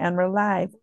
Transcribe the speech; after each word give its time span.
And 0.00 0.16
we're 0.16 0.28
live. 0.28 0.74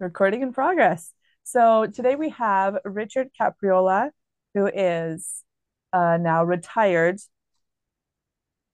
Recording 0.00 0.42
in 0.42 0.52
progress. 0.52 1.12
So 1.44 1.86
today 1.86 2.16
we 2.16 2.30
have 2.30 2.78
Richard 2.84 3.28
Capriola, 3.40 4.10
who 4.54 4.66
is 4.66 5.44
uh, 5.92 6.18
now 6.20 6.42
retired. 6.42 7.20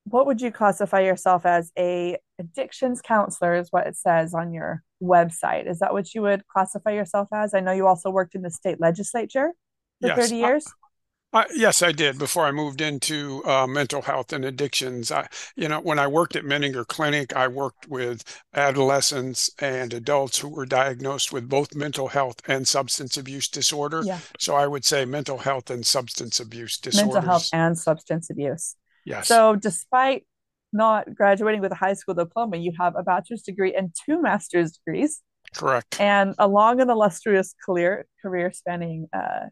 What 0.05 0.25
would 0.25 0.41
you 0.41 0.51
classify 0.51 1.01
yourself 1.01 1.45
as? 1.45 1.71
A 1.79 2.17
addictions 2.39 3.03
counselor 3.03 3.55
is 3.57 3.69
what 3.71 3.87
it 3.87 3.97
says 3.99 4.33
on 4.33 4.55
your 4.55 4.83
website. 5.03 5.69
Is 5.69 5.81
that 5.81 5.93
what 5.93 6.15
you 6.15 6.23
would 6.23 6.47
classify 6.47 6.93
yourself 6.93 7.29
as? 7.31 7.53
I 7.53 7.61
know 7.61 7.73
you 7.73 7.87
also 7.87 8.09
worked 8.09 8.35
in 8.35 8.41
the 8.41 8.51
state 8.51 8.81
legislature 8.81 9.53
for 10.01 10.09
Yes, 10.09 10.17
30 10.17 10.37
years. 10.37 10.73
I, 11.31 11.45
yes, 11.55 11.83
I 11.83 11.93
did 11.93 12.19
before 12.19 12.47
I 12.47 12.53
moved 12.53 12.81
into 12.81 13.43
uh, 13.45 13.67
mental 13.67 14.01
health 14.01 14.33
and 14.33 14.47
addictions. 14.47 15.13
I, 15.13 15.29
you 15.57 15.69
know, 15.69 15.79
when 15.81 15.99
I 15.99 16.07
worked 16.07 16.37
at 16.37 16.45
Menninger 16.45 16.87
Clinic, 16.87 17.37
I 17.37 17.49
worked 17.49 17.87
with 17.87 18.25
adolescents 18.55 19.51
and 19.59 19.93
adults 19.93 20.39
who 20.39 20.49
were 20.49 20.65
diagnosed 20.65 21.31
with 21.31 21.47
both 21.47 21.75
mental 21.75 22.09
health 22.09 22.37
and 22.49 22.67
substance 22.67 23.19
abuse 23.19 23.49
disorder. 23.49 24.03
Yeah, 24.07 24.21
So 24.39 24.55
I 24.55 24.67
would 24.67 24.87
say 24.87 25.05
mental 25.05 25.37
health 25.37 25.69
and 25.69 25.85
substance 25.85 26.41
abuse 26.41 26.79
disorder. 26.79 27.13
mental 27.13 27.31
health 27.31 27.49
and 27.53 27.77
substance 27.77 28.31
abuse. 28.31 28.75
Yes, 29.05 29.29
So, 29.29 29.55
despite 29.55 30.27
not 30.73 31.15
graduating 31.15 31.61
with 31.61 31.73
a 31.73 31.77
high 31.77 31.95
school 31.95 32.15
diploma, 32.15 32.57
you 32.57 32.73
have 32.79 32.95
a 32.97 33.03
bachelor's 33.03 33.43
degree 33.43 33.75
and 33.75 33.95
two 34.07 34.21
master's 34.21 34.73
degrees, 34.73 35.23
correct. 35.55 36.01
and 36.01 36.35
a 36.39 36.49
long 36.49 36.81
and 36.81 36.91
illustrious 36.91 37.55
career 37.65 38.07
career 38.23 38.51
spanning 38.53 39.09
uh, 39.15 39.47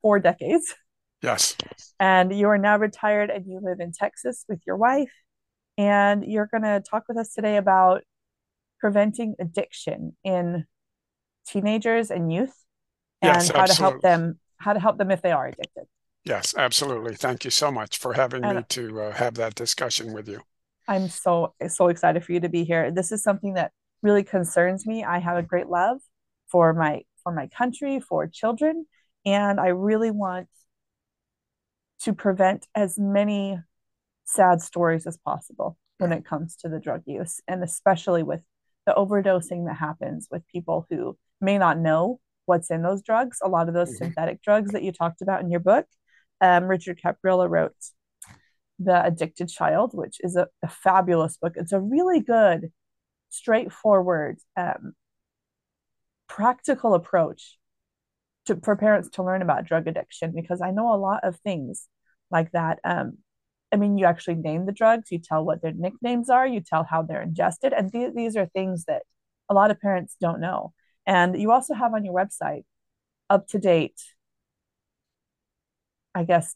four 0.00 0.18
decades. 0.18 0.74
Yes, 1.22 1.56
And 2.00 2.34
you 2.34 2.48
are 2.48 2.58
now 2.58 2.78
retired, 2.78 3.30
and 3.30 3.46
you 3.46 3.60
live 3.62 3.80
in 3.80 3.92
Texas 3.92 4.44
with 4.48 4.60
your 4.66 4.76
wife. 4.76 5.12
And 5.78 6.24
you're 6.24 6.48
going 6.50 6.64
to 6.64 6.82
talk 6.88 7.04
with 7.08 7.16
us 7.16 7.32
today 7.34 7.56
about 7.56 8.02
preventing 8.80 9.36
addiction 9.40 10.16
in 10.24 10.66
teenagers 11.46 12.10
and 12.10 12.32
youth, 12.32 12.54
yes, 13.22 13.48
and 13.48 13.56
how 13.56 13.66
to 13.66 13.74
help 13.74 14.02
them 14.02 14.38
how 14.58 14.72
to 14.72 14.80
help 14.80 14.98
them 14.98 15.10
if 15.10 15.22
they 15.22 15.32
are 15.32 15.46
addicted. 15.48 15.84
Yes, 16.24 16.54
absolutely. 16.56 17.14
Thank 17.14 17.44
you 17.44 17.50
so 17.50 17.70
much 17.70 17.98
for 17.98 18.14
having 18.14 18.42
And 18.42 18.58
me 18.58 18.64
to 18.70 19.00
uh, 19.02 19.12
have 19.12 19.34
that 19.34 19.54
discussion 19.54 20.12
with 20.12 20.28
you. 20.28 20.40
I'm 20.88 21.08
so 21.08 21.54
so 21.68 21.88
excited 21.88 22.24
for 22.24 22.32
you 22.32 22.40
to 22.40 22.48
be 22.48 22.64
here. 22.64 22.90
This 22.90 23.12
is 23.12 23.22
something 23.22 23.54
that 23.54 23.72
really 24.02 24.24
concerns 24.24 24.86
me. 24.86 25.04
I 25.04 25.18
have 25.18 25.36
a 25.36 25.42
great 25.42 25.68
love 25.68 25.98
for 26.48 26.72
my 26.72 27.02
for 27.22 27.32
my 27.32 27.46
country, 27.48 28.00
for 28.00 28.26
children, 28.26 28.86
and 29.24 29.60
I 29.60 29.68
really 29.68 30.10
want 30.10 30.48
to 32.02 32.12
prevent 32.12 32.66
as 32.74 32.98
many 32.98 33.58
sad 34.24 34.60
stories 34.60 35.06
as 35.06 35.16
possible 35.18 35.76
when 35.98 36.12
it 36.12 36.24
comes 36.24 36.56
to 36.56 36.68
the 36.68 36.80
drug 36.80 37.02
use, 37.06 37.40
and 37.46 37.62
especially 37.62 38.22
with 38.22 38.40
the 38.86 38.92
overdosing 38.92 39.66
that 39.66 39.76
happens 39.76 40.26
with 40.30 40.46
people 40.48 40.86
who 40.90 41.16
may 41.40 41.58
not 41.58 41.78
know 41.78 42.18
what's 42.46 42.70
in 42.70 42.82
those 42.82 43.02
drugs. 43.02 43.38
A 43.42 43.48
lot 43.48 43.68
of 43.68 43.74
those 43.74 43.90
Mhm. 43.90 43.98
synthetic 43.98 44.42
drugs 44.42 44.72
that 44.72 44.82
you 44.82 44.90
talked 44.90 45.22
about 45.22 45.42
in 45.42 45.50
your 45.50 45.60
book. 45.60 45.86
Um, 46.40 46.66
Richard 46.66 46.98
Capriola 46.98 47.48
wrote 47.48 47.76
The 48.80 49.04
Addicted 49.04 49.48
Child, 49.48 49.94
which 49.94 50.18
is 50.24 50.34
a, 50.34 50.48
a 50.62 50.68
fabulous 50.68 51.36
book. 51.36 51.52
It's 51.56 51.72
a 51.72 51.80
really 51.80 52.18
good, 52.18 52.72
straightforward, 53.28 54.40
um, 54.56 54.94
practical 56.26 56.94
approach 56.94 57.58
to 58.46 58.56
for 58.62 58.76
parents 58.76 59.08
to 59.10 59.22
learn 59.22 59.42
about 59.42 59.64
drug 59.66 59.86
addiction 59.86 60.32
because 60.34 60.60
I 60.60 60.70
know 60.70 60.92
a 60.92 60.96
lot 60.96 61.24
of 61.24 61.36
things 61.40 61.88
like 62.30 62.52
that. 62.52 62.78
Um, 62.84 63.18
I 63.72 63.76
mean, 63.76 63.96
you 63.96 64.04
actually 64.06 64.34
name 64.34 64.66
the 64.66 64.72
drugs, 64.72 65.10
you 65.10 65.18
tell 65.18 65.44
what 65.44 65.62
their 65.62 65.72
nicknames 65.72 66.28
are, 66.28 66.46
you 66.46 66.60
tell 66.60 66.84
how 66.84 67.02
they're 67.02 67.22
ingested, 67.22 67.72
and 67.72 67.90
th- 67.90 68.12
these 68.14 68.36
are 68.36 68.46
things 68.46 68.84
that 68.84 69.02
a 69.48 69.54
lot 69.54 69.70
of 69.70 69.80
parents 69.80 70.16
don't 70.20 70.40
know. 70.40 70.72
And 71.06 71.40
you 71.40 71.50
also 71.50 71.74
have 71.74 71.94
on 71.94 72.04
your 72.04 72.14
website 72.14 72.64
up 73.30 73.48
to 73.48 73.58
date, 73.58 74.00
I 76.14 76.24
guess, 76.24 76.54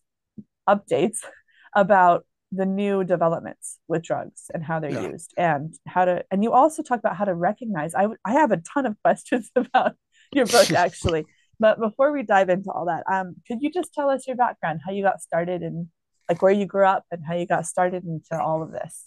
updates 0.68 1.18
about 1.74 2.26
the 2.52 2.66
new 2.66 3.02
developments 3.04 3.78
with 3.88 4.02
drugs 4.02 4.50
and 4.54 4.62
how 4.64 4.78
they're 4.78 4.92
Yeah. 4.92 5.10
used 5.10 5.34
and 5.36 5.74
how 5.86 6.04
to 6.04 6.24
and 6.30 6.44
you 6.44 6.52
also 6.52 6.82
talk 6.82 7.00
about 7.00 7.16
how 7.16 7.24
to 7.24 7.34
recognize 7.34 7.92
I 7.94 8.06
I 8.24 8.34
have 8.34 8.52
a 8.52 8.58
ton 8.58 8.86
of 8.86 8.96
questions 9.04 9.50
about 9.56 9.94
your 10.32 10.46
book 10.46 10.70
actually 10.86 11.26
but 11.58 11.78
before 11.80 12.12
we 12.12 12.22
dive 12.22 12.48
into 12.48 12.70
all 12.70 12.86
that 12.86 13.02
um 13.10 13.34
could 13.46 13.62
you 13.62 13.70
just 13.70 13.92
tell 13.94 14.10
us 14.10 14.26
your 14.26 14.36
background 14.36 14.80
how 14.84 14.92
you 14.92 15.02
got 15.02 15.20
started 15.20 15.62
and 15.62 15.88
like 16.28 16.42
where 16.42 16.52
you 16.52 16.66
grew 16.66 16.84
up 16.86 17.04
and 17.10 17.22
how 17.26 17.34
you 17.34 17.46
got 17.46 17.66
started 17.66 18.04
into 18.04 18.40
all 18.40 18.62
of 18.62 18.72
this 18.72 19.06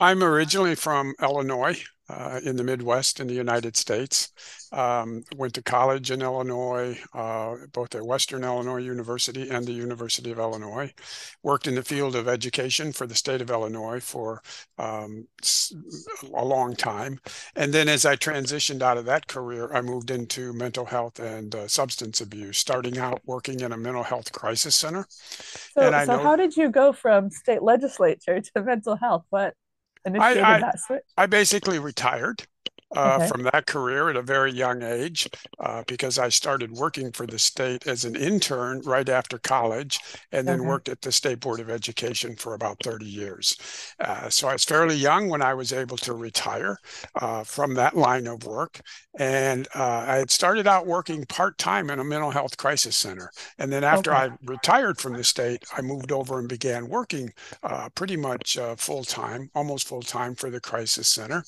I'm 0.00 0.22
originally 0.22 0.74
from 0.74 1.14
Illinois, 1.20 1.82
uh, 2.10 2.40
in 2.42 2.56
the 2.56 2.64
Midwest 2.64 3.20
in 3.20 3.26
the 3.26 3.34
United 3.34 3.76
States. 3.76 4.32
Um, 4.72 5.24
went 5.36 5.54
to 5.54 5.62
college 5.62 6.10
in 6.10 6.22
Illinois, 6.22 6.98
uh, 7.14 7.56
both 7.72 7.94
at 7.94 8.02
Western 8.02 8.44
Illinois 8.44 8.82
University 8.82 9.50
and 9.50 9.66
the 9.66 9.72
University 9.72 10.30
of 10.30 10.38
Illinois. 10.38 10.92
Worked 11.42 11.66
in 11.66 11.74
the 11.74 11.82
field 11.82 12.16
of 12.16 12.28
education 12.28 12.92
for 12.92 13.06
the 13.06 13.14
state 13.14 13.40
of 13.40 13.50
Illinois 13.50 14.00
for 14.00 14.42
um, 14.78 15.26
a 16.34 16.44
long 16.44 16.74
time. 16.76 17.18
And 17.56 17.72
then 17.72 17.88
as 17.88 18.06
I 18.06 18.16
transitioned 18.16 18.82
out 18.82 18.98
of 18.98 19.04
that 19.06 19.26
career, 19.26 19.72
I 19.72 19.80
moved 19.80 20.10
into 20.10 20.52
mental 20.52 20.86
health 20.86 21.18
and 21.18 21.54
uh, 21.54 21.68
substance 21.68 22.20
abuse, 22.20 22.58
starting 22.58 22.98
out 22.98 23.20
working 23.26 23.60
in 23.60 23.72
a 23.72 23.76
mental 23.76 24.02
health 24.02 24.32
crisis 24.32 24.74
center. 24.74 25.06
so 25.08 25.82
And 25.82 25.94
I 25.94 26.06
so 26.06 26.16
know 26.16 26.22
how 26.22 26.36
did 26.36 26.56
you 26.56 26.70
go 26.70 26.92
from 26.92 27.30
state 27.30 27.62
legislature 27.62 28.40
to 28.40 28.62
mental 28.62 28.96
health 28.96 29.24
what 29.30 29.54
I, 30.16 30.30
I 30.30 30.60
that 30.60 30.80
switch. 30.80 31.02
I 31.16 31.26
basically 31.26 31.78
retired 31.78 32.46
uh, 32.96 33.18
okay 33.18 33.28
from 33.28 33.42
that 33.42 33.66
career 33.66 34.08
at 34.08 34.16
a 34.16 34.22
very 34.22 34.52
young 34.52 34.82
age 34.82 35.28
uh, 35.60 35.82
because 35.86 36.18
I 36.18 36.28
started 36.28 36.72
working 36.72 37.12
for 37.12 37.26
the 37.26 37.38
state 37.38 37.86
as 37.86 38.04
an 38.04 38.16
intern 38.16 38.80
right 38.84 39.08
after 39.08 39.38
college 39.38 40.00
and 40.32 40.46
then 40.46 40.60
okay 40.60 40.68
worked 40.68 40.88
at 40.88 41.00
the 41.00 41.12
State 41.12 41.40
Board 41.40 41.60
of 41.60 41.70
Education 41.70 42.36
for 42.36 42.54
about 42.54 42.82
30 42.82 43.06
years. 43.06 43.56
Uh, 44.00 44.28
so 44.28 44.48
I 44.48 44.52
was 44.54 44.64
fairly 44.64 44.96
young 44.96 45.28
when 45.28 45.42
I 45.42 45.54
was 45.54 45.72
able 45.72 45.96
to 45.98 46.14
retire 46.14 46.78
uh, 47.16 47.44
from 47.44 47.74
that 47.74 47.96
line 47.96 48.26
of 48.26 48.44
work. 48.44 48.80
And 49.18 49.66
uh, 49.74 50.04
I 50.06 50.16
had 50.16 50.30
started 50.30 50.66
out 50.66 50.86
working 50.86 51.24
part 51.26 51.58
time 51.58 51.90
in 51.90 51.98
a 51.98 52.04
mental 52.04 52.30
health 52.30 52.56
crisis 52.56 52.96
center. 52.96 53.30
And 53.58 53.72
then 53.72 53.84
after 53.84 54.12
okay 54.12 54.18
I 54.18 54.30
retired 54.44 54.98
from 54.98 55.14
the 55.14 55.24
state, 55.24 55.64
I 55.76 55.82
moved 55.82 56.12
over 56.12 56.38
and 56.38 56.48
began 56.48 56.88
working 56.88 57.32
uh, 57.62 57.88
pretty 57.94 58.16
much 58.16 58.56
uh, 58.58 58.76
full 58.76 59.04
time, 59.04 59.50
almost 59.54 59.88
full 59.88 60.02
time 60.02 60.34
for 60.34 60.50
the 60.50 60.60
crisis 60.60 61.08
center 61.08 61.44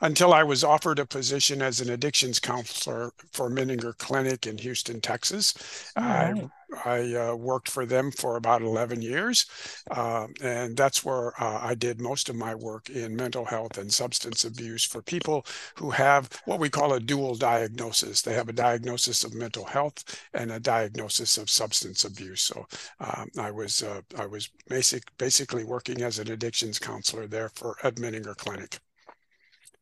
until 0.00 0.32
I 0.32 0.42
was 0.42 0.64
offered 0.82 0.98
a 0.98 1.06
position 1.06 1.62
as 1.62 1.80
an 1.80 1.90
addictions 1.90 2.40
counselor 2.40 3.12
for 3.30 3.48
Menninger 3.48 3.96
Clinic 3.98 4.48
in 4.48 4.58
Houston, 4.58 5.00
Texas. 5.00 5.54
all 5.96 6.02
I 6.02 6.50
I 6.84 7.14
uh, 7.14 7.34
worked 7.36 7.70
for 7.70 7.86
them 7.86 8.10
for 8.10 8.36
about 8.36 8.62
11 8.62 9.00
years, 9.00 9.46
uh, 9.92 10.26
and 10.42 10.76
that's 10.76 11.04
where 11.04 11.40
uh, 11.40 11.60
I 11.62 11.74
did 11.76 12.00
most 12.00 12.28
of 12.28 12.34
my 12.34 12.54
work 12.54 12.88
in 12.90 13.14
mental 13.14 13.44
health 13.44 13.78
and 13.78 13.92
substance 13.92 14.44
abuse 14.44 14.82
for 14.82 15.02
people 15.02 15.46
who 15.76 15.90
have 15.90 16.28
what 16.46 16.58
we 16.58 16.68
call 16.68 16.94
a 16.94 16.98
dual 17.00 17.36
diagnosis. 17.36 18.22
They 18.22 18.34
have 18.34 18.48
a 18.48 18.54
diagnosis 18.54 19.22
of 19.22 19.34
mental 19.34 19.66
health 19.66 20.02
and 20.34 20.50
a 20.50 20.58
diagnosis 20.58 21.36
of 21.38 21.48
substance 21.48 22.04
abuse. 22.04 22.42
So 22.42 22.66
um, 22.98 23.28
I 23.38 23.52
was 23.52 23.84
uh, 23.84 24.00
I 24.18 24.26
was 24.26 24.48
basic 24.68 25.04
basically 25.18 25.62
working 25.62 26.02
as 26.02 26.18
an 26.18 26.32
addictions 26.32 26.80
counselor 26.80 27.28
there 27.28 27.50
for 27.50 27.76
at 27.84 27.96
Menninger 27.96 28.36
Clinic. 28.36 28.80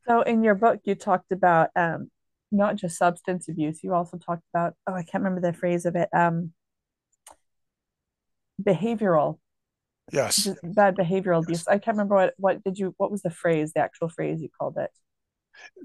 So 0.09 0.23
in 0.23 0.43
your 0.43 0.55
book, 0.55 0.81
you 0.85 0.95
talked 0.95 1.31
about 1.33 1.71
um, 1.77 2.11
not 2.51 2.77
just 2.77 2.97
substance 2.99 3.49
abuse. 3.49 3.83
You 3.85 3.95
also 3.95 4.17
talked 4.17 4.45
about, 4.53 4.75
oh, 4.87 4.95
I 4.95 5.03
can't 5.03 5.23
remember 5.23 5.41
the 5.41 5.57
phrase 5.57 5.87
of 5.87 5.95
it, 5.97 6.09
um, 6.13 6.53
behavioral, 8.63 9.39
Yes. 10.13 10.49
bad 10.63 10.97
behavioral 10.97 11.41
Yes. 11.41 11.45
abuse. 11.45 11.69
I 11.69 11.79
can't 11.79 11.97
remember 11.97 12.15
what 12.17 12.35
what 12.37 12.65
did 12.65 12.79
you 12.79 12.95
what 12.97 13.11
was 13.11 13.23
the 13.23 13.31
phrase, 13.31 13.73
the 13.73 13.81
actual 13.81 14.09
phrase 14.09 14.41
you 14.41 14.49
called 14.59 14.77
it? 14.79 14.91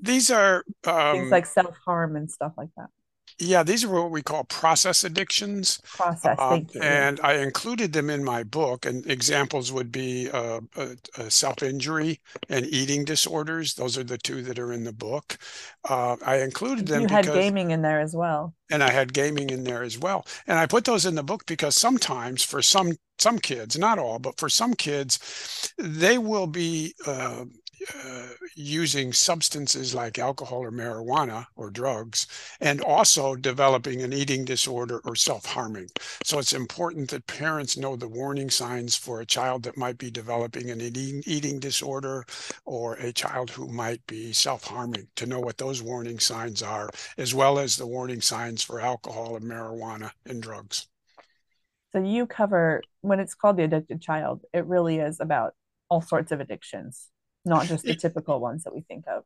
These 0.02 0.32
are, 0.32 0.64
Things 0.84 1.26
um, 1.26 1.30
like 1.30 1.46
self-harm 1.46 2.16
and 2.16 2.32
stuff 2.32 2.54
like 2.58 2.70
that. 2.78 2.90
Yeah, 3.38 3.64
these 3.64 3.84
are 3.84 3.90
what 3.90 4.12
we 4.12 4.22
call 4.22 4.44
process 4.46 5.04
addictions. 5.04 5.80
Process. 5.84 6.38
You. 6.74 6.82
And 6.82 7.20
I 7.22 7.34
included 7.36 7.94
them 7.94 8.10
in 8.10 8.24
my 8.24 8.44
book, 8.44 8.86
and 8.86 9.06
examples 9.10 9.72
would 9.72 9.92
be 9.92 10.30
uh, 10.30 10.62
uh, 10.76 10.96
uh, 11.18 11.30
self-injury 11.30 12.22
and 12.50 12.66
eating 12.66 13.04
disorders. 13.06 13.74
Those 13.76 13.98
are 13.98 14.04
the 14.04 14.18
two 14.18 14.42
that 14.44 14.60
are 14.60 14.72
in 14.72 14.84
the 14.86 14.94
book. 14.94 15.38
Uh, 15.88 16.16
I 16.26 16.38
included 16.42 16.88
them 16.88 17.04
You 17.04 17.08
had 17.08 17.26
because, 17.26 17.36
gaming 17.36 17.72
in 17.72 17.82
there 17.82 18.00
as 18.00 18.16
well. 18.16 18.54
and 18.70 18.84
I 18.84 18.92
had 18.92 19.14
gaming 19.14 19.50
in 19.50 19.64
there 19.64 19.84
as 19.84 19.98
well. 20.00 20.26
And 20.48 20.58
I 20.58 20.66
put 20.66 20.86
those 20.86 21.06
in 21.06 21.16
the 21.16 21.24
book 21.24 21.46
because 21.46 21.76
sometimes 21.76 22.44
for 22.44 22.62
some 22.62 22.94
some 23.18 23.40
kids, 23.40 23.78
not 23.78 23.98
all, 23.98 24.20
but 24.20 24.38
for 24.40 24.50
some 24.50 24.74
kids, 24.74 25.74
they 25.78 26.18
will 26.18 26.48
be 26.48 26.94
using 28.56 29.14
substances 29.14 29.94
like 29.94 30.18
alcohol 30.20 30.64
or 30.64 30.72
marijuana 30.72 31.46
or 31.56 31.70
drugs, 31.70 32.28
and 32.60 32.82
also 32.82 33.36
developing 33.36 34.02
an 34.02 34.14
eating 34.14 34.46
disorder 34.46 35.00
or 35.06 35.16
self 35.16 35.46
harming. 35.46 35.90
So 36.24 36.40
it's 36.40 36.54
important 36.54 37.10
that 37.12 37.28
parents 37.28 37.78
know 37.78 37.96
the 37.96 38.08
warning 38.08 38.50
signs 38.50 38.96
for 38.96 39.22
a 39.22 39.26
child 39.26 39.64
that 39.64 39.78
might 39.78 39.98
be 39.98 40.12
developing 40.12 40.70
an 40.70 40.82
eating, 40.82 41.24
eating 41.26 41.60
disorder 41.60 42.26
or 42.66 42.96
a 42.96 43.12
child 43.12 43.50
who 43.50 43.68
might 43.68 44.06
be 44.08 44.34
self 44.34 44.64
harming 44.64 45.08
to 45.16 45.26
know 45.26 45.40
what 45.40 45.58
those 45.58 45.82
warning 45.82 46.20
signs 46.20 46.62
are, 46.62 46.90
as 47.18 47.34
well 47.34 47.60
as 47.60 47.76
the 47.76 47.88
warning 47.88 48.22
signs 48.22 48.64
for 48.64 48.82
alcohol 48.82 49.36
and 49.36 49.46
marijuana 49.46 50.12
and 50.26 50.42
drugs. 50.42 50.88
So 51.92 52.04
you 52.04 52.26
cover 52.26 52.82
when 53.02 53.20
it's 53.20 53.36
called 53.36 53.58
the 53.58 53.64
addicted 53.64 54.02
child, 54.02 54.42
it 54.54 54.66
really 54.66 54.98
is 54.98 55.20
about 55.20 55.54
all 55.90 56.02
sorts 56.02 56.32
of 56.32 56.40
addictions, 56.40 57.08
not 57.46 57.68
just 57.68 57.84
the 57.84 57.96
typical 57.96 58.40
ones 58.40 58.64
that 58.64 58.74
we 58.74 58.82
think 58.82 59.06
of. 59.08 59.24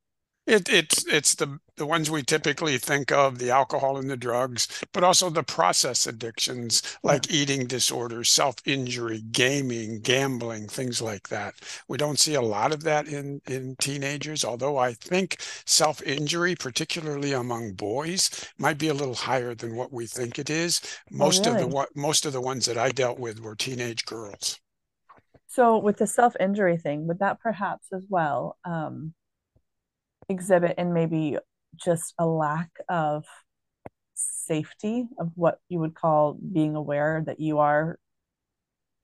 It, 0.50 0.68
it's 0.68 1.06
it's 1.06 1.36
the 1.36 1.60
the 1.75 1.86
ones 1.86 2.10
we 2.10 2.24
typically 2.24 2.80
think 2.80 3.12
of, 3.12 3.38
the 3.38 3.51
alcohol 3.51 3.98
and 3.98 4.10
the 4.10 4.18
drugs, 4.18 4.68
but 4.94 5.04
also 5.04 5.30
the 5.30 5.44
process 5.44 6.07
addictions 6.07 6.81
like 7.04 7.30
yeah. 7.30 7.36
eating 7.38 7.68
disorders, 7.68 8.31
self-injury, 8.31 9.21
gaming, 9.31 10.01
gambling, 10.01 10.68
things 10.68 11.04
like 11.04 11.30
that. 11.30 11.54
We 11.88 11.98
don't 11.98 12.18
see 12.18 12.33
a 12.33 12.42
lot 12.42 12.71
of 12.74 12.81
that 12.83 13.07
in 13.07 13.42
in 13.45 13.75
teenagers, 13.80 14.44
although 14.44 14.77
I 14.77 14.94
think 14.94 15.38
self-injury, 15.68 16.56
particularly 16.56 17.31
among 17.33 17.74
boys, 17.74 18.31
might 18.57 18.80
be 18.80 18.88
a 18.88 18.94
little 18.95 19.16
higher 19.16 19.54
than 19.54 19.75
what 19.75 19.94
we 19.94 20.07
think 20.07 20.39
it 20.39 20.50
is. 20.50 20.81
Oh, 21.13 21.18
most 21.18 21.45
oh, 21.45 21.51
really? 21.51 21.63
of 21.63 21.69
the 21.69 21.88
most 21.95 22.25
of 22.25 22.33
the 22.33 22.42
ones 22.42 22.66
that 22.66 22.77
I 22.77 22.89
dealt 22.89 23.19
with 23.19 23.39
were 23.39 23.56
teenage 23.56 24.04
girls. 24.06 24.60
So 25.49 25.79
with 25.79 25.97
the 25.97 26.05
self-injury 26.05 26.77
thing, 26.77 27.07
would 27.07 27.19
that 27.19 27.39
perhaps 27.39 27.87
as 27.91 28.05
well 28.07 28.57
um, 28.63 29.15
exhibit 30.29 30.77
in 30.77 30.93
maybe 30.93 31.39
just 31.75 32.13
a 32.19 32.27
lack 32.27 32.69
of 32.87 33.25
safety 34.13 35.07
of 35.19 35.31
what 35.33 35.57
you 35.67 35.79
would 35.79 35.95
call 35.95 36.33
being 36.33 36.75
aware 36.75 37.23
that 37.25 37.39
you 37.39 37.57
are 37.57 37.97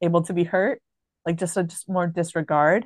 able 0.04 0.22
to 0.22 0.34
be 0.34 0.44
hurt? 0.44 0.84
Like 1.26 1.38
just 1.38 1.58
a 1.58 1.64
just 1.64 1.90
more 1.90 2.06
disregard 2.06 2.86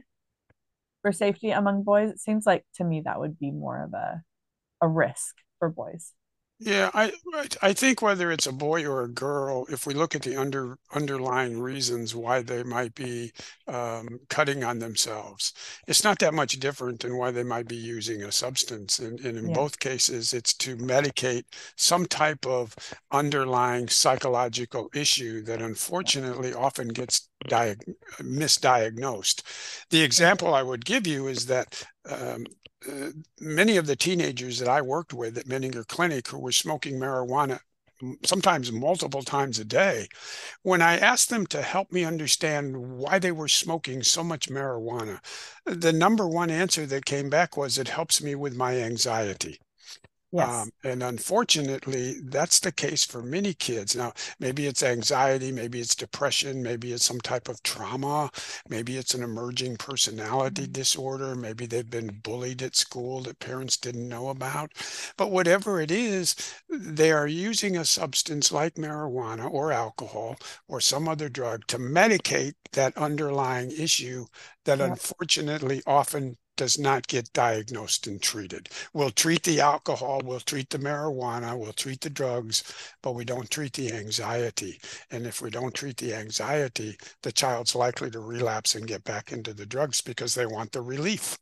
for 1.01 1.11
safety 1.11 1.51
among 1.51 1.83
boys? 1.83 2.11
It 2.11 2.21
seems 2.21 2.45
like 2.45 2.63
to 2.75 2.85
me 2.85 3.01
that 3.03 3.19
would 3.19 3.37
be 3.37 3.51
more 3.51 3.83
of 3.83 3.93
a 3.93 4.23
a 4.81 4.87
risk 4.87 5.35
for 5.59 5.67
boys 5.67 6.13
yeah, 6.59 6.91
I 6.93 7.13
I 7.61 7.71
think 7.71 8.01
whether 8.01 8.31
it's 8.31 8.45
a 8.47 8.51
boy 8.51 8.85
or 8.85 9.03
a 9.03 9.07
girl, 9.07 9.65
if 9.69 9.87
we 9.87 9.93
look 9.93 10.13
at 10.13 10.23
the 10.23 10.35
under 10.35 10.77
underlying 10.93 11.57
reasons 11.57 12.13
why 12.13 12.41
they 12.41 12.63
might 12.63 12.93
be 12.95 13.31
um, 13.67 14.19
cutting 14.29 14.65
on 14.65 14.77
themselves, 14.77 15.53
it's 15.87 16.03
not 16.03 16.19
that 16.19 16.33
much 16.33 16.59
different 16.59 16.99
than 16.99 17.15
why 17.15 17.31
they 17.31 17.43
might 17.43 17.67
be 17.69 17.77
using 17.77 18.23
a 18.23 18.31
substance. 18.31 18.99
And, 18.99 19.21
and 19.21 19.37
in 19.37 19.47
yeah. 19.49 19.55
both 19.55 19.79
cases, 19.79 20.33
it's 20.33 20.53
to 20.55 20.75
medicate 20.75 21.43
some 21.77 22.05
type 22.05 22.45
of 22.45 22.75
underlying 23.09 23.87
psychological 23.87 24.89
issue 24.93 25.41
that 25.43 25.61
unfortunately 25.61 26.53
often 26.53 26.89
gets 26.89 27.29
diag- 27.47 27.95
misdiagnosed. 28.19 29.43
The 29.91 30.01
example 30.01 30.53
I 30.53 30.63
would 30.63 30.83
give 30.83 31.07
you 31.07 31.27
is 31.27 31.45
that 31.45 31.85
um, 32.09 32.45
uh, 32.87 33.09
many 33.39 33.77
of 33.77 33.87
the 33.87 33.95
teenagers 33.95 34.59
that 34.59 34.69
I 34.69 34.81
worked 34.81 35.13
with 35.13 35.37
at 35.37 35.47
Menninger 35.47 35.87
Clinic 35.87 36.27
who 36.27 36.39
were 36.39 36.51
smoking 36.51 36.99
marijuana 36.99 37.59
sometimes 38.25 38.71
multiple 38.71 39.23
times 39.23 39.59
a 39.59 39.65
day, 39.65 40.07
when 40.61 40.81
I 40.81 40.97
asked 40.97 41.29
them 41.29 41.45
to 41.47 41.61
help 41.61 41.91
me 41.91 42.05
understand 42.05 42.77
why 42.77 43.19
they 43.19 43.31
were 43.31 43.47
smoking 43.47 44.03
so 44.03 44.23
much 44.23 44.49
marijuana, 44.49 45.19
the 45.65 45.93
number 45.93 46.27
one 46.27 46.49
answer 46.49 46.85
that 46.85 47.05
came 47.05 47.29
back 47.29 47.57
was 47.57 47.77
it 47.77 47.89
helps 47.89 48.23
me 48.23 48.35
with 48.35 48.55
my 48.55 48.77
anxiety. 48.81 49.59
Yes. 50.31 50.47
Um, 50.47 50.71
and 50.83 51.01
unfortunately, 51.01 52.17
that's 52.23 52.59
the 52.59 52.71
case 52.71 53.03
for 53.03 53.23
many 53.23 53.55
kids. 53.55 53.95
Now, 53.95 54.13
maybe 54.39 54.67
it's 54.67 54.83
anxiety, 54.83 55.51
maybe 55.51 55.79
it's 55.79 55.95
depression, 55.95 56.61
maybe 56.61 56.93
it's 56.93 57.03
some 57.03 57.19
type 57.19 57.49
of 57.49 57.63
trauma, 57.63 58.29
maybe 58.69 58.97
it's 58.97 59.15
an 59.15 59.23
emerging 59.23 59.77
personality 59.77 60.63
mm-hmm. 60.63 60.71
disorder, 60.71 61.35
maybe 61.35 61.65
they've 61.65 61.89
been 61.89 62.19
bullied 62.21 62.61
at 62.61 62.75
school 62.75 63.21
that 63.21 63.39
parents 63.39 63.75
didn't 63.75 64.07
know 64.07 64.29
about. 64.29 64.71
But 65.17 65.31
whatever 65.31 65.81
it 65.81 65.89
is, 65.89 66.35
they 66.69 67.11
are 67.11 67.27
using 67.27 67.75
a 67.75 67.85
substance 67.85 68.51
like 68.51 68.75
marijuana 68.75 69.51
or 69.51 69.71
alcohol 69.71 70.37
or 70.67 70.79
some 70.79 71.07
other 71.07 71.29
drug 71.29 71.65
to 71.67 71.79
medicate 71.79 72.53
that 72.73 72.95
underlying 72.95 73.71
issue 73.71 74.25
that 74.65 74.77
yep. 74.77 74.91
unfortunately 74.91 75.81
often 75.87 76.37
does 76.59 76.77
not 76.77 77.07
get 77.07 77.31
diagnosed 77.31 78.05
and 78.05 78.21
treated. 78.21 78.67
We'll 78.91 79.11
treat 79.11 79.43
the 79.43 79.61
alcohol, 79.61 80.19
we'll 80.25 80.41
treat 80.41 80.69
the 80.69 80.77
marijuana, 80.77 81.57
we'll 81.57 81.71
treat 81.71 82.01
the 82.01 82.09
drugs, 82.09 82.63
but 83.01 83.13
we 83.15 83.23
don't 83.23 83.49
treat 83.49 83.71
the 83.71 83.93
anxiety. 83.93 84.77
And 85.09 85.25
if 85.25 85.41
we 85.41 85.51
don't 85.51 85.73
treat 85.73 85.95
the 85.95 86.13
anxiety, 86.13 86.97
the 87.23 87.31
child's 87.31 87.75
likely 87.75 88.11
to 88.11 88.19
relapse 88.19 88.75
and 88.75 88.85
get 88.85 89.05
back 89.05 89.31
into 89.31 89.53
the 89.53 89.65
drugs 89.65 90.01
because 90.01 90.35
they 90.35 90.45
want 90.45 90.73
the 90.73 90.81
relief. 90.81 91.37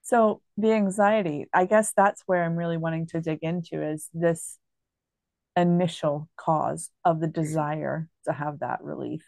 So, 0.00 0.40
the 0.56 0.72
anxiety, 0.72 1.44
I 1.52 1.66
guess 1.66 1.92
that's 1.94 2.22
where 2.24 2.44
I'm 2.44 2.56
really 2.56 2.78
wanting 2.78 3.08
to 3.08 3.20
dig 3.20 3.40
into 3.42 3.82
is 3.86 4.08
this 4.14 4.58
initial 5.54 6.30
cause 6.38 6.90
of 7.04 7.20
the 7.20 7.26
desire 7.26 8.08
to 8.24 8.32
have 8.32 8.60
that 8.60 8.82
relief 8.82 9.24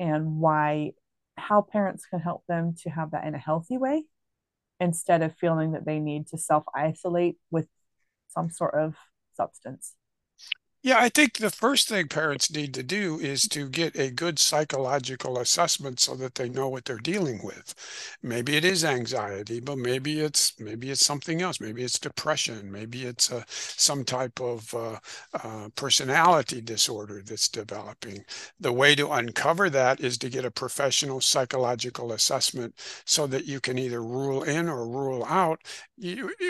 and 0.00 0.40
why 0.40 0.94
how 1.36 1.60
parents 1.60 2.06
can 2.06 2.18
help 2.18 2.42
them 2.48 2.74
to 2.82 2.90
have 2.90 3.12
that 3.12 3.24
in 3.24 3.36
a 3.36 3.38
healthy 3.38 3.78
way 3.78 4.02
instead 4.80 5.22
of 5.22 5.36
feeling 5.36 5.72
that 5.72 5.86
they 5.86 5.98
need 5.98 6.26
to 6.28 6.38
self 6.38 6.64
isolate 6.74 7.36
with 7.50 7.68
some 8.28 8.50
sort 8.50 8.74
of 8.74 8.96
substance. 9.34 9.94
Yeah, 10.86 10.98
I 11.00 11.08
think 11.08 11.38
the 11.38 11.50
first 11.50 11.88
thing 11.88 12.06
parents 12.06 12.48
need 12.48 12.72
to 12.74 12.82
do 12.84 13.18
is 13.18 13.48
to 13.48 13.68
get 13.68 13.98
a 13.98 14.08
good 14.08 14.38
psychological 14.38 15.36
assessment 15.40 15.98
so 15.98 16.14
that 16.14 16.36
they 16.36 16.48
know 16.48 16.68
what 16.68 16.84
they're 16.84 16.98
dealing 16.98 17.40
with. 17.42 17.74
Maybe 18.22 18.54
it 18.56 18.64
is 18.64 18.84
anxiety, 18.84 19.58
but 19.58 19.78
maybe 19.78 20.20
it's 20.20 20.52
maybe 20.60 20.90
it's 20.90 21.04
something 21.04 21.42
else. 21.42 21.60
Maybe 21.60 21.82
it's 21.82 21.98
depression. 21.98 22.70
Maybe 22.70 23.04
it's 23.04 23.32
a, 23.32 23.38
uh, 23.38 23.42
some 23.48 24.04
type 24.04 24.40
of 24.40 24.72
uh, 24.74 24.98
uh, 25.34 25.70
personality 25.74 26.60
disorder 26.60 27.20
that's 27.20 27.48
developing. 27.48 28.24
The 28.60 28.72
way 28.72 28.94
to 28.94 29.10
uncover 29.10 29.68
that 29.70 29.98
is 30.00 30.16
to 30.18 30.28
get 30.30 30.44
a 30.44 30.52
professional 30.52 31.20
psychological 31.20 32.12
assessment 32.12 32.76
so 33.04 33.26
that 33.26 33.46
you 33.46 33.58
can 33.58 33.76
either 33.76 34.04
rule 34.04 34.44
in 34.44 34.68
or 34.68 34.86
rule 34.86 35.24
out 35.24 35.62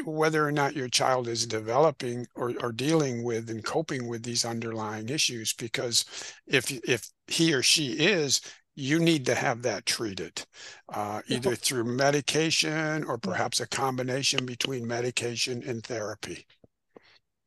whether 0.05 0.47
or 0.47 0.53
not 0.53 0.75
your 0.77 0.89
child 0.89 1.29
is 1.29 1.47
developing 1.47 2.27
or, 2.35 2.53
or 2.61 2.73
dealing 2.73 3.23
with 3.23 3.49
and 3.49 3.65
coping 3.65 4.07
with 4.09 4.23
these 4.27 4.45
underlying 4.45 5.09
issues 5.09 5.53
because 5.55 6.05
if 6.47 6.71
if 6.87 7.09
he 7.27 7.55
or 7.55 7.63
she 7.63 7.93
is 7.93 8.41
you 8.75 8.99
need 8.99 9.25
to 9.25 9.35
have 9.35 9.63
that 9.63 9.87
treated 9.87 10.45
uh, 10.93 11.23
either 11.29 11.55
through 11.55 11.85
medication 11.85 13.05
or 13.05 13.17
perhaps 13.17 13.61
a 13.61 13.67
combination 13.67 14.45
between 14.45 14.87
medication 14.87 15.63
and 15.67 15.83
therapy. 15.83 16.45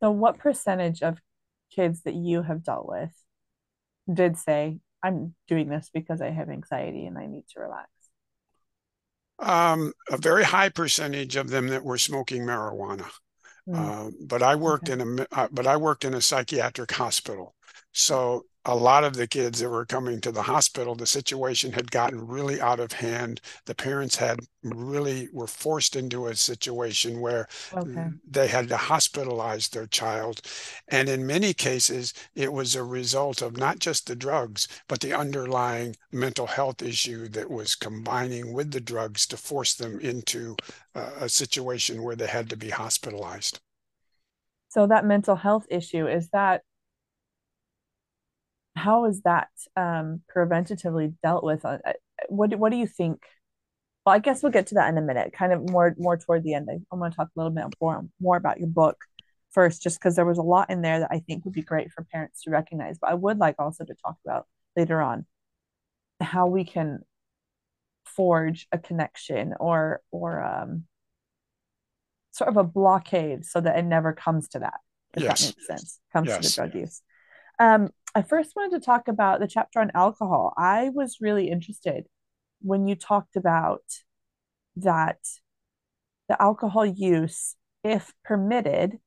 So 0.01 0.09
what 0.09 0.39
percentage 0.39 1.03
of 1.03 1.19
kids 1.69 2.01
that 2.01 2.15
you 2.15 2.41
have 2.41 2.63
dealt 2.63 2.88
with 2.88 3.12
did 4.13 4.38
say 4.38 4.79
i'm 5.03 5.36
doing 5.48 5.69
this 5.69 5.89
because 5.93 6.21
i 6.21 6.29
have 6.29 6.50
anxiety 6.50 7.05
and 7.05 7.17
i 7.17 7.25
need 7.25 7.43
to 7.53 7.59
relax 7.59 7.89
um, 9.41 9.93
a 10.12 10.17
very 10.17 10.43
high 10.43 10.67
percentage 10.67 11.38
of 11.38 11.50
them 11.50 11.69
that 11.69 11.83
were 11.83 11.98
smoking 11.98 12.41
marijuana 12.41 13.05
Mm. 13.69 14.07
Uh, 14.07 14.11
but 14.21 14.41
I 14.41 14.55
worked 14.55 14.89
okay. 14.89 15.01
in 15.01 15.19
a 15.19 15.27
uh, 15.31 15.47
but 15.51 15.67
I 15.67 15.77
worked 15.77 16.03
in 16.03 16.13
a 16.13 16.21
psychiatric 16.21 16.91
hospital, 16.91 17.55
so 17.91 18.45
a 18.66 18.75
lot 18.75 19.04
of 19.04 19.16
the 19.16 19.28
kids 19.28 19.60
that 19.60 19.70
were 19.70 19.86
coming 19.86 20.20
to 20.22 20.32
the 20.32 20.42
hospital, 20.42 20.94
the 20.94 21.06
situation 21.06 21.72
had 21.72 21.92
gotten 21.92 22.28
really 22.28 22.60
out 22.60 22.80
of 22.80 22.92
hand. 22.92 23.39
The 23.66 23.75
parents 23.75 24.18
had 24.18 24.42
really 24.63 25.30
were 25.32 25.48
forced 25.48 25.96
into 25.96 26.28
a 26.28 26.36
situation 26.36 27.22
where 27.22 27.48
okay. 27.74 28.10
they 28.30 28.48
had 28.48 28.68
to 28.70 28.75
hospitalize 28.75 29.70
their 29.70 29.88
child. 29.88 30.42
And 30.89 31.08
in 31.08 31.25
many 31.25 31.54
cases, 31.54 32.13
it 32.36 32.51
was 32.51 32.75
a 32.75 32.84
result 32.84 33.42
of 33.42 33.56
not 33.56 33.80
just 33.80 34.08
the 34.08 34.16
drugs, 34.16 34.68
but 34.88 35.00
the 35.00 35.13
underlying 35.13 35.96
mental 36.12 36.48
health 36.48 36.82
issue 36.82 37.30
that 37.30 37.50
was 37.50 37.75
combining 37.75 38.51
with 38.54 38.72
the 38.72 38.82
drugs 38.82 39.25
to 39.28 39.38
force 39.38 39.75
them 39.75 40.00
into 40.01 40.58
a 40.94 41.30
situation 41.30 42.04
where 42.04 42.16
they 42.16 42.28
had 42.28 42.50
to 42.50 42.58
be 42.58 42.70
hospitalized. 42.70 43.60
So 44.68 44.86
that 44.86 45.06
mental 45.06 45.36
health 45.36 45.66
issue 45.70 46.08
is 46.08 46.30
that 46.30 46.62
how 48.79 49.05
is 49.05 49.21
that 49.21 49.50
um, 49.75 50.21
preventatively 50.33 51.13
dealt 51.21 51.43
with? 51.43 51.65
Uh, 51.65 51.79
uh, 51.86 51.93
what 52.29 52.55
what 52.55 52.71
do 52.71 52.77
you 52.77 52.88
think? 52.88 53.24
Well, 54.05 54.15
I 54.15 54.19
guess 54.19 54.41
we'll 54.41 54.51
get 54.51 54.67
to 54.67 54.75
that 54.75 54.89
in 54.89 54.98
a 54.98 55.01
minute. 55.01 55.33
Kind 55.33 55.53
of 55.53 55.69
more 55.69 55.95
more 55.98 56.17
toward 56.17 56.43
the 56.43 56.53
end. 56.53 56.69
I, 56.71 56.79
I 56.91 56.95
want 56.95 57.13
to 57.13 57.17
talk 57.17 57.27
a 57.27 57.39
little 57.39 57.51
bit 57.51 57.65
more 57.81 58.05
more 58.19 58.38
about 58.38 58.59
your 58.59 58.69
book 58.69 58.98
first, 59.51 59.83
just 59.83 60.00
because 60.00 60.15
there 60.15 60.25
was 60.25 60.38
a 60.38 60.43
lot 60.43 60.69
in 60.69 60.81
there 60.81 61.00
that 61.00 61.12
I 61.12 61.19
think 61.19 61.45
would 61.45 61.53
be 61.53 61.62
great 61.62 61.91
for 61.91 62.03
parents 62.12 62.43
to 62.43 62.51
recognize. 62.51 62.98
But 63.00 63.12
I 63.12 63.15
would 63.15 63.38
like 63.38 63.55
also 63.59 63.83
to 63.83 63.95
talk 63.95 64.17
about 64.25 64.48
later 64.75 65.01
on 65.01 65.25
how 66.21 66.48
we 66.48 66.63
can 66.63 67.00
forge 68.05 68.67
a 68.71 68.77
connection 68.77 69.53
or 69.59 70.01
or 70.12 70.43
um, 70.43 70.86
sort 72.31 72.50
of 72.50 72.57
a 72.57 72.63
blockade 72.63 73.45
so 73.45 73.59
that 73.59 73.77
it 73.77 73.86
never 73.86 74.13
comes 74.13 74.50
to 74.50 74.59
that. 74.59 74.79
If 75.15 75.24
yes. 75.24 75.41
that 75.41 75.57
makes 75.57 75.67
sense, 75.67 76.00
comes 76.13 76.27
yes. 76.27 76.38
to 76.38 76.50
the 76.50 76.55
drug 76.55 76.81
use. 76.81 77.01
Um, 77.59 77.89
I 78.16 78.22
first 78.24 78.56
wanted 78.56 78.80
to 78.80 78.86
talk 78.86 79.08
about 79.08 79.39
the 79.39 79.48
chapter 79.48 79.80
on 79.80 79.92
alcohol. 79.94 80.54
I 80.58 80.89
was 80.89 81.18
really 81.22 81.50
interested 81.50 82.06
when 82.62 82.88
you 82.88 82.96
talked 82.96 83.36
about 83.36 83.84
that 84.75 85.20
the 86.28 86.42
alcohol 86.42 86.86
use, 86.86 87.56
if 87.84 88.13
permitted 88.24 89.00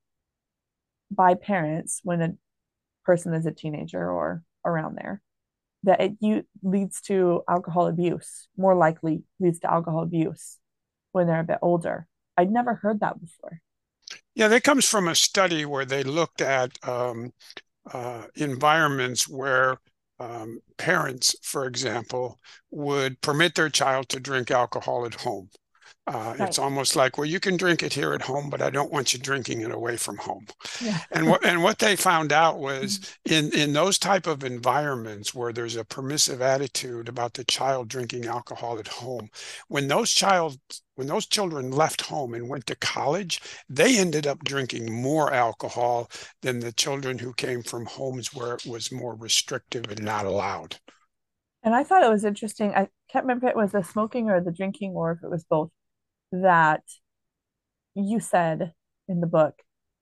by 1.11 1.35
parents 1.35 1.99
when 2.03 2.21
a 2.21 2.33
person 3.05 3.33
is 3.33 3.45
a 3.45 3.51
teenager 3.51 4.09
or 4.09 4.43
around 4.65 4.95
there, 4.95 5.21
that 5.83 6.01
it 6.01 6.13
you, 6.19 6.43
leads 6.61 7.01
to 7.01 7.43
alcohol 7.49 7.87
abuse, 7.87 8.47
more 8.57 8.75
likely 8.75 9.23
leads 9.39 9.59
to 9.59 9.71
alcohol 9.71 10.03
abuse 10.03 10.57
when 11.11 11.27
they're 11.27 11.41
a 11.41 11.45
bit 11.45 11.59
older. 11.61 12.07
I'd 12.37 12.51
never 12.51 12.75
heard 12.75 13.01
that 13.01 13.19
before. 13.19 13.61
Yeah, 14.35 14.47
that 14.47 14.63
comes 14.63 14.87
from 14.87 15.07
a 15.07 15.15
study 15.15 15.65
where 15.65 15.85
they 15.85 16.03
looked 16.03 16.41
at 16.41 16.71
um, 16.87 17.33
uh, 17.91 18.23
environments 18.35 19.27
where 19.27 19.77
um, 20.19 20.59
parents, 20.77 21.35
for 21.41 21.65
example, 21.65 22.39
would 22.71 23.19
permit 23.21 23.55
their 23.55 23.69
child 23.69 24.09
to 24.09 24.19
drink 24.19 24.51
alcohol 24.51 25.05
at 25.05 25.15
home. 25.15 25.49
Uh, 26.05 26.35
right. 26.37 26.47
It's 26.49 26.59
almost 26.59 26.97
like, 26.97 27.17
well, 27.17 27.25
you 27.25 27.39
can 27.39 27.55
drink 27.55 27.81
it 27.81 27.93
here 27.93 28.13
at 28.13 28.21
home, 28.21 28.49
but 28.49 28.61
I 28.61 28.69
don't 28.69 28.91
want 28.91 29.13
you 29.13 29.19
drinking 29.19 29.61
it 29.61 29.71
away 29.71 29.95
from 29.95 30.17
home. 30.17 30.45
Yeah. 30.81 30.99
and 31.11 31.29
what 31.29 31.45
and 31.45 31.63
what 31.63 31.79
they 31.79 31.95
found 31.95 32.33
out 32.33 32.59
was 32.59 32.99
mm-hmm. 32.99 33.33
in 33.33 33.53
in 33.57 33.73
those 33.73 33.97
type 33.97 34.27
of 34.27 34.43
environments 34.43 35.33
where 35.33 35.53
there's 35.53 35.77
a 35.77 35.85
permissive 35.85 36.41
attitude 36.41 37.07
about 37.07 37.35
the 37.35 37.45
child 37.45 37.87
drinking 37.87 38.25
alcohol 38.25 38.79
at 38.79 38.87
home, 38.89 39.29
when 39.69 39.87
those 39.87 40.11
child 40.11 40.57
when 40.95 41.07
those 41.07 41.25
children 41.25 41.71
left 41.71 42.01
home 42.01 42.33
and 42.33 42.47
went 42.47 42.65
to 42.67 42.75
college, 42.75 43.41
they 43.69 43.97
ended 43.97 44.27
up 44.27 44.43
drinking 44.43 44.93
more 44.93 45.33
alcohol 45.33 46.09
than 46.41 46.59
the 46.59 46.71
children 46.71 47.19
who 47.19 47.33
came 47.33 47.63
from 47.63 47.85
homes 47.85 48.33
where 48.33 48.53
it 48.53 48.65
was 48.65 48.91
more 48.91 49.15
restrictive 49.15 49.89
and 49.89 50.03
not 50.03 50.25
allowed. 50.25 50.77
And 51.63 51.73
I 51.73 51.83
thought 51.83 52.03
it 52.03 52.11
was 52.11 52.25
interesting. 52.25 52.71
I 52.71 52.89
can't 53.09 53.23
remember 53.25 53.47
if 53.47 53.51
it 53.51 53.57
was 53.57 53.71
the 53.71 53.83
smoking 53.83 54.29
or 54.29 54.41
the 54.41 54.51
drinking 54.51 54.91
or 54.91 55.13
if 55.13 55.23
it 55.23 55.29
was 55.29 55.45
both 55.45 55.69
that 56.31 56.83
you 57.95 58.19
said 58.19 58.73
in 59.07 59.21
the 59.21 59.27
book 59.27 59.55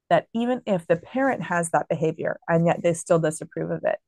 that 0.10 0.28
even 0.34 0.62
if 0.66 0.88
the 0.88 0.98
parent 0.98 1.44
has 1.44 1.70
that 1.70 1.88
behavior 1.88 2.40
and 2.48 2.66
yet 2.66 2.82
they 2.84 2.94
still 2.94 3.20
disapprove 3.20 3.72
of 3.72 3.84
it, 3.86 4.00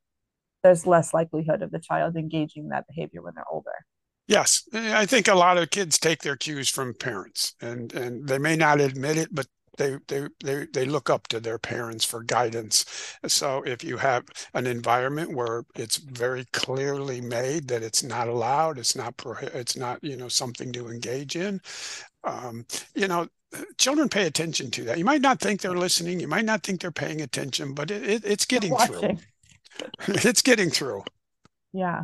there's 0.64 0.88
less 0.88 1.14
likelihood 1.14 1.62
of 1.62 1.72
the 1.72 1.80
child 1.80 2.16
engaging 2.16 2.70
that 2.70 2.88
behavior 2.88 3.22
when 3.22 3.34
they're 3.36 3.44
older. 3.52 3.86
Yes, 4.28 4.64
I 4.74 5.06
think 5.06 5.28
a 5.28 5.36
lot 5.36 5.58
of 5.58 5.70
kids 5.70 6.00
take 6.00 6.22
their 6.22 6.38
cues 6.38 6.70
from 6.70 6.94
parents, 6.94 7.56
and 7.62 7.94
and 7.94 8.28
they 8.28 8.38
may 8.38 8.56
not 8.56 8.80
admit 8.80 9.18
it, 9.18 9.30
but 9.34 9.48
they 9.78 9.98
they 10.08 10.28
they 10.44 10.66
they 10.72 10.86
look 10.86 11.10
up 11.10 11.28
to 11.28 11.40
their 11.40 11.60
parents 11.60 12.06
for 12.06 12.24
guidance. 12.24 12.86
So 13.28 13.64
if 13.64 13.84
you 13.84 13.98
have 13.98 14.24
an 14.54 14.68
environment 14.68 15.34
where 15.34 15.66
it's 15.76 15.98
very 15.98 16.46
clearly 16.54 17.22
made 17.22 17.68
that 17.68 17.84
it's 17.84 18.04
not 18.04 18.28
allowed, 18.30 18.78
it's 18.78 18.96
not 18.96 19.16
it's 19.54 19.76
not 19.76 20.04
you 20.04 20.16
know 20.16 20.30
something 20.30 20.72
to 20.74 20.88
engage 20.88 21.36
in, 21.36 21.60
um, 22.24 22.66
you 22.96 23.08
know, 23.08 23.28
children 23.78 24.10
pay 24.10 24.26
attention 24.26 24.72
to 24.72 24.84
that. 24.86 24.98
You 24.98 25.06
might 25.06 25.22
not 25.22 25.40
think 25.40 25.62
they're 25.62 25.76
listening, 25.78 26.20
you 26.20 26.28
might 26.28 26.46
not 26.46 26.64
think 26.64 26.82
they're 26.82 26.92
paying 26.92 27.22
attention, 27.22 27.74
but 27.74 27.92
it, 27.92 28.04
it 28.04 28.26
it's 28.26 28.46
getting 28.46 28.76
through. 28.76 29.18
it's 30.08 30.42
getting 30.42 30.70
through. 30.70 31.04
Yeah, 31.74 32.04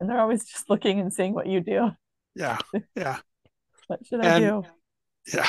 and 0.00 0.08
they're 0.08 0.20
always 0.20 0.44
just 0.44 0.70
looking 0.70 1.00
and 1.00 1.12
seeing 1.12 1.34
what 1.34 1.46
you 1.46 1.60
do. 1.60 1.90
Yeah, 2.34 2.58
yeah. 2.94 3.18
what 3.86 4.04
should 4.06 4.24
I 4.24 4.36
and, 4.36 4.44
do? 4.44 4.62
Yeah. 5.32 5.48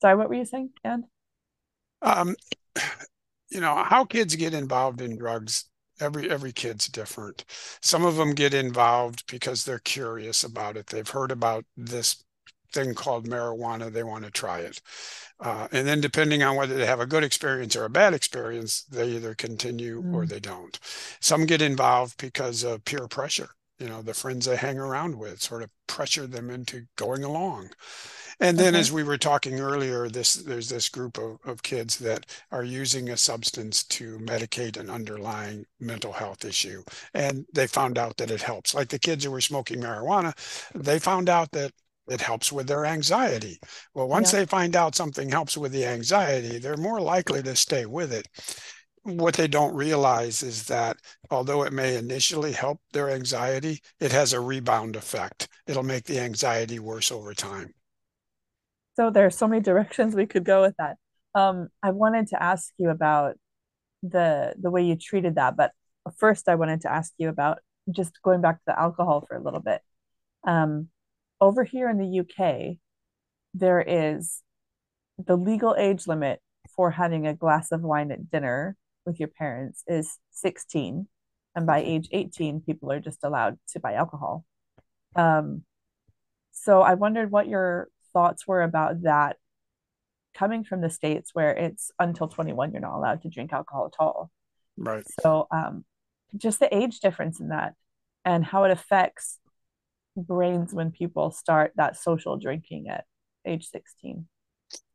Sorry, 0.00 0.16
what 0.16 0.28
were 0.28 0.34
you 0.34 0.44
saying, 0.44 0.70
And 0.82 1.04
Um, 2.02 2.34
you 3.50 3.60
know 3.60 3.82
how 3.84 4.04
kids 4.04 4.36
get 4.36 4.54
involved 4.54 5.00
in 5.00 5.18
drugs 5.18 5.68
every 6.00 6.30
every 6.30 6.52
kid's 6.52 6.86
different 6.86 7.44
some 7.82 8.04
of 8.04 8.16
them 8.16 8.32
get 8.32 8.54
involved 8.54 9.24
because 9.30 9.64
they're 9.64 9.80
curious 9.80 10.44
about 10.44 10.76
it 10.76 10.86
they've 10.86 11.10
heard 11.10 11.30
about 11.30 11.64
this 11.76 12.24
thing 12.72 12.94
called 12.94 13.28
marijuana 13.28 13.92
they 13.92 14.02
want 14.02 14.24
to 14.24 14.30
try 14.30 14.60
it 14.60 14.80
uh, 15.40 15.68
and 15.72 15.86
then 15.86 16.00
depending 16.00 16.42
on 16.42 16.56
whether 16.56 16.76
they 16.76 16.86
have 16.86 17.00
a 17.00 17.06
good 17.06 17.24
experience 17.24 17.76
or 17.76 17.84
a 17.84 17.90
bad 17.90 18.14
experience 18.14 18.84
they 18.84 19.08
either 19.08 19.34
continue 19.34 20.02
mm. 20.02 20.14
or 20.14 20.26
they 20.26 20.40
don't 20.40 20.78
some 21.20 21.46
get 21.46 21.62
involved 21.62 22.16
because 22.18 22.62
of 22.64 22.84
peer 22.84 23.06
pressure 23.08 23.50
you 23.78 23.88
know 23.88 24.02
the 24.02 24.14
friends 24.14 24.46
they 24.46 24.56
hang 24.56 24.78
around 24.78 25.16
with 25.16 25.40
sort 25.40 25.62
of 25.62 25.70
pressure 25.86 26.26
them 26.26 26.50
into 26.50 26.86
going 26.96 27.24
along 27.24 27.70
and 28.42 28.58
then, 28.58 28.74
as 28.74 28.90
we 28.90 29.02
were 29.02 29.18
talking 29.18 29.60
earlier, 29.60 30.08
this 30.08 30.32
there's 30.34 30.70
this 30.70 30.88
group 30.88 31.18
of, 31.18 31.38
of 31.44 31.62
kids 31.62 31.98
that 31.98 32.24
are 32.50 32.64
using 32.64 33.10
a 33.10 33.16
substance 33.16 33.84
to 33.84 34.18
medicate 34.20 34.78
an 34.78 34.88
underlying 34.88 35.66
mental 35.78 36.12
health 36.12 36.46
issue, 36.46 36.82
and 37.12 37.44
they 37.52 37.66
found 37.66 37.98
out 37.98 38.16
that 38.16 38.30
it 38.30 38.40
helps. 38.40 38.74
Like 38.74 38.88
the 38.88 38.98
kids 38.98 39.24
who 39.24 39.30
were 39.30 39.42
smoking 39.42 39.82
marijuana, 39.82 40.32
they 40.74 40.98
found 40.98 41.28
out 41.28 41.50
that 41.50 41.72
it 42.10 42.20
helps 42.20 42.52
with 42.52 42.66
their 42.66 42.84
anxiety. 42.84 43.58
Well, 43.94 44.08
once 44.08 44.32
yeah. 44.32 44.40
they 44.40 44.46
find 44.46 44.76
out 44.76 44.94
something 44.94 45.30
helps 45.30 45.56
with 45.56 45.72
the 45.72 45.86
anxiety, 45.86 46.58
they're 46.58 46.76
more 46.76 47.00
likely 47.00 47.42
to 47.42 47.56
stay 47.56 47.86
with 47.86 48.12
it. 48.12 48.28
What 49.02 49.34
they 49.34 49.48
don't 49.48 49.74
realize 49.74 50.42
is 50.42 50.64
that 50.66 50.98
although 51.30 51.62
it 51.62 51.72
may 51.72 51.96
initially 51.96 52.52
help 52.52 52.80
their 52.92 53.10
anxiety, 53.10 53.80
it 53.98 54.12
has 54.12 54.32
a 54.32 54.40
rebound 54.40 54.96
effect. 54.96 55.48
It'll 55.66 55.82
make 55.82 56.04
the 56.04 56.20
anxiety 56.20 56.78
worse 56.78 57.10
over 57.10 57.32
time 57.32 57.72
so 59.00 59.10
there 59.10 59.24
are 59.24 59.30
so 59.30 59.48
many 59.48 59.62
directions 59.62 60.14
we 60.14 60.26
could 60.26 60.44
go 60.44 60.60
with 60.60 60.74
that. 60.76 60.98
Um, 61.34 61.68
I 61.82 61.90
wanted 61.90 62.28
to 62.28 62.42
ask 62.42 62.72
you 62.76 62.90
about 62.90 63.36
the 64.02 64.54
the 64.60 64.70
way 64.70 64.82
you 64.84 64.96
treated 64.96 65.36
that, 65.36 65.56
but 65.56 65.72
first 66.18 66.48
I 66.48 66.56
wanted 66.56 66.82
to 66.82 66.92
ask 66.92 67.12
you 67.16 67.30
about 67.30 67.60
just 67.90 68.20
going 68.22 68.42
back 68.42 68.56
to 68.56 68.62
the 68.66 68.78
alcohol 68.78 69.24
for 69.26 69.36
a 69.36 69.42
little 69.42 69.60
bit. 69.60 69.80
Um, 70.46 70.88
over 71.40 71.64
here 71.64 71.88
in 71.88 71.98
the 71.98 72.20
UK, 72.20 72.76
there 73.54 73.80
is 73.80 74.42
the 75.18 75.36
legal 75.36 75.74
age 75.76 76.06
limit 76.06 76.40
for 76.74 76.90
having 76.90 77.26
a 77.26 77.34
glass 77.34 77.72
of 77.72 77.82
wine 77.82 78.12
at 78.12 78.30
dinner 78.30 78.76
with 79.06 79.18
your 79.18 79.28
parents 79.28 79.82
is 79.86 80.18
16 80.32 81.08
and 81.56 81.66
by 81.66 81.80
age 81.80 82.08
18 82.12 82.60
people 82.60 82.92
are 82.92 83.00
just 83.00 83.24
allowed 83.24 83.58
to 83.68 83.80
buy 83.80 83.94
alcohol. 83.94 84.44
Um, 85.16 85.64
so 86.52 86.82
i 86.82 86.94
wondered 86.94 87.30
what 87.30 87.48
your 87.48 87.88
thoughts 88.12 88.46
were 88.46 88.62
about 88.62 89.02
that 89.02 89.36
coming 90.34 90.62
from 90.62 90.80
the 90.80 90.90
states 90.90 91.30
where 91.32 91.52
it's 91.52 91.90
until 91.98 92.28
21 92.28 92.72
you're 92.72 92.80
not 92.80 92.96
allowed 92.96 93.22
to 93.22 93.28
drink 93.28 93.52
alcohol 93.52 93.86
at 93.86 94.02
all. 94.02 94.30
Right. 94.76 95.04
So 95.20 95.46
um, 95.50 95.84
just 96.36 96.60
the 96.60 96.74
age 96.74 97.00
difference 97.00 97.40
in 97.40 97.48
that 97.48 97.74
and 98.24 98.44
how 98.44 98.64
it 98.64 98.70
affects 98.70 99.38
brains 100.16 100.72
when 100.72 100.90
people 100.90 101.30
start 101.30 101.72
that 101.76 101.96
social 101.96 102.36
drinking 102.36 102.88
at 102.88 103.04
age 103.46 103.68
16 103.68 104.26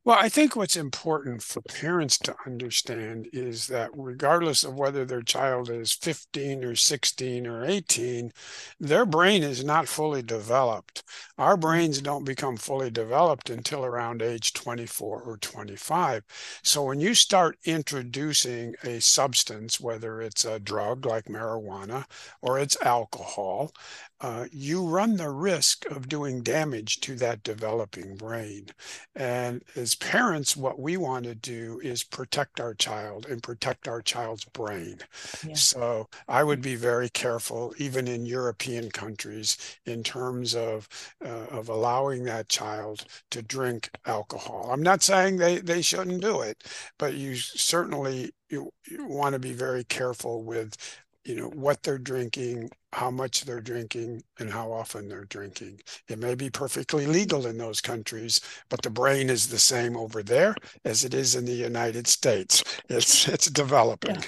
well, 0.05 0.19
I 0.19 0.29
think 0.29 0.55
what's 0.55 0.75
important 0.75 1.41
for 1.41 1.61
parents 1.61 2.19
to 2.19 2.35
understand 2.45 3.27
is 3.33 3.65
that 3.67 3.89
regardless 3.95 4.63
of 4.63 4.75
whether 4.75 5.03
their 5.03 5.23
child 5.23 5.67
is 5.67 5.93
15 5.93 6.63
or 6.63 6.75
16 6.75 7.47
or 7.47 7.65
18, 7.65 8.31
their 8.79 9.07
brain 9.07 9.41
is 9.41 9.63
not 9.63 9.87
fully 9.87 10.21
developed. 10.21 11.03
Our 11.39 11.57
brains 11.57 12.01
don't 12.01 12.23
become 12.23 12.55
fully 12.55 12.91
developed 12.91 13.49
until 13.49 13.83
around 13.83 14.21
age 14.21 14.53
24 14.53 15.23
or 15.23 15.37
25. 15.37 16.23
So 16.63 16.83
when 16.83 16.99
you 16.99 17.15
start 17.15 17.57
introducing 17.65 18.75
a 18.83 19.01
substance, 19.01 19.79
whether 19.79 20.21
it's 20.21 20.45
a 20.45 20.59
drug 20.59 21.07
like 21.07 21.25
marijuana 21.25 22.05
or 22.43 22.59
it's 22.59 22.77
alcohol, 22.83 23.73
uh, 24.21 24.45
you 24.51 24.85
run 24.85 25.17
the 25.17 25.29
risk 25.29 25.85
of 25.87 26.07
doing 26.07 26.41
damage 26.41 26.99
to 27.01 27.15
that 27.15 27.43
developing 27.43 28.15
brain. 28.15 28.67
And 29.15 29.63
as 29.75 29.94
parents, 29.95 30.55
what 30.55 30.79
we 30.79 30.97
want 30.97 31.25
to 31.25 31.35
do 31.35 31.79
is 31.83 32.03
protect 32.03 32.59
our 32.59 32.73
child 32.73 33.25
and 33.25 33.41
protect 33.41 33.87
our 33.87 34.01
child's 34.01 34.45
brain. 34.45 34.99
Yeah. 35.45 35.55
So 35.55 36.09
I 36.27 36.43
would 36.43 36.61
be 36.61 36.75
very 36.75 37.09
careful, 37.09 37.73
even 37.77 38.07
in 38.07 38.25
European 38.25 38.91
countries, 38.91 39.57
in 39.85 40.03
terms 40.03 40.55
of 40.55 40.87
uh, 41.23 41.45
of 41.49 41.69
allowing 41.69 42.23
that 42.23 42.49
child 42.49 43.05
to 43.31 43.41
drink 43.41 43.89
alcohol. 44.05 44.69
I'm 44.71 44.83
not 44.83 45.03
saying 45.03 45.37
they, 45.37 45.59
they 45.59 45.81
shouldn't 45.81 46.21
do 46.21 46.41
it, 46.41 46.63
but 46.97 47.13
you 47.15 47.35
certainly 47.35 48.31
you, 48.49 48.71
you 48.87 49.05
want 49.05 49.33
to 49.33 49.39
be 49.39 49.53
very 49.53 49.83
careful 49.83 50.43
with 50.43 50.77
you 51.25 51.35
know 51.35 51.49
what 51.49 51.81
they're 51.83 51.97
drinking 51.97 52.69
how 52.93 53.11
much 53.11 53.43
they're 53.43 53.61
drinking 53.61 54.23
and 54.39 54.49
how 54.49 54.71
often 54.71 55.09
they're 55.09 55.25
drinking 55.25 55.79
it 56.07 56.19
may 56.19 56.35
be 56.35 56.49
perfectly 56.49 57.05
legal 57.05 57.45
in 57.45 57.57
those 57.57 57.81
countries 57.81 58.39
but 58.69 58.81
the 58.81 58.89
brain 58.89 59.29
is 59.29 59.47
the 59.47 59.59
same 59.59 59.97
over 59.97 60.23
there 60.23 60.55
as 60.85 61.03
it 61.03 61.13
is 61.13 61.35
in 61.35 61.45
the 61.45 61.53
united 61.53 62.07
states 62.07 62.63
it's 62.89 63.27
it's 63.27 63.49
developing 63.49 64.15
yeah. 64.15 64.21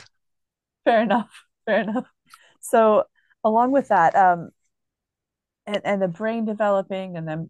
fair 0.86 1.02
enough 1.02 1.30
fair 1.66 1.82
enough 1.82 2.06
so 2.60 3.04
along 3.44 3.72
with 3.72 3.88
that 3.90 4.16
um 4.16 4.50
and, 5.66 5.82
and 5.84 6.02
the 6.02 6.08
brain 6.08 6.46
developing 6.46 7.18
and 7.18 7.28
then 7.28 7.50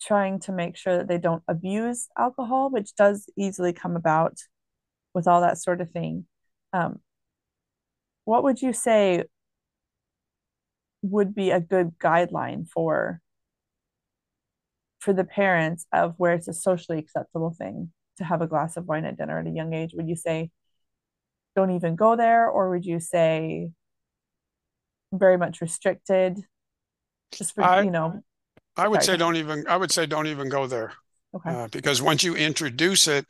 trying 0.00 0.40
to 0.40 0.52
make 0.52 0.76
sure 0.76 0.96
that 0.98 1.08
they 1.08 1.18
don't 1.18 1.42
abuse 1.48 2.08
alcohol, 2.18 2.70
which 2.70 2.94
does 2.96 3.28
easily 3.36 3.72
come 3.72 3.96
about 3.96 4.38
with 5.14 5.26
all 5.26 5.40
that 5.40 5.58
sort 5.58 5.80
of 5.80 5.90
thing. 5.90 6.26
Um, 6.72 7.00
what 8.26 8.42
would 8.42 8.60
you 8.60 8.72
say 8.74 9.24
would 11.00 11.34
be 11.34 11.50
a 11.52 11.60
good 11.60 11.96
guideline 11.98 12.68
for 12.68 13.20
for 14.98 15.12
the 15.12 15.24
parents 15.24 15.86
of 15.92 16.14
where 16.18 16.34
it's 16.34 16.48
a 16.48 16.52
socially 16.52 16.98
acceptable 16.98 17.54
thing 17.56 17.92
to 18.18 18.24
have 18.24 18.42
a 18.42 18.46
glass 18.46 18.76
of 18.76 18.86
wine 18.86 19.04
at 19.04 19.16
dinner 19.16 19.38
at 19.38 19.46
a 19.46 19.50
young 19.50 19.72
age? 19.72 19.92
Would 19.94 20.08
you 20.08 20.16
say 20.16 20.50
don't 21.54 21.70
even 21.70 21.94
go 21.94 22.16
there, 22.16 22.48
or 22.48 22.70
would 22.70 22.84
you 22.84 22.98
say 23.00 23.70
very 25.12 25.38
much 25.38 25.60
restricted? 25.60 26.36
Just 27.32 27.54
for 27.54 27.62
I, 27.62 27.84
you 27.84 27.92
know, 27.92 28.22
I 28.76 28.88
would 28.88 29.02
sorry. 29.02 29.18
say 29.18 29.18
don't 29.18 29.36
even. 29.36 29.66
I 29.68 29.76
would 29.76 29.92
say 29.92 30.06
don't 30.06 30.26
even 30.26 30.48
go 30.48 30.66
there, 30.66 30.92
Okay. 31.32 31.50
uh, 31.50 31.68
because 31.68 32.02
once 32.02 32.24
you 32.24 32.34
introduce 32.34 33.06
it, 33.06 33.24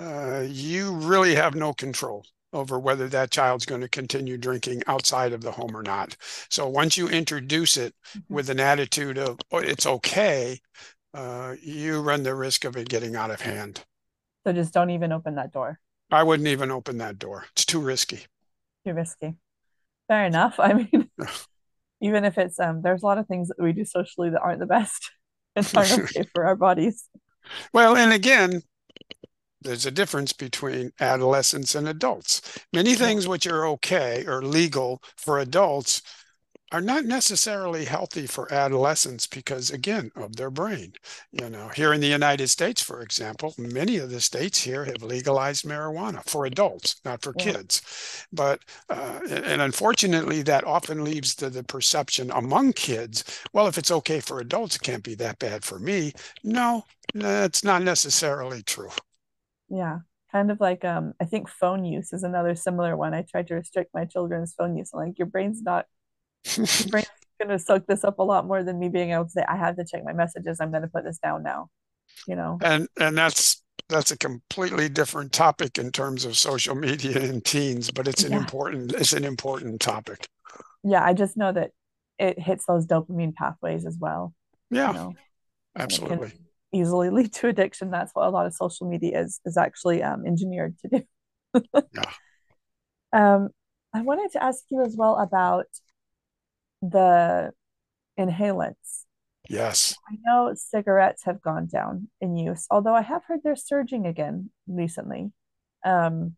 uh, 0.00 0.44
you 0.44 0.92
really 0.92 1.36
have 1.36 1.54
no 1.54 1.72
control 1.72 2.24
over 2.52 2.78
whether 2.78 3.08
that 3.08 3.30
child's 3.30 3.66
going 3.66 3.80
to 3.82 3.88
continue 3.88 4.36
drinking 4.38 4.82
outside 4.86 5.32
of 5.32 5.42
the 5.42 5.52
home 5.52 5.76
or 5.76 5.82
not. 5.82 6.16
So 6.50 6.68
once 6.68 6.96
you 6.96 7.08
introduce 7.08 7.76
it 7.76 7.94
Mm-hmm. 8.16 8.34
with 8.34 8.50
an 8.50 8.60
attitude 8.60 9.18
of 9.18 9.38
oh, 9.50 9.58
it's 9.58 9.86
okay, 9.86 10.60
uh, 11.14 11.56
you 11.62 12.00
run 12.02 12.24
the 12.24 12.34
risk 12.34 12.64
of 12.64 12.76
it 12.76 12.88
getting 12.90 13.16
out 13.16 13.30
of 13.32 13.42
hand. 13.42 13.84
So 14.46 14.52
just 14.52 14.72
don't 14.74 14.90
even 14.90 15.12
open 15.12 15.34
that 15.36 15.52
door. 15.52 15.78
I 16.12 16.22
wouldn't 16.22 16.46
even 16.48 16.70
open 16.70 16.98
that 16.98 17.18
door. 17.18 17.46
It's 17.50 17.64
too 17.64 17.80
risky. 17.80 18.26
Too 18.86 18.94
risky. 18.94 19.36
Fair 20.08 20.26
enough. 20.26 20.56
I 20.60 20.74
mean, 20.74 21.10
even 22.00 22.24
if 22.24 22.38
it's 22.38 22.58
um, 22.60 22.82
there's 22.82 23.02
a 23.02 23.06
lot 23.06 23.18
of 23.18 23.26
things 23.28 23.48
that 23.48 23.62
we 23.62 23.72
do 23.72 23.84
socially 23.84 24.30
that 24.30 24.42
aren't 24.42 24.60
the 24.60 24.66
best 24.66 25.10
and 25.56 25.68
aren't 25.74 25.92
okay 25.92 26.24
for 26.34 26.46
our 26.46 26.56
bodies. 26.56 27.08
Well, 27.72 27.96
and 27.96 28.12
again, 28.12 28.62
there's 29.62 29.86
a 29.86 29.90
difference 29.90 30.32
between 30.32 30.92
adolescents 31.00 31.74
and 31.74 31.88
adults. 31.88 32.40
Many 32.72 32.94
things 32.94 33.26
which 33.28 33.46
are 33.46 33.66
okay 33.68 34.24
or 34.26 34.42
legal 34.42 35.02
for 35.16 35.38
adults 35.38 36.02
are 36.72 36.80
not 36.80 37.04
necessarily 37.04 37.84
healthy 37.84 38.26
for 38.26 38.52
adolescents 38.52 39.26
because 39.26 39.70
again 39.70 40.10
of 40.16 40.36
their 40.36 40.50
brain. 40.50 40.94
You 41.30 41.50
know 41.50 41.68
here 41.68 41.92
in 41.92 42.00
the 42.00 42.06
united 42.08 42.48
states 42.48 42.82
for 42.82 43.02
example 43.02 43.54
many 43.58 43.96
of 43.98 44.10
the 44.10 44.20
states 44.20 44.62
here 44.62 44.84
have 44.86 45.02
legalized 45.02 45.64
marijuana 45.66 46.24
for 46.24 46.46
adults 46.46 46.96
not 47.04 47.22
for 47.22 47.34
Yeah. 47.34 47.42
kids. 47.52 47.82
But 48.32 48.60
uh, 48.88 49.20
and 49.28 49.60
unfortunately 49.62 50.42
that 50.42 50.64
often 50.64 51.04
leaves 51.04 51.34
to 51.36 51.50
the 51.50 51.62
perception 51.64 52.30
among 52.30 52.72
kids 52.74 53.24
well 53.52 53.66
if 53.66 53.78
it's 53.78 53.90
okay 53.90 54.20
for 54.20 54.40
adults 54.40 54.76
it 54.76 54.82
can't 54.82 55.04
be 55.04 55.14
that 55.16 55.38
bad 55.38 55.64
for 55.64 55.78
me. 55.78 56.12
No 56.42 56.84
that's 57.14 57.62
not 57.64 57.82
necessarily 57.82 58.62
true 58.62 58.90
Yeah. 59.72 60.00
Kind 60.32 60.50
of 60.52 60.60
like 60.60 60.84
um, 60.84 61.14
I 61.20 61.26
think 61.26 61.48
phone 61.48 61.84
use 61.84 62.12
is 62.14 62.24
another 62.24 62.56
similar 62.56 62.96
one. 62.96 63.14
I 63.14 63.22
tried 63.22 63.48
to 63.48 63.56
restrict 63.56 63.92
my 63.94 64.06
children's 64.06 64.54
phone 64.54 64.76
use. 64.76 64.90
I'm 64.94 65.00
like, 65.00 65.18
your 65.18 65.28
brain's 65.28 65.62
not 65.62 65.86
your 66.78 66.88
brain's 66.88 67.06
gonna 67.40 67.58
soak 67.58 67.86
this 67.86 68.04
up 68.04 68.18
a 68.20 68.24
lot 68.24 68.46
more 68.46 68.64
than 68.64 68.78
me 68.78 68.88
being 68.90 69.12
able 69.12 69.24
to 69.26 69.30
say, 69.30 69.44
I 69.48 69.56
have 69.56 69.76
to 69.76 69.84
check 69.86 70.04
my 70.04 70.14
messages. 70.14 70.60
I'm 70.60 70.72
gonna 70.72 70.88
put 70.88 71.04
this 71.04 71.18
down 71.18 71.42
now. 71.44 71.70
You 72.26 72.36
know? 72.36 72.64
and 72.64 72.88
and 72.98 73.16
that's 73.16 73.62
that's 73.88 74.10
a 74.10 74.16
completely 74.16 74.88
different 74.88 75.32
topic 75.32 75.78
in 75.78 75.90
terms 75.92 76.24
of 76.24 76.36
social 76.36 76.74
media 76.74 77.18
and 77.20 77.44
teens 77.44 77.90
but 77.90 78.08
it's 78.08 78.24
an 78.24 78.32
Yeah. 78.32 78.34
important 78.34 78.92
it's 78.94 79.12
an 79.12 79.24
important 79.24 79.80
topic 79.80 80.28
Yeah, 80.84 81.04
I 81.04 81.14
just 81.14 81.36
know 81.36 81.52
that 81.52 81.70
it 82.18 82.38
hits 82.38 82.66
those 82.66 82.86
dopamine 82.86 83.34
pathways 83.34 83.86
as 83.86 83.96
well. 83.98 84.34
yeah 84.70 84.88
You 84.88 84.92
know, 84.92 85.18
and 85.78 85.94
it 85.94 86.06
can 86.06 86.20
absolutely 86.20 86.32
easily 86.72 87.10
lead 87.18 87.32
to 87.34 87.48
addiction. 87.48 87.90
That's 87.90 88.12
what 88.14 88.26
a 88.26 88.30
lot 88.30 88.46
of 88.46 88.54
social 88.54 88.88
media 88.88 89.20
is 89.22 89.40
is 89.44 89.56
actually 89.56 90.02
um, 90.02 90.26
engineered 90.26 90.76
to 90.80 90.88
do. 90.88 91.02
yeah 91.92 92.12
Um, 93.12 93.50
I 93.94 94.02
wanted 94.02 94.32
to 94.32 94.42
ask 94.42 94.64
you 94.70 94.82
as 94.82 94.96
well 94.96 95.16
about 95.18 95.66
the 96.82 97.52
inhalants. 98.18 99.04
yes 99.48 99.94
I 100.08 100.16
know 100.24 100.52
cigarettes 100.54 101.24
have 101.24 101.42
gone 101.42 101.66
down 101.66 102.08
in 102.20 102.36
use, 102.36 102.66
although 102.70 102.94
I 102.94 103.02
have 103.02 103.24
heard 103.24 103.40
they're 103.44 103.56
surging 103.56 104.06
again 104.06 104.50
recently. 104.66 105.32
Um, 105.84 106.36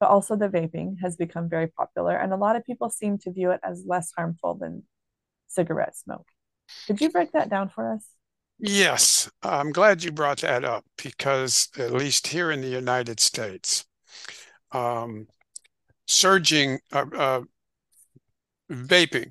but 0.00 0.10
also 0.10 0.36
the 0.36 0.48
vaping 0.48 0.96
has 1.02 1.16
become 1.16 1.48
very 1.48 1.68
popular, 1.68 2.16
and 2.16 2.32
a 2.32 2.36
lot 2.36 2.56
of 2.56 2.64
people 2.64 2.90
seem 2.90 3.18
to 3.18 3.32
view 3.32 3.50
it 3.52 3.60
as 3.64 3.84
less 3.86 4.12
harmful 4.16 4.54
than 4.54 4.84
cigarette 5.48 5.96
smoke. 5.96 6.26
Could 6.86 7.00
you 7.00 7.10
break 7.10 7.32
that 7.32 7.50
down 7.50 7.68
for 7.70 7.92
us? 7.94 8.06
Yes 8.58 9.30
i'm 9.42 9.72
glad 9.72 10.02
you 10.04 10.12
brought 10.12 10.38
that 10.38 10.64
up 10.64 10.84
because 11.02 11.68
at 11.78 11.92
least 11.92 12.28
here 12.28 12.50
in 12.50 12.60
the 12.60 12.68
united 12.68 13.18
states 13.18 13.84
um 14.72 15.26
surging 16.06 16.78
uh, 16.92 17.04
uh, 17.16 17.40
vaping 18.70 19.30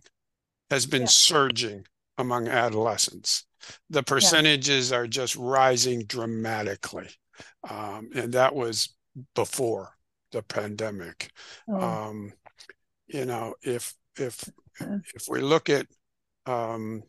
has 0.69 0.85
been 0.85 1.01
Yeah. 1.01 1.07
surging 1.07 1.85
among 2.17 2.47
adolescents 2.47 3.45
the 3.89 3.99
Yeah. 3.99 4.05
percentages 4.05 4.91
are 4.91 5.07
just 5.07 5.35
rising 5.35 6.03
dramatically 6.05 7.09
um, 7.69 8.09
and 8.15 8.33
that 8.33 8.53
was 8.55 8.95
before 9.35 9.95
the 10.31 10.41
pandemic 10.41 11.31
Oh, 11.67 11.79
um, 11.81 12.33
you 13.07 13.25
know, 13.25 13.55
if 13.61 13.93
if 14.17 14.49
if 15.13 15.27
we 15.29 15.41
look 15.41 15.69
at 15.69 15.85
um, 16.45 17.03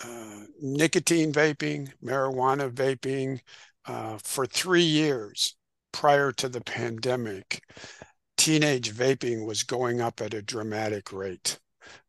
uh, 0.00 0.40
nicotine 0.60 1.32
vaping, 1.32 1.92
marijuana 2.02 2.70
vaping, 2.70 3.40
uh, 3.86 4.18
for 4.22 4.46
three 4.46 4.82
years 4.82 5.56
prior 5.92 6.32
to 6.32 6.48
the 6.48 6.60
pandemic, 6.60 7.62
teenage 8.36 8.92
vaping 8.92 9.46
was 9.46 9.62
going 9.62 10.00
up 10.00 10.20
at 10.20 10.34
a 10.34 10.42
dramatic 10.42 11.12
rate. 11.12 11.58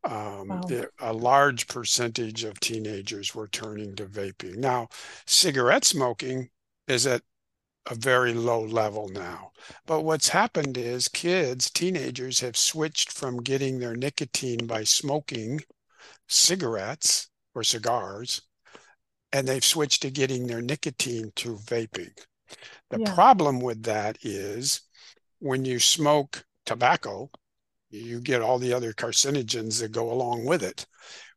Um, 0.04 0.48
wow. 0.48 0.62
the- 0.68 0.90
a 1.00 1.12
large 1.12 1.68
percentage 1.68 2.44
of 2.44 2.60
teenagers 2.60 3.36
were 3.36 3.48
turning 3.48 3.96
to 3.96 4.06
vaping. 4.06 4.58
Now, 4.58 4.88
cigarette 5.26 5.84
smoking 5.86 6.50
is 6.88 7.06
at 7.08 7.24
a 7.88 7.96
very 7.96 8.34
low 8.34 8.64
level 8.64 9.10
now. 9.10 9.52
But 9.86 10.02
what's 10.02 10.30
happened 10.30 10.78
is 10.78 11.08
kids, 11.08 11.70
teenagers 11.70 12.40
have 12.40 12.56
switched 12.56 13.12
from 13.12 13.44
getting 13.44 13.80
their 13.80 13.96
nicotine 13.96 14.66
by 14.68 14.86
smoking 14.86 15.62
cigarettes 16.30 17.30
or 17.56 17.64
cigars, 17.64 18.42
and 19.32 19.48
they've 19.48 19.64
switched 19.66 20.02
to 20.04 20.12
getting 20.12 20.48
their 20.48 20.62
nicotine 20.62 21.32
through 21.36 21.60
vaping. 21.60 22.12
The 22.90 23.00
Yeah. 23.00 23.14
problem 23.16 23.60
with 23.60 23.84
that 23.84 24.18
is 24.22 24.82
when 25.40 25.66
you 25.66 25.80
smoke 25.80 26.46
tobacco, 26.66 27.32
you 27.90 28.22
get 28.22 28.42
all 28.42 28.60
the 28.60 28.74
other 28.74 28.94
carcinogens 28.94 29.80
that 29.80 29.92
go 29.92 30.12
along 30.12 30.46
with 30.46 30.64
it. 30.64 30.86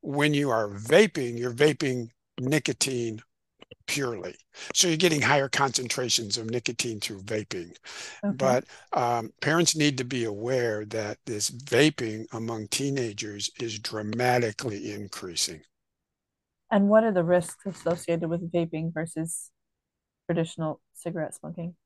When 0.02 0.35
you 0.35 0.50
are 0.50 0.68
vaping, 0.68 1.38
you're 1.38 1.52
vaping 1.55 2.11
nicotine 2.38 3.20
purely. 3.87 4.37
So 4.74 4.88
you're 4.88 4.96
getting 4.96 5.22
higher 5.22 5.48
concentrations 5.48 6.38
of 6.38 6.50
nicotine 6.50 7.00
through 7.00 7.22
vaping. 7.22 7.76
Okay. 8.24 8.37
But 8.37 8.64
um, 8.92 9.33
parents 9.40 9.76
need 9.76 9.98
to 9.98 10.05
be 10.05 10.24
aware 10.24 10.85
that 10.87 11.18
this 11.26 11.50
vaping 11.50 12.26
among 12.33 12.68
teenagers 12.68 13.50
is 13.61 13.79
dramatically 13.79 14.92
increasing. 14.92 15.62
And 16.70 16.88
what 16.88 17.05
are 17.05 17.12
the 17.12 17.24
risks 17.24 17.66
associated 17.66 18.29
with 18.29 18.52
vaping 18.52 18.92
versus 18.92 19.50
traditional 20.26 20.81
cigarette 20.94 21.35
smoking? 21.35 21.76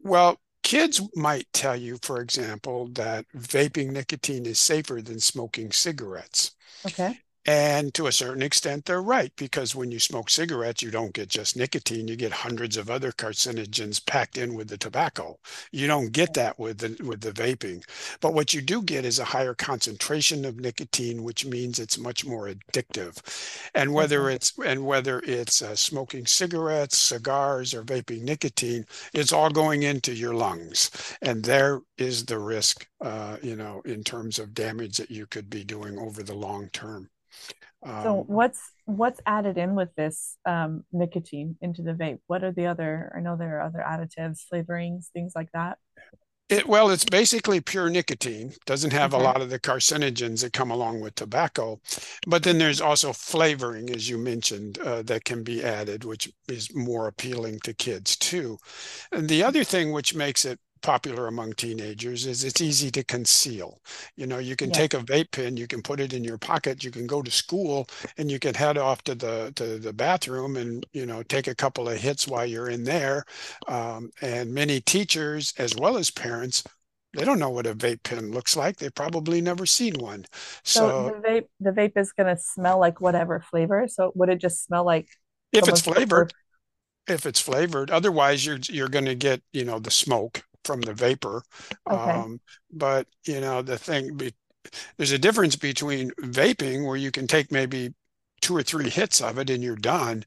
Well, 0.00 0.40
kids 0.64 1.00
might 1.14 1.52
tell 1.52 1.76
you, 1.76 1.98
for 2.02 2.20
example, 2.20 2.88
that 2.94 3.26
vaping 3.34 3.92
nicotine 3.92 4.46
is 4.46 4.58
safer 4.58 5.00
than 5.00 5.20
smoking 5.20 5.70
cigarettes. 5.72 6.52
Okay. 6.84 7.14
And 7.46 7.94
to 7.94 8.06
a 8.06 8.12
certain 8.12 8.42
extent, 8.42 8.84
they're 8.84 9.02
right 9.02 9.32
because 9.36 9.74
when 9.74 9.90
you 9.90 9.98
smoke 9.98 10.28
cigarettes, 10.28 10.82
you 10.82 10.90
don't 10.90 11.14
get 11.14 11.30
just 11.30 11.56
nicotine, 11.56 12.06
you 12.06 12.14
get 12.14 12.32
hundreds 12.32 12.76
of 12.76 12.90
other 12.90 13.12
carcinogens 13.12 14.04
packed 14.04 14.36
in 14.36 14.54
with 14.54 14.68
the 14.68 14.76
tobacco. 14.76 15.38
You 15.72 15.86
don't 15.86 16.12
get 16.12 16.34
that 16.34 16.58
with 16.58 16.78
the 16.78 17.02
with 17.02 17.22
the 17.22 17.32
vaping. 17.32 17.82
But 18.20 18.34
what 18.34 18.52
you 18.52 18.60
do 18.60 18.82
get 18.82 19.06
is 19.06 19.18
a 19.18 19.24
higher 19.24 19.54
concentration 19.54 20.44
of 20.44 20.60
nicotine, 20.60 21.22
which 21.22 21.46
means 21.46 21.78
it's 21.78 21.96
much 21.98 22.26
more 22.26 22.48
addictive. 22.48 23.16
And 23.74 23.94
whether 23.94 24.28
it's 24.28 24.52
and 24.58 24.84
whether 24.84 25.20
it's 25.20 25.62
uh, 25.62 25.74
smoking 25.74 26.26
cigarettes, 26.26 26.98
cigars, 26.98 27.72
or 27.72 27.82
vaping 27.82 28.22
nicotine, 28.22 28.84
it's 29.14 29.32
all 29.32 29.50
going 29.50 29.82
into 29.82 30.12
your 30.12 30.34
lungs. 30.34 30.90
And 31.22 31.42
there 31.42 31.80
is 31.96 32.26
the 32.26 32.38
risk, 32.38 32.86
uh, 33.00 33.38
you 33.42 33.56
know, 33.56 33.80
in 33.86 34.04
terms 34.04 34.38
of 34.38 34.52
damage 34.54 34.98
that 34.98 35.10
you 35.10 35.26
could 35.26 35.48
be 35.48 35.64
doing 35.64 35.98
over 35.98 36.22
the 36.22 36.34
long 36.34 36.68
term. 36.68 37.08
So 38.02 38.14
Um, 38.14 38.26
what's 38.26 38.60
what's 38.86 39.20
added 39.26 39.58
in 39.58 39.74
with 39.74 39.94
this 39.94 40.36
um, 40.46 40.84
nicotine 40.92 41.56
into 41.60 41.82
the 41.82 41.92
vape? 41.92 42.20
What 42.26 42.42
are 42.44 42.52
the 42.52 42.66
other? 42.66 43.12
I 43.16 43.20
know 43.20 43.36
there 43.36 43.58
are 43.58 43.62
other 43.62 43.84
additives, 43.86 44.40
flavorings, 44.52 45.08
things 45.08 45.32
like 45.36 45.50
that. 45.52 45.78
It, 46.48 46.66
well, 46.66 46.90
it's 46.90 47.04
basically 47.04 47.60
pure 47.60 47.88
nicotine. 47.88 48.54
Doesn't 48.66 48.92
have 48.92 49.12
Okay. 49.12 49.12
a 49.12 49.18
lot 49.18 49.40
of 49.40 49.50
the 49.50 49.60
carcinogens 49.60 50.40
that 50.42 50.52
come 50.52 50.70
along 50.72 51.00
with 51.00 51.14
tobacco. 51.14 51.80
But 52.26 52.42
then 52.42 52.58
there's 52.58 52.80
also 52.80 53.12
flavoring, 53.12 53.88
as 53.90 54.08
you 54.08 54.18
mentioned, 54.18 54.78
uh, 54.80 55.02
that 55.02 55.24
can 55.24 55.44
be 55.44 55.62
added, 55.62 56.02
which 56.02 56.28
is 56.48 56.74
more 56.74 57.06
appealing 57.06 57.60
to 57.60 57.72
kids 57.72 58.16
too. 58.16 58.58
And 59.12 59.28
the 59.28 59.44
other 59.44 59.64
thing 59.64 59.92
which 59.92 60.14
makes 60.14 60.44
it 60.44 60.60
popular 60.82 61.26
among 61.26 61.54
teenagers 61.54 62.26
is 62.26 62.44
it's 62.44 62.60
easy 62.60 62.90
to 62.92 63.04
conceal. 63.04 63.80
You 64.16 64.26
know, 64.26 64.38
you 64.38 64.56
can 64.56 64.70
Yeah. 64.70 64.72
take 64.72 64.94
a 64.94 64.98
vape 64.98 65.30
pen, 65.32 65.56
you 65.56 65.66
can 65.66 65.82
put 65.82 66.00
it 66.00 66.12
in 66.12 66.24
your 66.24 66.38
pocket, 66.38 66.84
you 66.84 66.90
can 66.90 67.06
go 67.06 67.22
to 67.22 67.30
school 67.30 67.86
and 68.18 68.30
you 68.30 68.38
can 68.38 68.54
head 68.54 68.78
off 68.78 69.02
to 69.04 69.14
the 69.14 69.52
to 69.56 69.78
the 69.78 69.92
bathroom 69.92 70.56
and, 70.56 70.86
you 70.92 71.06
know, 71.06 71.22
take 71.22 71.46
a 71.48 71.54
couple 71.54 71.88
of 71.88 71.98
hits 71.98 72.26
while 72.28 72.46
you're 72.46 72.68
in 72.70 72.84
there. 72.84 73.24
Um, 73.68 74.10
and 74.22 74.52
many 74.54 74.80
teachers, 74.80 75.52
as 75.58 75.74
well 75.76 75.96
as 75.96 76.10
parents, 76.10 76.62
they 77.12 77.24
don't 77.24 77.38
know 77.40 77.50
what 77.50 77.66
a 77.66 77.74
vape 77.74 78.02
pen 78.04 78.30
looks 78.32 78.56
like. 78.56 78.76
They've 78.76 78.94
probably 78.94 79.40
never 79.40 79.66
seen 79.66 79.94
one. 79.98 80.26
So 80.64 80.90
So 80.92 80.92
the 80.96 81.10
vape 81.12 81.48
the 81.60 81.70
vape 81.70 81.96
is 81.96 82.12
gonna 82.12 82.36
smell 82.38 82.78
like 82.78 83.00
whatever 83.00 83.40
flavor. 83.40 83.86
So 83.88 84.12
would 84.14 84.28
it 84.28 84.38
just 84.40 84.64
smell 84.64 84.84
like 84.84 85.08
if 85.52 85.68
it's 85.68 85.80
flavored, 85.80 86.00
perf- 86.14 86.32
if 87.08 87.26
it's 87.26 87.40
flavored, 87.40 87.90
otherwise 87.90 88.46
you're 88.46 88.58
you're 88.70 88.88
going 88.88 89.06
to 89.06 89.16
get, 89.16 89.42
you 89.52 89.64
know, 89.64 89.80
the 89.80 89.90
smoke 89.92 90.44
from 90.64 90.80
the 90.82 90.94
vapor. 90.94 91.42
Okay. 91.90 92.10
Um, 92.10 92.40
but 92.72 93.06
you 93.26 93.40
know, 93.40 93.62
the 93.62 93.78
thing 93.78 94.16
be, 94.16 94.34
there's 94.96 95.12
a 95.12 95.18
difference 95.18 95.56
between 95.56 96.10
vaping 96.22 96.86
where 96.86 96.96
you 96.96 97.10
can 97.10 97.26
take 97.26 97.50
maybe 97.52 97.94
two 98.40 98.56
or 98.56 98.62
three 98.62 98.88
hits 98.90 99.20
of 99.20 99.38
it 99.38 99.50
and 99.50 99.62
you're 99.62 99.76
done 99.76 100.24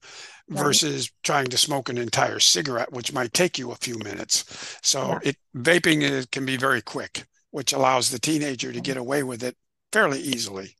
Right. 0.49 0.65
versus 0.65 1.11
trying 1.23 1.47
to 1.47 1.57
smoke 1.57 1.89
an 1.89 1.97
entire 1.97 2.39
cigarette, 2.39 2.91
which 2.91 3.13
might 3.13 3.33
take 3.33 3.57
you 3.57 3.71
a 3.71 3.75
few 3.75 3.97
minutes. 3.99 4.45
So 4.83 5.07
Yeah. 5.09 5.19
it 5.23 5.37
vaping 5.55 6.01
is, 6.03 6.25
can 6.27 6.45
be 6.45 6.57
very 6.57 6.81
quick, 6.81 7.25
which 7.51 7.73
allows 7.73 8.09
the 8.09 8.19
teenager 8.19 8.71
to 8.71 8.81
get 8.81 8.97
away 8.97 9.23
with 9.23 9.41
it 9.43 9.57
fairly 9.91 10.19
easily. 10.19 10.75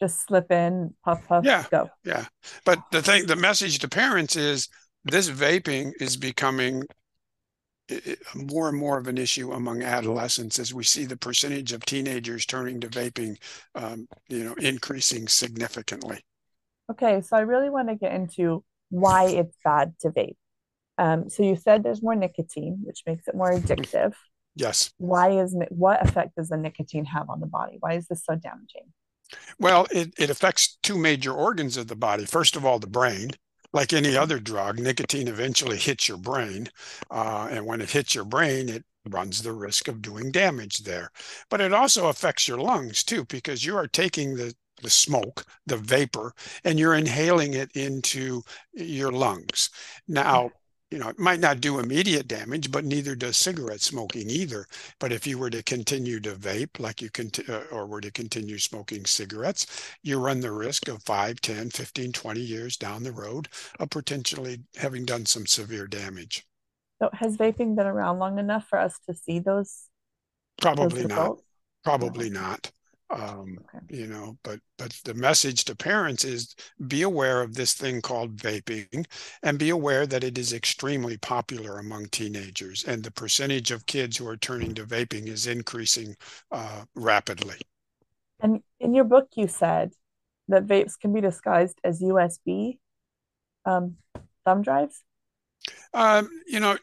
Just 0.00 0.26
slip 0.26 0.52
in, 0.52 0.94
puff 1.04 1.26
puff, 1.26 1.44
Yeah, 1.44 1.64
go. 1.70 1.90
yeah. 2.04 2.26
But 2.64 2.84
the 2.92 3.02
thing, 3.02 3.26
the 3.26 3.36
message 3.36 3.78
to 3.80 3.88
parents 3.88 4.36
is 4.36 4.68
this 5.04 5.28
vaping 5.30 5.92
is 6.00 6.16
becoming 6.16 6.84
more 8.34 8.68
and 8.68 8.76
more 8.76 8.98
of 8.98 9.06
an 9.06 9.18
issue 9.18 9.52
among 9.52 9.82
adolescents 9.82 10.58
as 10.58 10.74
we 10.74 10.84
see 10.84 11.04
the 11.04 11.16
percentage 11.16 11.72
of 11.72 11.84
teenagers 11.84 12.46
turning 12.46 12.80
to 12.80 12.88
vaping, 12.88 13.36
um, 13.74 14.06
you 14.28 14.44
know, 14.44 14.54
increasing 14.54 15.28
significantly. 15.28 16.24
Okay, 16.90 17.20
so 17.20 17.36
I 17.36 17.40
really 17.40 17.70
want 17.70 17.88
to 17.88 17.94
get 17.94 18.12
into 18.12 18.64
why 18.90 19.24
it's 19.24 19.56
bad 19.64 19.94
to 20.00 20.10
vape. 20.10 20.36
Um, 20.96 21.30
so 21.30 21.42
you 21.42 21.56
said 21.56 21.82
there's 21.82 22.02
more 22.02 22.14
nicotine, 22.14 22.80
which 22.82 23.02
makes 23.06 23.28
it 23.28 23.34
more 23.34 23.52
addictive. 23.52 24.14
Yes. 24.56 24.92
Why 24.96 25.30
is 25.30 25.56
what 25.68 26.02
effect 26.06 26.34
does 26.36 26.48
the 26.48 26.56
nicotine 26.56 27.04
have 27.04 27.30
on 27.30 27.40
the 27.40 27.46
body? 27.46 27.76
Why 27.78 27.94
is 27.94 28.08
this 28.08 28.24
so 28.24 28.34
damaging? 28.34 28.92
Well, 29.58 29.86
it, 29.90 30.14
it 30.18 30.30
affects 30.30 30.78
two 30.82 30.98
major 30.98 31.32
organs 31.32 31.76
of 31.76 31.86
the 31.86 31.94
body. 31.94 32.24
First 32.24 32.56
of 32.56 32.64
all, 32.64 32.78
the 32.78 32.86
brain. 32.86 33.30
Like 33.72 33.92
any 33.92 34.16
other 34.16 34.40
drug, 34.40 34.78
nicotine 34.78 35.28
eventually 35.28 35.76
hits 35.76 36.08
your 36.08 36.18
brain. 36.18 36.68
Uh, 37.10 37.48
and 37.50 37.66
when 37.66 37.80
it 37.80 37.90
hits 37.90 38.14
your 38.14 38.24
brain, 38.24 38.68
it 38.68 38.84
runs 39.08 39.42
the 39.42 39.52
risk 39.52 39.88
of 39.88 40.02
doing 40.02 40.30
damage 40.30 40.78
there. 40.78 41.10
But 41.50 41.60
it 41.60 41.72
also 41.72 42.08
affects 42.08 42.48
your 42.48 42.58
lungs 42.58 43.04
too, 43.04 43.24
because 43.26 43.64
you 43.64 43.76
are 43.76 43.86
taking 43.86 44.34
the, 44.34 44.54
the 44.82 44.90
smoke, 44.90 45.44
the 45.66 45.76
vapor, 45.76 46.32
and 46.64 46.78
you're 46.78 46.94
inhaling 46.94 47.54
it 47.54 47.70
into 47.74 48.42
your 48.72 49.12
lungs. 49.12 49.70
Now, 50.06 50.50
you 50.90 50.98
know, 50.98 51.08
it 51.08 51.18
might 51.18 51.40
not 51.40 51.60
do 51.60 51.78
immediate 51.78 52.28
damage, 52.28 52.70
but 52.70 52.84
neither 52.84 53.14
does 53.14 53.36
cigarette 53.36 53.80
smoking 53.80 54.30
either. 54.30 54.66
But 54.98 55.12
if 55.12 55.26
you 55.26 55.36
were 55.36 55.50
to 55.50 55.62
continue 55.62 56.18
to 56.20 56.32
vape, 56.32 56.80
like 56.80 57.02
you 57.02 57.10
can, 57.10 57.30
uh, 57.48 57.64
or 57.70 57.86
were 57.86 58.00
to 58.00 58.10
continue 58.10 58.58
smoking 58.58 59.04
cigarettes, 59.04 59.66
you 60.02 60.18
run 60.18 60.40
the 60.40 60.52
risk 60.52 60.88
of 60.88 61.02
5, 61.02 61.40
10, 61.40 61.70
15, 61.70 62.12
20 62.12 62.40
years 62.40 62.76
down 62.76 63.02
the 63.02 63.12
road 63.12 63.48
of 63.78 63.90
potentially 63.90 64.60
having 64.76 65.04
done 65.04 65.26
some 65.26 65.46
severe 65.46 65.86
damage. 65.86 66.46
So 67.02 67.10
has 67.12 67.36
vaping 67.36 67.76
been 67.76 67.86
around 67.86 68.18
long 68.18 68.38
enough 68.38 68.66
for 68.66 68.78
us 68.78 68.98
to 69.08 69.14
see 69.14 69.38
those 69.38 69.88
those 70.74 70.94
Probably 70.96 71.04
not. 71.04 71.18
results? 71.18 71.42
No. 71.42 71.44
Probably 71.84 72.30
not. 72.30 72.72
Um, 73.10 73.58
Okay. 73.74 73.84
you 73.88 74.06
know, 74.06 74.36
but 74.44 74.60
but 74.76 74.92
the 75.04 75.14
message 75.14 75.64
to 75.64 75.74
parents 75.74 76.22
is 76.24 76.54
be 76.88 77.02
aware 77.02 77.40
of 77.40 77.54
this 77.54 77.72
thing 77.72 78.02
called 78.02 78.36
vaping 78.36 79.06
and 79.42 79.58
be 79.58 79.70
aware 79.70 80.06
that 80.06 80.24
it 80.24 80.36
is 80.36 80.52
extremely 80.52 81.16
popular 81.16 81.78
among 81.78 82.08
teenagers 82.08 82.84
and 82.84 83.02
the 83.02 83.10
percentage 83.10 83.70
of 83.70 83.86
kids 83.86 84.18
who 84.18 84.26
are 84.28 84.36
turning 84.36 84.74
to 84.74 84.84
vaping 84.84 85.26
is 85.26 85.46
increasing 85.46 86.16
uh, 86.52 86.84
rapidly. 86.94 87.56
And 88.40 88.62
in 88.78 88.94
your 88.94 89.04
book, 89.04 89.28
you 89.36 89.48
said 89.48 89.92
that 90.48 90.66
vapes 90.66 90.98
can 90.98 91.12
be 91.12 91.20
disguised 91.20 91.78
as 91.82 92.00
USB 92.00 92.78
um, 93.64 93.96
thumb 94.44 94.62
drives. 94.62 95.02
Um, 95.94 96.28
you 96.46 96.60
know, 96.60 96.76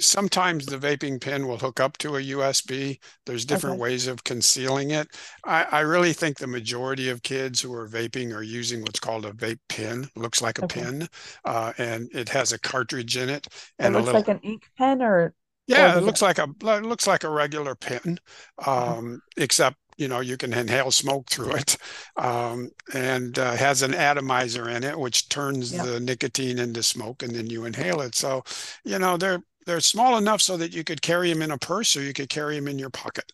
sometimes 0.00 0.66
the 0.66 0.78
vaping 0.78 1.20
pen 1.20 1.46
will 1.46 1.58
hook 1.58 1.80
up 1.80 1.98
to 1.98 2.16
a 2.16 2.20
USB. 2.20 3.00
There's 3.26 3.44
different 3.44 3.76
Okay. 3.76 3.80
ways 3.80 4.06
of 4.06 4.24
concealing 4.24 4.90
it. 4.90 5.08
I, 5.44 5.64
I 5.64 5.80
really 5.80 6.12
think 6.12 6.38
the 6.38 6.46
majority 6.46 7.08
of 7.08 7.22
kids 7.22 7.60
who 7.60 7.72
are 7.74 7.88
vaping 7.88 8.34
are 8.34 8.42
using 8.42 8.82
what's 8.82 9.00
called 9.00 9.26
a 9.26 9.32
vape 9.32 9.60
pen. 9.68 10.08
Looks 10.16 10.42
like 10.42 10.58
a 10.58 10.62
Okay. 10.62 10.64
pen, 10.64 11.08
uh, 11.44 11.72
and 11.78 12.08
it 12.14 12.28
has 12.30 12.52
a 12.52 12.58
cartridge 12.58 13.16
in 13.16 13.28
it 13.28 13.46
It 13.82 13.88
and 13.88 13.96
a 13.96 14.00
looks 14.00 14.00
little. 14.00 14.24
like 14.24 14.28
an 14.28 14.38
ink 14.40 14.70
pen, 14.78 15.02
or 15.02 15.34
Yeah, 15.66 15.96
it 15.96 16.00
it? 16.00 16.04
looks 16.04 16.20
like 16.20 16.38
a 16.38 16.44
it 16.44 16.82
looks 16.84 17.06
like 17.06 17.22
a 17.22 17.30
regular 17.30 17.74
pen, 17.76 18.18
um, 18.66 19.22
except 19.36 19.76
you 20.00 20.08
know 20.08 20.20
you 20.20 20.36
can 20.36 20.52
inhale 20.54 20.90
smoke 20.90 21.30
through 21.30 21.52
it, 21.56 21.76
um, 22.16 22.70
and 22.94 23.38
uh, 23.38 23.52
has 23.56 23.82
an 23.82 23.94
atomizer 23.94 24.68
in 24.68 24.84
it 24.84 24.98
which 24.98 25.28
turns 25.28 25.80
the 25.80 26.00
nicotine 26.00 26.58
into 26.58 26.82
smoke, 26.82 27.22
and 27.22 27.34
then 27.34 27.48
you 27.50 27.64
inhale 27.66 28.00
it. 28.00 28.14
So, 28.14 28.44
you 28.84 28.98
know 28.98 29.16
they're 29.16 29.42
they're 29.66 29.80
small 29.80 30.18
enough 30.18 30.40
so 30.42 30.56
that 30.56 30.74
you 30.74 30.84
could 30.84 31.02
carry 31.02 31.32
them 31.32 31.42
in 31.42 31.50
a 31.52 31.58
purse 31.58 31.96
or 31.96 32.02
you 32.02 32.12
could 32.14 32.28
carry 32.30 32.56
them 32.56 32.68
in 32.68 32.78
your 32.78 32.90
pocket. 32.90 33.32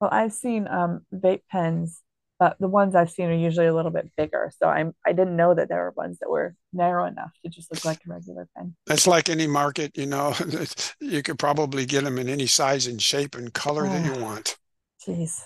Well, 0.00 0.10
I've 0.12 0.32
seen 0.32 0.66
um, 0.68 1.06
vape 1.14 1.42
pens, 1.50 2.02
but 2.38 2.56
the 2.58 2.68
ones 2.68 2.94
I've 2.94 3.10
seen 3.10 3.26
are 3.28 3.34
usually 3.34 3.66
a 3.66 3.74
little 3.74 3.90
bit 3.90 4.10
bigger. 4.16 4.50
So 4.56 4.68
I'm 4.68 4.94
I 5.06 5.12
didn't 5.12 5.36
know 5.36 5.54
that 5.54 5.68
there 5.68 5.82
were 5.84 5.92
ones 5.92 6.18
that 6.20 6.30
were 6.30 6.56
narrow 6.72 7.06
enough 7.06 7.32
to 7.44 7.50
just 7.50 7.70
look 7.70 7.84
like 7.84 8.00
a 8.06 8.10
regular 8.10 8.48
pen. 8.56 8.74
It's 8.88 9.06
like 9.06 9.28
any 9.28 9.46
market, 9.46 9.96
you 9.96 10.06
know, 10.06 10.34
you 11.00 11.22
could 11.22 11.38
probably 11.38 11.86
get 11.86 12.04
them 12.04 12.18
in 12.18 12.28
any 12.28 12.46
size 12.46 12.86
and 12.86 13.00
shape 13.00 13.34
and 13.34 13.52
color 13.52 13.88
that 13.88 14.02
you 14.02 14.12
Oh, 14.12 14.22
want. 14.22 14.56
Jeez. 15.06 15.42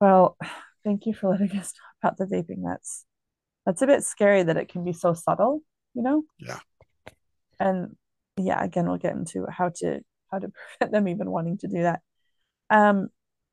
Well, 0.00 0.36
thank 0.84 1.06
you 1.06 1.14
for 1.14 1.30
letting 1.30 1.50
us 1.58 1.72
talk 1.72 1.94
about 2.02 2.18
the 2.18 2.24
vaping. 2.26 2.62
That's 2.64 3.04
that's 3.66 3.82
a 3.82 3.86
bit 3.86 4.02
scary 4.02 4.42
that 4.42 4.56
it 4.56 4.68
can 4.68 4.84
be 4.84 4.92
so 4.94 5.12
subtle, 5.12 5.60
you 5.94 6.02
know? 6.02 6.22
Yeah. 6.38 6.60
And 7.60 7.96
yeah, 8.38 8.62
again, 8.62 8.88
we'll 8.88 8.96
get 8.98 9.14
into 9.14 9.46
how 9.50 9.70
to 9.76 10.00
how 10.30 10.38
to 10.38 10.50
prevent 10.78 10.92
them 10.92 11.08
even 11.08 11.30
wanting 11.30 11.58
to 11.58 11.68
do 11.68 11.82
that. 11.82 12.00
Um, 12.70 13.08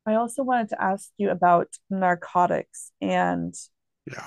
I 0.06 0.14
also 0.14 0.42
wanted 0.42 0.70
to 0.70 0.82
ask 0.82 1.10
you 1.18 1.30
about 1.30 1.68
narcotics, 1.90 2.92
and 3.00 3.54
Yeah. 4.06 4.26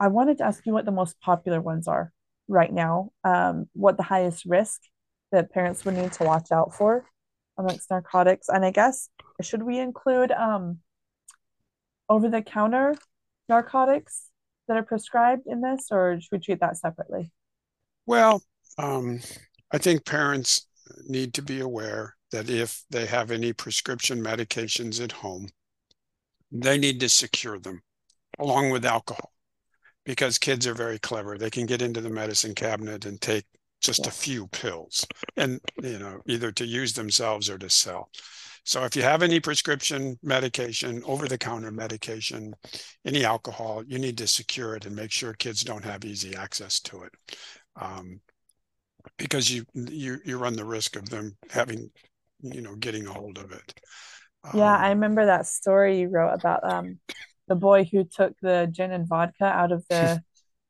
I 0.00 0.08
wanted 0.08 0.38
to 0.38 0.44
ask 0.44 0.64
you 0.64 0.72
what 0.72 0.84
the 0.84 0.92
most 0.92 1.20
popular 1.20 1.60
ones 1.60 1.88
are 1.88 2.12
right 2.46 2.72
now, 2.72 3.10
um, 3.24 3.68
what 3.74 3.96
the 3.96 4.04
highest 4.04 4.46
risk 4.46 4.80
that 5.32 5.52
parents 5.52 5.84
would 5.84 5.94
need 5.94 6.12
to 6.12 6.24
watch 6.24 6.50
out 6.50 6.72
for 6.74 7.04
amongst 7.58 7.90
narcotics, 7.90 8.48
and 8.48 8.64
I 8.64 8.70
guess 8.70 9.10
should 9.42 9.62
we 9.62 9.78
include 9.78 10.30
um, 10.32 10.78
over-the-counter 12.08 12.94
narcotics 13.48 14.28
that 14.68 14.76
are 14.76 14.82
prescribed 14.82 15.46
in 15.46 15.60
this, 15.60 15.88
or 15.90 16.20
should 16.20 16.32
we 16.32 16.38
treat 16.38 16.60
that 16.60 16.76
separately? 16.76 17.30
Well, 18.06 18.42
um, 18.78 19.20
I 19.70 19.78
think 19.78 20.06
parents 20.06 20.66
need 21.06 21.34
to 21.34 21.42
be 21.42 21.60
aware 21.60 22.16
that 22.30 22.48
if 22.48 22.84
they 22.90 23.06
have 23.06 23.30
any 23.30 23.52
prescription 23.52 24.22
medications 24.22 25.02
at 25.02 25.12
home, 25.12 25.48
they 26.50 26.78
need 26.78 27.00
to 27.00 27.08
secure 27.08 27.58
them 27.58 27.82
along 28.38 28.70
with 28.70 28.84
alcohol 28.84 29.32
because 30.04 30.38
kids 30.38 30.66
are 30.66 30.74
very 30.74 30.98
clever. 30.98 31.36
They 31.36 31.50
can 31.50 31.66
get 31.66 31.82
into 31.82 32.00
the 32.00 32.10
medicine 32.10 32.54
cabinet 32.54 33.04
and 33.04 33.20
take 33.20 33.44
just 33.80 34.06
a 34.06 34.10
few 34.10 34.46
pills 34.48 35.06
and, 35.36 35.60
you 35.82 35.98
know, 35.98 36.20
either 36.26 36.52
to 36.52 36.66
use 36.66 36.92
themselves 36.94 37.48
or 37.48 37.58
to 37.58 37.70
sell. 37.70 38.10
So 38.64 38.84
if 38.84 38.96
you 38.96 39.02
have 39.02 39.22
any 39.22 39.40
prescription 39.40 40.18
medication, 40.22 41.02
over-the-counter 41.04 41.70
medication, 41.70 42.54
any 43.04 43.24
alcohol, 43.24 43.82
you 43.86 43.98
need 43.98 44.18
to 44.18 44.26
secure 44.26 44.76
it 44.76 44.84
and 44.86 44.94
make 44.94 45.10
sure 45.10 45.32
kids 45.32 45.62
don't 45.62 45.84
have 45.84 46.04
easy 46.04 46.36
access 46.36 46.80
to 46.80 47.02
it. 47.04 47.12
Um, 47.80 48.20
because 49.16 49.50
you 49.50 49.64
you 49.74 50.18
you 50.24 50.38
run 50.38 50.54
the 50.54 50.64
risk 50.64 50.96
of 50.96 51.08
them 51.08 51.36
having, 51.50 51.90
you 52.40 52.60
know, 52.60 52.74
getting 52.76 53.06
a 53.06 53.12
hold 53.12 53.38
of 53.38 53.52
it. 53.52 53.74
Yeah, 54.52 54.76
I 54.76 54.88
Um, 54.88 54.90
remember 54.90 55.26
that 55.26 55.46
story 55.46 56.00
you 56.00 56.08
wrote 56.08 56.32
about 56.32 56.64
um 56.64 56.98
the 57.48 57.54
boy 57.54 57.84
who 57.84 58.04
took 58.04 58.34
the 58.40 58.68
gin 58.70 58.92
and 58.92 59.06
vodka 59.08 59.44
out 59.44 59.72
of 59.72 59.84
the 59.88 60.22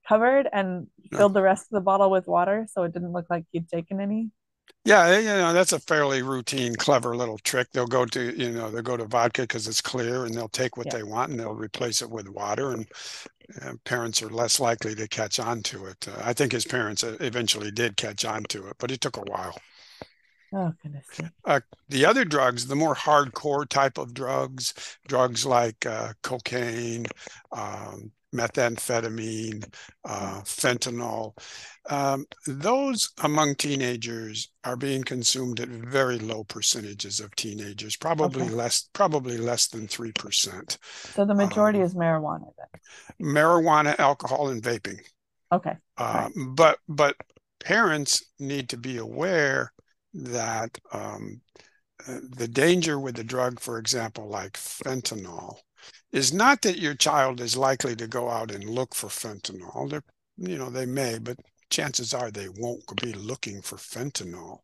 cupboard 0.09 0.49
and 0.53 0.89
filled 1.17 1.35
the 1.35 1.43
rest 1.43 1.65
of 1.65 1.71
the 1.71 1.81
bottle 1.81 2.11
with 2.11 2.27
water 2.27 2.67
so 2.73 2.83
it 2.85 2.93
didn't 2.93 3.13
look 3.13 3.27
like 3.31 3.45
he'd 3.53 3.69
taken 3.69 4.01
any. 4.01 4.31
Yeah, 4.85 5.19
you 5.19 5.25
know, 5.27 5.53
that's 5.53 5.73
a 5.73 5.81
fairly 5.81 6.23
routine, 6.23 6.75
clever 6.75 7.15
little 7.17 7.39
trick. 7.39 7.69
They'll 7.73 7.87
go 7.87 8.07
to, 8.07 8.39
you 8.39 8.51
know, 8.53 8.71
they'll 8.71 8.83
go 8.83 8.97
to 8.97 9.05
vodka 9.05 9.43
because 9.43 9.67
it's 9.69 9.83
clear 9.83 10.25
and 10.25 10.35
they'll 10.35 10.49
take 10.49 10.77
what 10.77 10.87
Yeah. 10.87 10.93
they 10.93 11.03
want 11.03 11.31
and 11.31 11.39
they'll 11.39 11.55
replace 11.55 12.01
it 12.01 12.11
with 12.11 12.29
water 12.29 12.73
and 12.73 12.87
uh, 13.63 13.75
parents 13.85 14.23
are 14.23 14.31
less 14.31 14.61
likely 14.61 14.95
to 14.95 15.09
catch 15.09 15.39
on 15.39 15.63
to 15.65 15.87
it. 15.87 16.09
Uh, 16.09 16.21
I 16.25 16.33
think 16.33 16.53
his 16.53 16.65
parents 16.65 17.05
uh, 17.05 17.17
eventually 17.21 17.71
did 17.71 17.97
catch 17.97 18.25
on 18.25 18.45
to 18.45 18.69
it, 18.69 18.77
but 18.79 18.91
it 18.91 19.01
took 19.01 19.17
a 19.17 19.23
while. 19.23 19.59
Oh, 20.53 20.73
goodness. 20.83 21.07
Uh, 21.45 21.61
the 21.89 22.05
other 22.05 22.25
drugs, 22.25 22.67
the 22.67 22.77
more 22.77 22.95
hardcore 22.95 23.69
type 23.69 23.99
of 23.99 24.15
drugs, 24.15 24.75
drugs 25.07 25.45
like 25.47 25.85
uh, 25.87 26.13
cocaine, 26.23 27.07
um, 27.53 28.13
methamphetamine, 28.35 29.73
uh, 30.05 30.41
fentanyl, 30.43 31.33
um, 31.91 32.27
those 32.47 33.11
among 33.23 33.55
teenagers 33.57 34.51
are 34.65 34.77
being 34.77 35.03
consumed 35.05 35.61
at 35.61 35.69
very 35.69 36.19
low 36.19 36.45
percentages 36.45 37.21
of 37.21 37.35
teenagers, 37.37 37.97
probably 37.97 38.45
Okay. 38.45 38.51
less, 38.51 38.89
probably 38.93 39.39
less 39.39 39.67
than 39.69 39.89
three 39.89 40.13
percent. 40.13 40.79
So 41.11 41.25
the 41.25 41.35
majority 41.35 41.81
Um, 41.81 41.83
is 41.83 41.95
marijuana 41.95 42.53
then. 42.57 42.81
Marijuana, 43.21 43.99
alcohol, 43.99 44.49
and 44.49 44.63
vaping. 44.63 45.01
Okay. 45.53 45.79
Uh, 45.97 46.29
but 46.55 46.79
but 46.89 47.17
parents 47.61 48.25
need 48.39 48.69
to 48.71 48.77
be 48.77 48.97
aware 48.99 49.73
that 50.15 50.79
um, 50.93 51.41
uh, 52.09 52.21
the 52.31 52.49
danger 52.49 52.99
with 53.01 53.17
the 53.17 53.25
drug, 53.25 53.61
for 53.61 53.79
example, 53.79 54.29
like 54.29 54.55
fentanyl, 54.55 55.59
is 56.13 56.33
not 56.33 56.63
that 56.63 56.79
your 56.79 56.95
child 56.95 57.41
is 57.41 57.57
likely 57.57 57.97
to 57.97 58.07
go 58.07 58.31
out 58.31 58.51
and 58.51 58.65
look 58.69 58.95
for 58.95 59.09
fentanyl. 59.09 59.89
They're, 59.91 60.03
you 60.39 60.59
know, 60.59 60.71
they 60.71 60.87
may, 60.87 61.19
but 61.19 61.39
chances 61.71 62.15
are 62.15 62.31
they 62.31 62.49
won't 62.49 62.85
be 63.01 63.13
looking 63.13 63.63
for 63.63 63.77
fentanyl. 63.77 64.61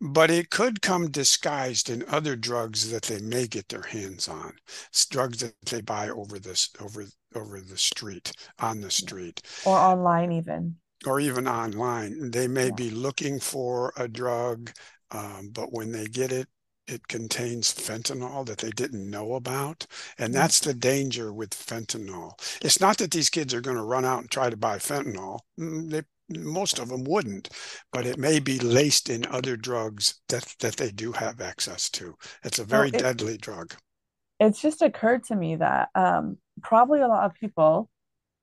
But 0.00 0.30
it 0.30 0.50
could 0.50 0.82
come 0.82 1.10
disguised 1.10 1.90
in 1.90 2.04
other 2.08 2.36
drugs 2.36 2.90
that 2.90 3.04
they 3.04 3.20
may 3.20 3.46
get 3.48 3.68
their 3.70 3.82
hands 3.82 4.28
on. 4.28 4.58
It's 4.88 5.06
drugs 5.06 5.38
that 5.38 5.54
they 5.66 5.80
buy 5.80 6.10
over 6.10 6.38
this 6.38 6.70
over 6.80 7.06
over 7.34 7.60
the 7.60 7.78
street, 7.78 8.32
on 8.60 8.80
the 8.80 8.90
street 8.90 9.42
Or 9.64 9.80
online 9.80 10.30
even. 10.30 10.78
or 11.06 11.20
even 11.20 11.46
online. 11.46 12.30
They 12.30 12.48
may 12.48 12.70
Yeah. 12.70 12.70
be 12.70 12.90
looking 12.90 13.40
for 13.40 13.92
a 13.96 14.08
drug, 14.08 14.72
um, 15.10 15.50
but 15.52 15.72
when 15.72 15.92
they 15.92 16.06
get 16.06 16.32
it, 16.32 16.48
it 16.86 17.08
contains 17.08 17.72
fentanyl 17.72 18.44
that 18.46 18.58
they 18.58 18.70
didn't 18.70 19.08
know 19.08 19.34
about. 19.34 19.86
And 20.18 20.34
that's 20.34 20.60
the 20.60 20.74
danger 20.74 21.32
with 21.32 21.50
fentanyl. 21.50 22.32
It's 22.62 22.80
not 22.80 22.98
that 22.98 23.10
these 23.10 23.30
kids 23.30 23.54
are 23.54 23.60
going 23.60 23.76
to 23.76 23.82
run 23.82 24.04
out 24.04 24.20
and 24.20 24.30
try 24.30 24.50
to 24.50 24.56
buy 24.56 24.78
fentanyl. 24.78 25.40
Mm, 25.58 25.90
They, 25.90 26.02
most 26.28 26.78
of 26.78 26.88
them 26.88 27.04
wouldn't, 27.04 27.50
but 27.92 28.06
it 28.06 28.18
may 28.18 28.38
be 28.40 28.58
laced 28.58 29.10
in 29.10 29.26
other 29.26 29.56
drugs 29.56 30.20
that, 30.28 30.54
that 30.60 30.76
they 30.76 30.90
do 30.90 31.12
have 31.12 31.40
access 31.40 31.90
to. 31.90 32.14
It's 32.42 32.58
a 32.58 32.64
very 32.64 32.88
it- 32.88 32.98
deadly 32.98 33.36
drug. 33.36 33.74
It's 34.40 34.60
just 34.60 34.82
occurred 34.82 35.24
to 35.24 35.36
me 35.36 35.56
that 35.56 35.90
um, 35.94 36.38
probably 36.60 37.00
a 37.00 37.08
lot 37.08 37.24
of 37.24 37.34
people 37.34 37.88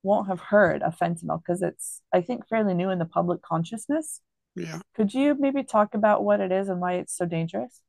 won't 0.04 0.30
have 0.30 0.40
heard 0.40 0.82
of 0.82 0.98
fentanyl 0.98 1.40
because 1.40 1.62
it's, 1.62 2.02
I 2.14 2.22
think, 2.22 2.48
fairly 2.48 2.74
new 2.74 2.90
in 2.90 2.98
the 2.98 3.06
public 3.06 3.42
consciousness. 3.42 4.22
Yeah. 4.56 4.80
Could 4.96 5.14
you 5.14 5.36
maybe 5.38 5.64
talk 5.64 5.94
about 5.94 6.24
what 6.24 6.40
it 6.40 6.52
is 6.52 6.70
and 6.70 6.80
why 6.80 6.94
it's 6.94 7.16
so 7.16 7.26
dangerous? 7.26 7.82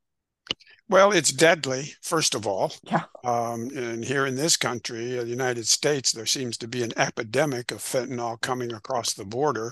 Well, 0.89 1.11
it's 1.11 1.31
deadly, 1.31 1.93
first 2.01 2.35
of 2.35 2.45
all. 2.45 2.73
Yeah. 2.83 3.05
Um, 3.23 3.69
and 3.75 4.03
here 4.03 4.25
in 4.25 4.35
this 4.35 4.57
country, 4.57 5.17
uh, 5.17 5.23
the 5.23 5.29
United 5.29 5.65
States, 5.67 6.11
there 6.11 6.25
seems 6.25 6.57
to 6.57 6.67
be 6.67 6.83
an 6.83 6.91
epidemic 6.97 7.71
of 7.71 7.77
fentanyl 7.79 8.39
coming 8.41 8.73
across 8.73 9.13
the 9.13 9.25
border. 9.25 9.71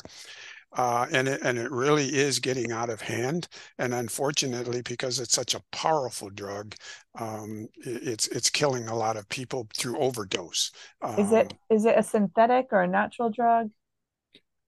Uh, 0.77 1.07
and 1.12 1.27
it 1.27 1.41
and 1.43 1.57
it 1.57 1.71
really 1.71 2.15
is 2.15 2.39
getting 2.39 2.71
out 2.71 2.89
of 2.89 3.01
hand. 3.01 3.47
And 3.79 3.93
unfortunately, 3.93 4.81
because 4.84 5.19
it's 5.19 5.34
such 5.36 5.55
a 5.55 5.63
powerful 5.71 6.29
drug, 6.29 6.75
um, 7.19 7.67
it- 7.86 8.07
it's 8.07 8.27
it's 8.29 8.49
killing 8.49 8.88
a 8.88 8.95
lot 8.95 9.17
of 9.17 9.29
people 9.29 9.67
through 9.75 9.99
overdose. 9.99 10.71
Is 11.15 11.31
it 11.31 11.47
Um, 11.47 11.60
is 11.69 11.86
it 11.86 11.97
a 11.97 12.03
synthetic 12.03 12.67
or 12.73 12.81
a 12.81 12.88
natural 12.88 13.29
drug? 13.29 13.71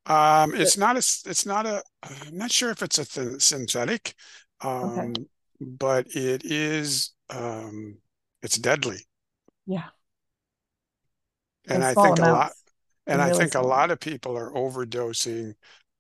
Um, 0.06 0.54
it's 0.54 0.76
not 0.78 0.96
a, 0.96 1.00
it's 1.00 1.46
not 1.46 1.66
a, 1.66 1.82
I'm 2.04 2.38
not 2.38 2.52
sure 2.52 2.70
if 2.72 2.82
it's 2.82 3.00
a 3.00 3.06
th 3.06 3.42
synthetic, 3.42 4.16
um, 4.62 5.14
but 5.66 6.08
it 6.16 6.44
is, 6.46 7.12
um, 7.30 7.98
it's 8.42 8.58
deadly. 8.58 9.00
Yeah. 9.66 9.90
And 11.68 11.84
I 11.84 11.94
think 11.94 12.20
a 12.20 12.22
lot, 12.22 12.52
and 13.08 13.22
I 13.22 13.32
think 13.34 13.56
a 13.56 13.62
lot 13.62 13.92
of 13.92 14.00
people 14.00 14.38
are 14.38 14.52
overdosing, 14.52 15.54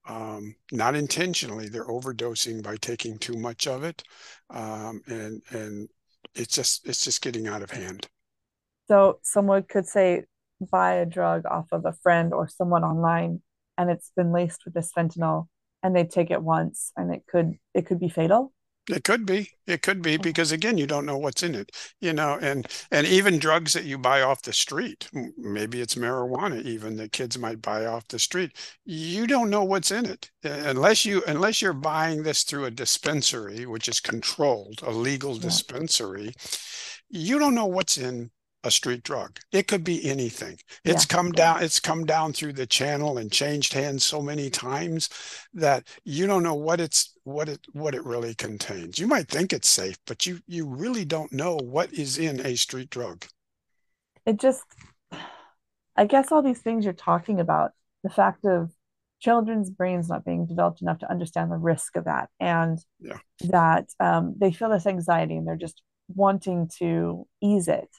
um, 0.07 0.55
not 0.71 0.95
intentionally, 0.95 1.69
they're 1.69 1.87
overdosing 1.87 2.61
by 2.61 2.75
taking 2.77 3.17
too 3.17 3.37
much 3.37 3.67
of 3.67 3.83
it. 3.83 4.03
Um, 4.49 5.01
and, 5.07 5.41
and 5.49 5.89
it's 6.35 6.55
just, 6.55 6.87
it's 6.87 7.03
just 7.03 7.21
getting 7.21 7.47
out 7.47 7.61
of 7.61 7.71
hand. 7.71 8.07
So 8.87 9.19
someone 9.23 9.63
could 9.63 9.87
say 9.87 10.25
buy 10.59 10.95
a 10.95 11.05
drug 11.05 11.45
off 11.45 11.67
of 11.71 11.85
a 11.85 11.93
friend 12.03 12.33
or 12.33 12.47
someone 12.47 12.83
online 12.83 13.41
and 13.77 13.89
it's 13.89 14.11
been 14.15 14.31
laced 14.31 14.65
with 14.65 14.73
this 14.73 14.91
fentanyl 14.95 15.47
and 15.81 15.95
they 15.95 16.03
take 16.05 16.31
it 16.31 16.41
once 16.41 16.91
and 16.95 17.13
it 17.13 17.23
could 17.27 17.53
it 17.73 17.85
could 17.85 17.99
be 17.99 18.09
fatal. 18.09 18.53
It 18.89 19.03
could 19.05 19.25
be. 19.25 19.51
It 19.65 19.81
could 19.81 20.01
be 20.01 20.17
Oh. 20.17 20.17
because 20.17 20.51
again, 20.51 20.77
you 20.77 20.85
don't 20.87 21.05
know 21.05 21.17
what's 21.17 21.41
in 21.43 21.55
it, 21.55 21.71
you 22.01 22.11
know, 22.13 22.37
and 22.41 22.67
and 22.91 23.07
even 23.07 23.39
drugs 23.39 23.73
that 23.73 23.85
you 23.85 23.97
buy 23.97 24.21
off 24.21 24.41
the 24.41 24.51
street, 24.53 25.09
maybe 25.37 25.79
it's 25.81 25.95
marijuana 25.95 26.61
even 26.63 26.97
that 26.97 27.11
kids 27.13 27.37
might 27.37 27.61
buy 27.61 27.85
off 27.85 28.07
the 28.09 28.19
street. 28.19 28.51
You 28.85 29.25
don't 29.27 29.49
know 29.49 29.63
what's 29.63 29.91
in 29.91 30.05
it 30.05 30.31
uh, 30.45 30.49
unless 30.65 31.05
you 31.05 31.23
unless 31.27 31.61
you're 31.61 31.73
buying 31.73 32.23
this 32.23 32.43
through 32.43 32.65
a 32.65 32.71
dispensary, 32.71 33.65
which 33.65 33.87
is 33.87 33.99
controlled, 34.01 34.81
a 34.83 34.91
legal 34.91 35.37
dispensary. 35.37 36.33
You 37.09 37.39
don't 37.39 37.55
know 37.55 37.65
what's 37.67 37.97
in 37.97 38.31
a 38.63 38.71
street 38.71 39.03
drug. 39.03 39.39
It 39.51 39.67
could 39.67 39.83
be 39.83 40.09
anything. 40.09 40.57
It's 40.83 41.03
Yeah. 41.05 41.15
come 41.15 41.31
down, 41.31 41.63
it's 41.63 41.79
come 41.79 42.05
down 42.05 42.33
through 42.33 42.53
the 42.53 42.65
channel 42.67 43.17
and 43.17 43.31
changed 43.31 43.73
hands 43.73 44.05
so 44.05 44.21
many 44.21 44.49
times 44.49 45.09
that 45.53 45.87
you 46.03 46.27
don't 46.27 46.43
know 46.43 46.55
what 46.55 46.79
it's 46.79 47.17
what 47.23 47.49
it 47.49 47.59
what 47.73 47.95
it 47.95 48.05
really 48.05 48.35
contains. 48.35 48.99
You 48.99 49.07
might 49.07 49.27
think 49.27 49.53
it's 49.53 49.67
safe, 49.69 49.97
but 50.05 50.25
you 50.25 50.39
you 50.47 50.65
really 50.65 51.05
don't 51.05 51.31
know 51.33 51.55
what 51.57 51.93
is 51.93 52.17
in 52.17 52.45
a 52.45 52.55
street 52.55 52.89
drug. 52.89 53.25
It 54.25 54.37
just 54.39 54.63
I 55.95 56.05
guess 56.05 56.31
all 56.31 56.41
these 56.41 56.61
things 56.61 56.85
you're 56.85 56.93
talking 56.93 57.39
about, 57.39 57.71
the 58.03 58.09
fact 58.09 58.45
of 58.45 58.71
children's 59.19 59.69
brains 59.69 60.09
not 60.09 60.25
being 60.25 60.45
developed 60.45 60.81
enough 60.81 60.99
to 60.99 61.09
understand 61.09 61.51
the 61.51 61.57
risk 61.57 61.95
of 61.95 62.05
that 62.05 62.29
and 62.39 62.79
Yeah. 62.99 63.19
that 63.41 63.89
um, 63.99 64.35
they 64.37 64.51
feel 64.51 64.69
this 64.69 64.87
anxiety 64.87 65.37
and 65.37 65.47
they're 65.47 65.55
just 65.55 65.81
wanting 66.09 66.69
to 66.79 67.25
ease 67.41 67.67
it. 67.67 67.89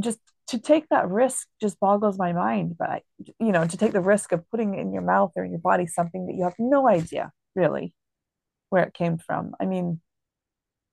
Just 0.00 0.18
to 0.48 0.58
take 0.58 0.88
that 0.88 1.08
risk 1.08 1.46
just 1.60 1.78
boggles 1.80 2.18
my 2.18 2.32
mind. 2.32 2.76
But 2.78 2.88
I, 2.90 3.02
you 3.38 3.52
know, 3.52 3.66
to 3.66 3.76
take 3.76 3.92
the 3.92 4.00
risk 4.00 4.32
of 4.32 4.48
putting 4.50 4.78
in 4.78 4.92
your 4.92 5.02
mouth 5.02 5.32
or 5.36 5.44
in 5.44 5.50
your 5.50 5.60
body 5.60 5.86
something 5.86 6.26
that 6.26 6.34
you 6.34 6.44
have 6.44 6.54
no 6.58 6.88
idea 6.88 7.32
really 7.54 7.92
where 8.70 8.84
it 8.84 8.94
came 8.94 9.18
from. 9.18 9.54
I 9.60 9.66
mean, 9.66 10.00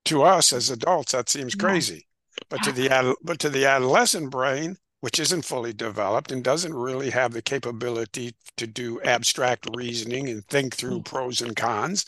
To 0.06 0.24
us 0.24 0.54
as 0.54 0.70
adults, 0.70 1.14
that 1.14 1.30
seems 1.30 1.56
Yeah. 1.56 1.64
crazy. 1.64 2.08
But 2.50 2.64
to 2.64 2.72
the 2.72 2.90
ad- 2.90 3.16
but 3.24 3.40
to 3.40 3.50
the 3.50 3.66
adolescent 3.66 4.30
brain, 4.30 4.78
which 5.00 5.20
isn't 5.20 5.44
fully 5.46 5.72
developed 5.74 6.32
and 6.32 6.44
doesn't 6.44 6.74
really 6.74 7.10
have 7.12 7.32
the 7.32 7.42
capability 7.42 8.36
to 8.58 8.68
do 8.68 9.02
abstract 9.02 9.68
reasoning 9.74 10.30
and 10.30 10.46
think 10.48 10.76
through 10.76 11.00
Mm. 11.00 11.06
pros 11.06 11.42
and 11.42 11.56
cons, 11.56 12.06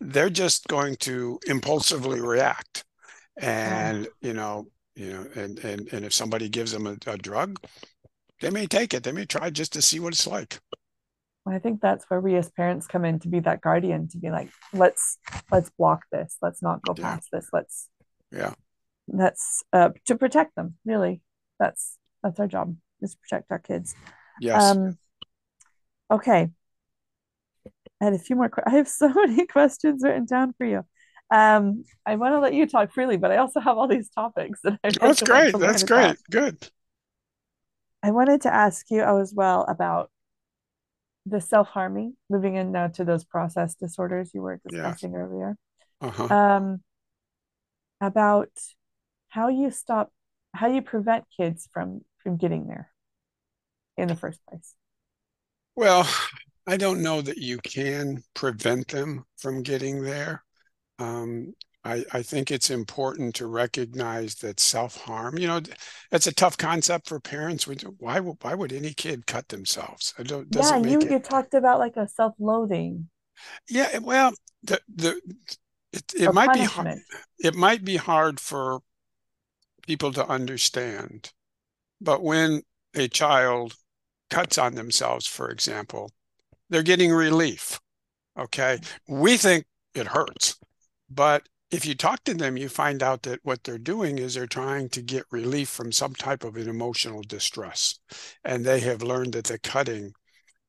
they're 0.00 0.30
just 0.30 0.66
going 0.68 0.96
to 0.96 1.38
impulsively 1.46 2.20
react. 2.20 2.84
And 3.36 4.08
you 4.20 4.34
know, 4.34 4.68
you 4.94 5.12
know, 5.12 5.26
and 5.34 5.58
and 5.60 5.92
and 5.92 6.04
if 6.04 6.12
somebody 6.12 6.48
gives 6.48 6.72
them 6.72 6.86
a, 6.86 6.96
a 7.06 7.16
drug, 7.16 7.58
they 8.40 8.50
may 8.50 8.66
take 8.66 8.94
it. 8.94 9.02
They 9.04 9.12
may 9.12 9.24
try 9.24 9.50
just 9.50 9.72
to 9.74 9.82
see 9.82 10.00
what 10.00 10.12
it's 10.12 10.26
like. 10.26 10.60
I 11.46 11.58
think 11.58 11.80
that's 11.80 12.04
where 12.08 12.20
we 12.20 12.36
as 12.36 12.50
parents 12.50 12.86
come 12.86 13.04
in 13.04 13.18
to 13.20 13.28
be 13.28 13.40
that 13.40 13.60
guardian, 13.60 14.06
to 14.08 14.18
be 14.18 14.30
like, 14.30 14.50
let's 14.72 15.18
let's 15.50 15.70
block 15.70 16.02
this. 16.12 16.36
Let's 16.40 16.62
not 16.62 16.82
go 16.82 16.94
Yeah. 16.96 17.02
past 17.14 17.28
this. 17.32 17.48
Let's 17.52 17.88
Yeah. 18.30 18.54
that's 19.08 19.64
uh 19.72 19.90
to 20.06 20.16
protect 20.16 20.54
them, 20.54 20.76
really. 20.84 21.20
That's 21.58 21.98
that's 22.22 22.38
our 22.38 22.46
job, 22.46 22.76
is 23.00 23.12
to 23.14 23.18
protect 23.18 23.50
our 23.50 23.58
kids. 23.58 23.94
Yes. 24.40 24.62
Um 24.62 24.98
okay. 26.10 26.50
I 28.00 28.04
had 28.04 28.14
a 28.14 28.18
few 28.18 28.36
more 28.36 28.50
I 28.66 28.70
have 28.70 28.88
so 28.88 29.08
many 29.14 29.46
questions 29.46 30.02
written 30.04 30.26
down 30.26 30.52
for 30.56 30.66
you. 30.66 30.84
Um, 31.32 31.84
I 32.04 32.16
want 32.16 32.34
to 32.34 32.40
let 32.40 32.52
you 32.52 32.66
talk 32.66 32.92
freely, 32.92 33.16
but 33.16 33.32
I 33.32 33.38
also 33.38 33.58
have 33.60 33.78
all 33.78 33.88
these 33.88 34.10
topics 34.10 34.60
that 34.64 34.78
I 34.84 34.88
Oh, 35.00 35.08
That's 35.08 35.22
great. 35.22 35.58
That's 35.58 35.82
great. 35.82 36.18
Good. 36.30 36.68
I 38.02 38.10
wanted 38.10 38.42
to 38.42 38.52
ask 38.54 38.90
you 38.90 39.02
as 39.02 39.32
well 39.34 39.64
about 39.68 40.10
the 41.24 41.40
self-harming, 41.40 42.16
moving 42.28 42.56
in 42.56 42.72
now 42.72 42.88
to 42.88 43.04
those 43.04 43.24
process 43.24 43.74
disorders 43.74 44.32
you 44.34 44.42
were 44.42 44.60
Yeah. 44.70 44.70
discussing 44.70 45.14
earlier. 45.14 45.56
Uh-huh. 46.00 46.28
Um, 46.28 46.82
about 48.00 48.50
how 49.28 49.48
you 49.48 49.70
stop, 49.70 50.12
how 50.54 50.66
you 50.66 50.82
prevent 50.82 51.24
kids 51.36 51.68
from 51.72 52.02
from 52.22 52.36
getting 52.36 52.66
there 52.66 52.90
in 53.96 54.08
the 54.08 54.16
first 54.16 54.40
place. 54.46 54.74
Well, 55.74 56.08
I 56.66 56.76
don't 56.76 57.02
know 57.02 57.22
that 57.22 57.38
you 57.38 57.58
can 57.58 58.22
prevent 58.34 58.88
them 58.88 59.24
from 59.38 59.62
getting 59.62 60.02
there. 60.02 60.44
Um, 61.02 61.54
I, 61.84 62.04
I 62.12 62.22
think 62.22 62.50
it's 62.50 62.70
important 62.70 63.34
to 63.36 63.46
recognize 63.46 64.36
that 64.36 64.60
self-harm, 64.60 65.36
you 65.36 65.48
know, 65.48 65.60
it's 66.12 66.28
a 66.28 66.34
tough 66.34 66.56
concept 66.56 67.08
for 67.08 67.18
parents. 67.18 67.66
Why, 67.98 68.20
why 68.20 68.54
would 68.54 68.72
any 68.72 68.94
kid 68.94 69.26
cut 69.26 69.48
themselves? 69.48 70.14
Yeah, 70.18 70.76
you 70.76 71.00
it. 71.00 71.10
you 71.10 71.18
talked 71.18 71.54
about 71.54 71.80
like 71.80 71.96
a 71.96 72.06
self-loathing 72.06 73.08
Yeah, 73.68 73.98
well, 73.98 74.32
the, 74.62 74.80
the, 74.94 75.20
it, 75.92 76.04
it 76.14 76.32
might 76.32 76.54
be 76.54 76.60
hard, 76.60 76.98
it 77.40 77.54
might 77.54 77.84
be 77.84 77.96
hard 77.96 78.38
for 78.38 78.80
people 79.84 80.12
to 80.12 80.26
understand, 80.26 81.32
but 82.00 82.22
when 82.22 82.62
a 82.94 83.08
child 83.08 83.74
cuts 84.30 84.56
on 84.56 84.74
themselves, 84.74 85.26
for 85.26 85.50
example, 85.50 86.10
they're 86.70 86.82
getting 86.82 87.12
relief. 87.12 87.80
Okay. 88.38 88.78
We 89.08 89.36
think 89.36 89.66
it 89.94 90.06
hurts, 90.06 90.58
but 91.14 91.48
if 91.70 91.86
you 91.86 91.94
talk 91.94 92.22
to 92.24 92.34
them, 92.34 92.58
you 92.58 92.68
find 92.68 93.02
out 93.02 93.22
that 93.22 93.40
what 93.44 93.64
they're 93.64 93.78
doing 93.78 94.18
is 94.18 94.34
they're 94.34 94.46
trying 94.46 94.90
to 94.90 95.00
get 95.00 95.24
relief 95.30 95.70
from 95.70 95.90
some 95.90 96.14
type 96.14 96.44
of 96.44 96.56
an 96.56 96.68
emotional 96.68 97.22
distress. 97.22 97.98
And 98.44 98.64
they 98.64 98.80
have 98.80 99.02
learned 99.02 99.32
that 99.32 99.44
the 99.44 99.58
cutting 99.58 100.12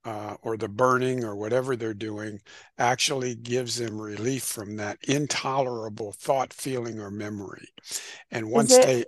uh, 0.05 0.35
or 0.41 0.55
the 0.55 0.69
burning 0.69 1.23
or 1.23 1.35
whatever 1.35 1.75
they're 1.75 1.93
doing 1.93 2.39
actually 2.77 3.35
gives 3.35 3.77
them 3.77 3.99
relief 3.99 4.43
from 4.43 4.77
that 4.77 4.97
intolerable 5.03 6.13
thought, 6.13 6.53
feeling, 6.53 6.99
or 6.99 7.11
memory. 7.11 7.67
And 8.31 8.49
once 8.49 8.73
it, 8.73 8.85
they 8.85 8.93
sorry, 8.93 9.05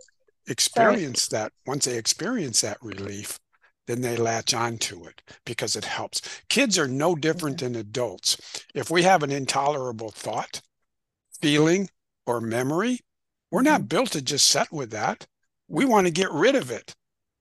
experience 0.48 1.28
that, 1.30 1.54
once 1.66 1.86
they 1.86 1.98
experience 1.98 2.62
that 2.62 2.78
relief, 2.82 3.40
then 3.88 4.02
they 4.02 4.18
latch 4.18 4.54
onto 4.54 5.06
it 5.06 5.22
because 5.46 5.76
it 5.76 5.86
helps. 5.86 6.22
Kids 6.50 6.78
are 6.78 6.88
no 6.88 7.16
different 7.16 7.62
okay. 7.62 7.72
than 7.72 7.80
adults. 7.80 8.38
If 8.74 8.90
we 8.90 9.04
have 9.04 9.24
an 9.24 9.32
intolerable 9.32 10.10
thought, 10.10 10.62
feeling, 11.42 11.90
or 12.26 12.42
memory, 12.42 13.00
we're 13.52 13.62
not 13.62 13.88
built 13.88 14.12
to 14.12 14.22
just 14.22 14.48
set 14.48 14.72
with 14.72 14.92
that. 14.92 15.28
We 15.68 15.86
want 15.86 16.08
to 16.08 16.12
get 16.12 16.32
rid 16.32 16.56
of 16.56 16.72
it. 16.72 16.96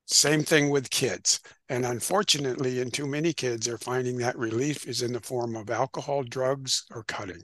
Same 0.06 0.42
thing 0.42 0.70
with 0.70 0.90
kids. 0.90 1.40
And 1.68 1.86
unfortunately, 1.86 2.80
in 2.80 2.90
too 2.90 3.06
many 3.06 3.32
kids 3.32 3.66
are 3.68 3.78
finding 3.78 4.18
that 4.18 4.38
relief 4.38 4.86
is 4.86 5.02
in 5.02 5.12
the 5.12 5.20
form 5.20 5.56
of 5.56 5.70
alcohol, 5.70 6.22
drugs, 6.22 6.84
or 6.90 7.04
cutting. 7.04 7.42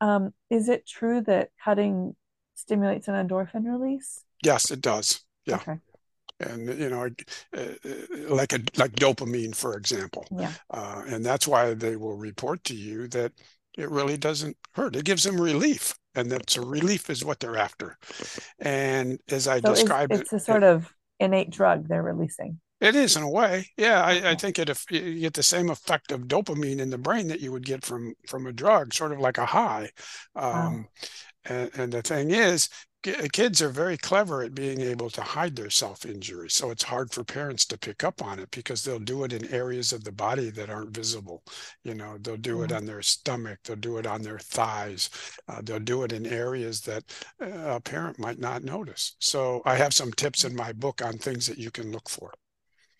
Um, 0.00 0.32
is 0.50 0.68
it 0.68 0.86
true 0.86 1.20
that 1.22 1.50
cutting 1.62 2.14
stimulates 2.54 3.08
an 3.08 3.14
endorphin 3.14 3.64
release? 3.64 4.22
Yes, 4.44 4.70
it 4.70 4.80
does. 4.80 5.24
Yeah. 5.46 5.56
Okay. 5.56 5.78
And 6.40 6.78
you 6.78 6.88
know, 6.88 7.08
uh, 7.56 7.64
like 8.28 8.52
a 8.52 8.60
like 8.76 8.92
dopamine, 8.92 9.56
for 9.56 9.76
example, 9.76 10.24
Yeah. 10.30 10.52
uh, 10.70 11.02
and 11.08 11.26
that's 11.26 11.48
why 11.48 11.74
they 11.74 11.96
will 11.96 12.16
report 12.16 12.62
to 12.64 12.76
you 12.76 13.08
that 13.08 13.32
it 13.78 13.90
really 13.90 14.18
doesn't 14.18 14.56
hurt. 14.74 14.96
It 14.96 15.04
gives 15.06 15.24
them 15.24 15.40
relief, 15.40 15.94
and 16.14 16.30
that's 16.30 16.56
a 16.56 16.62
relief 16.62 17.10
is 17.10 17.24
what 17.24 17.40
they're 17.40 17.56
after. 17.56 17.98
And 18.58 19.20
as 19.30 19.48
I 19.48 19.60
So 19.64 19.86
described 19.86 20.16
it, 20.16 20.22
it's 20.22 20.32
a 20.32 20.40
it, 20.48 20.60
sort 20.60 20.62
of 20.64 20.92
innate 21.20 21.50
drug 21.50 21.86
they're 21.88 22.02
releasing. 22.02 22.60
it 22.80 22.94
is 22.94 23.16
in 23.16 23.22
a 23.24 23.30
way. 23.30 23.66
Yeah, 23.76 24.02
I, 24.02 24.30
I 24.30 24.34
think 24.36 24.58
it 24.58 24.68
if 24.68 24.84
you 24.90 25.20
get 25.20 25.34
the 25.34 25.42
same 25.42 25.68
effect 25.68 26.12
of 26.12 26.28
dopamine 26.28 26.78
in 26.78 26.90
the 26.90 26.98
brain 26.98 27.26
that 27.28 27.40
you 27.40 27.50
would 27.50 27.66
get 27.66 27.84
from 27.84 28.14
from 28.28 28.46
a 28.46 28.52
drug, 28.52 28.94
sort 28.94 29.12
of 29.12 29.18
like 29.18 29.38
a 29.38 29.46
high. 29.46 29.90
Wow. 30.52 30.68
Um, 30.68 30.88
and, 31.44 31.70
and 31.76 31.92
the 31.92 32.02
thing 32.02 32.30
is, 32.30 32.68
kids 33.02 33.62
are 33.62 33.68
very 33.68 33.96
clever 33.96 34.42
at 34.42 34.54
being 34.54 34.80
able 34.80 35.08
to 35.10 35.20
hide 35.20 35.54
their 35.54 35.70
self-injury. 35.70 36.50
So 36.50 36.70
it's 36.70 36.82
hard 36.82 37.12
for 37.12 37.22
parents 37.22 37.64
to 37.66 37.78
pick 37.78 38.02
up 38.02 38.22
on 38.22 38.38
it 38.38 38.50
because 38.50 38.82
they'll 38.82 38.98
do 38.98 39.24
it 39.24 39.32
in 39.32 39.46
areas 39.52 39.92
of 39.92 40.04
the 40.04 40.12
body 40.12 40.50
that 40.50 40.68
aren't 40.68 40.90
visible. 40.90 41.42
You 41.84 41.94
know, 41.94 42.18
they'll 42.20 42.36
do 42.36 42.62
it 42.62 42.72
on 42.72 42.86
their 42.86 43.02
stomach, 43.02 43.60
they'll 43.64 43.76
do 43.76 43.98
it 43.98 44.06
on 44.06 44.22
their 44.22 44.38
thighs, 44.38 45.10
uh, 45.48 45.60
they'll 45.62 45.78
do 45.78 46.02
it 46.02 46.12
in 46.12 46.26
areas 46.26 46.80
that 46.82 47.04
uh, 47.40 47.76
a 47.76 47.80
parent 47.80 48.18
might 48.18 48.38
not 48.38 48.64
notice. 48.64 49.16
So 49.20 49.62
I 49.64 49.76
have 49.76 49.94
some 49.94 50.12
tips 50.12 50.44
in 50.44 50.56
my 50.56 50.72
book 50.72 51.00
on 51.04 51.18
things 51.18 51.46
that 51.46 51.58
you 51.58 51.70
can 51.70 51.92
look 51.92 52.08
for. 52.08 52.32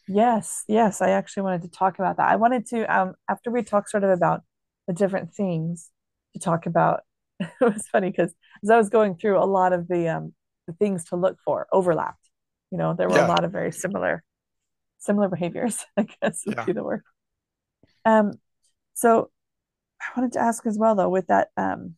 Yes, 0.06 0.64
yes, 0.68 1.02
I 1.02 1.10
actually 1.10 1.42
wanted 1.42 1.62
to 1.62 1.70
talk 1.70 1.98
about 1.98 2.16
that. 2.16 2.30
I 2.30 2.36
wanted 2.36 2.66
to, 2.68 2.84
um, 2.84 3.14
after 3.28 3.50
we 3.50 3.62
talk 3.62 3.88
sort 3.88 4.04
of 4.04 4.10
about 4.10 4.42
the 4.86 4.94
different 4.94 5.34
things, 5.34 5.90
to 6.34 6.40
talk 6.40 6.66
about. 6.66 7.00
It 7.60 7.60
was 7.60 7.86
funny 7.88 8.10
because 8.10 8.34
as 8.62 8.70
I 8.70 8.76
was 8.76 8.88
going 8.88 9.16
through 9.16 9.38
a 9.38 9.46
lot 9.46 9.72
of 9.72 9.88
the 9.88 10.08
um 10.08 10.34
the 10.66 10.72
things 10.74 11.06
to 11.06 11.16
look 11.16 11.38
for 11.44 11.66
overlapped. 11.72 12.30
You 12.70 12.78
know, 12.78 12.94
there 12.94 13.08
were 13.08 13.18
a 13.18 13.28
lot 13.28 13.44
of 13.44 13.52
very 13.52 13.72
similar 13.72 14.22
similar 14.98 15.28
behaviors, 15.28 15.84
I 15.96 16.02
guess 16.02 16.42
would 16.46 16.56
yeah. 16.56 16.64
be 16.64 16.72
the 16.72 16.84
word. 16.84 17.02
Um, 18.04 18.32
so 18.94 19.30
I 20.00 20.20
wanted 20.20 20.32
to 20.34 20.40
ask 20.40 20.66
as 20.66 20.78
well 20.78 20.94
though, 20.94 21.08
with 21.08 21.28
that 21.28 21.48
um 21.56 21.94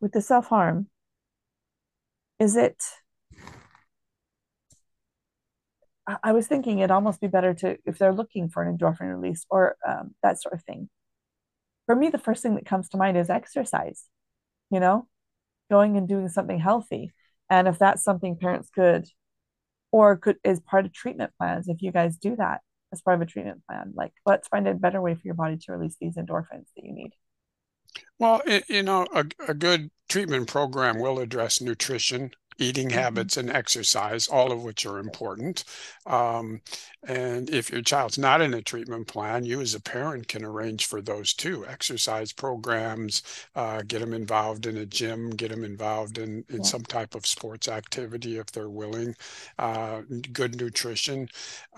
with 0.00 0.12
the 0.12 0.20
self-harm, 0.20 0.88
is 2.38 2.56
it 2.56 2.82
I, 6.06 6.16
I 6.24 6.32
was 6.32 6.46
thinking 6.46 6.78
it'd 6.78 6.90
almost 6.90 7.20
be 7.20 7.26
better 7.28 7.54
to 7.54 7.78
if 7.84 7.98
they're 7.98 8.12
looking 8.12 8.48
for 8.48 8.62
an 8.62 8.76
endorphin 8.76 9.14
release 9.14 9.46
or 9.50 9.76
um 9.86 10.14
that 10.22 10.40
sort 10.42 10.54
of 10.54 10.62
thing. 10.64 10.88
For 11.86 11.94
me, 11.94 12.08
the 12.08 12.18
first 12.18 12.42
thing 12.42 12.56
that 12.56 12.66
comes 12.66 12.88
to 12.90 12.96
mind 12.96 13.16
is 13.16 13.30
exercise, 13.30 14.04
you 14.70 14.80
know, 14.80 15.06
going 15.70 15.96
and 15.96 16.08
doing 16.08 16.28
something 16.28 16.58
healthy. 16.58 17.12
And 17.48 17.68
if 17.68 17.78
that's 17.78 18.02
something 18.02 18.36
parents 18.36 18.70
could 18.70 19.06
or 19.92 20.16
could 20.16 20.36
is 20.44 20.60
part 20.60 20.84
of 20.84 20.92
treatment 20.92 21.32
plans, 21.38 21.68
if 21.68 21.82
you 21.82 21.92
guys 21.92 22.16
do 22.16 22.36
that 22.36 22.60
as 22.92 23.02
part 23.02 23.16
of 23.16 23.22
a 23.22 23.26
treatment 23.26 23.62
plan, 23.66 23.92
like 23.94 24.12
let's 24.24 24.48
find 24.48 24.66
a 24.66 24.74
better 24.74 25.00
way 25.00 25.14
for 25.14 25.22
your 25.24 25.34
body 25.34 25.56
to 25.56 25.72
release 25.72 25.96
these 26.00 26.16
endorphins 26.16 26.66
that 26.74 26.84
you 26.84 26.92
need. 26.92 27.12
Well, 28.18 28.42
it, 28.46 28.64
you 28.68 28.82
know, 28.82 29.06
a, 29.12 29.24
a 29.48 29.54
good 29.54 29.90
treatment 30.08 30.48
program 30.48 30.98
will 30.98 31.18
address 31.18 31.60
nutrition, 31.60 32.30
eating 32.58 32.90
Mm-hmm. 32.92 33.20
habits, 33.20 33.36
and 33.36 33.50
exercise, 33.50 34.26
all 34.28 34.52
of 34.52 34.62
which 34.62 34.86
are 34.86 34.98
important. 34.98 35.64
Um, 36.06 36.60
and 37.06 37.50
if 37.50 37.70
your 37.70 37.82
child's 37.82 38.18
not 38.18 38.40
in 38.40 38.54
a 38.54 38.62
treatment 38.62 39.06
plan, 39.08 39.44
you 39.44 39.60
as 39.60 39.74
a 39.74 39.80
parent 39.80 40.28
can 40.28 40.44
arrange 40.44 40.86
for 40.86 41.00
those 41.00 41.32
too. 41.34 41.66
Exercise 41.66 42.32
programs, 42.32 43.22
uh, 43.54 43.82
get 43.86 44.00
them 44.00 44.12
involved 44.14 44.66
in 44.66 44.76
a 44.76 44.86
gym, 44.86 45.30
get 45.30 45.50
them 45.50 45.64
involved 45.64 46.18
in, 46.18 46.44
in 46.48 46.62
Yeah. 46.62 46.64
some 46.64 46.84
type 46.84 47.14
of 47.14 47.26
sports 47.26 47.68
activity 47.68 48.38
if 48.38 48.46
they're 48.46 48.70
willing, 48.70 49.14
uh, 49.58 50.02
good 50.32 50.56
nutrition. 50.60 51.28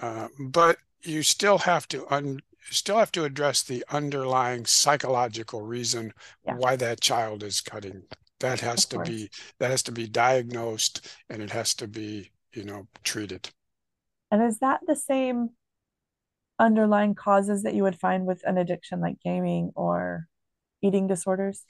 Uh, 0.00 0.28
but 0.38 0.78
you 1.02 1.22
still 1.22 1.58
have 1.58 1.86
to 1.88 2.06
un 2.12 2.40
still 2.70 2.98
have 2.98 3.12
to 3.12 3.24
address 3.24 3.62
the 3.62 3.84
underlying 3.90 4.66
psychological 4.66 5.62
reason 5.62 6.12
Yeah, 6.44 6.54
why 6.54 6.76
that 6.76 7.00
child 7.00 7.42
is 7.42 7.60
cutting. 7.60 8.02
That 8.40 8.60
has 8.60 8.84
of 8.84 8.88
to 8.90 8.96
course. 8.96 9.08
be 9.08 9.30
that 9.58 9.70
has 9.70 9.82
to 9.84 9.92
be 9.92 10.06
diagnosed 10.08 11.06
and 11.28 11.42
it 11.42 11.50
has 11.50 11.74
to 11.74 11.88
be, 11.88 12.30
you 12.52 12.64
know, 12.64 12.86
treated. 13.04 13.50
And 14.30 14.42
is 14.42 14.58
that 14.58 14.80
the 14.86 14.96
same 14.96 15.50
underlying 16.58 17.14
causes 17.14 17.62
that 17.62 17.74
you 17.74 17.82
would 17.84 17.98
find 17.98 18.26
with 18.26 18.42
an 18.44 18.58
addiction 18.58 19.00
like 19.00 19.20
gaming 19.24 19.72
or 19.74 20.26
eating 20.82 21.06
disorders? 21.06 21.62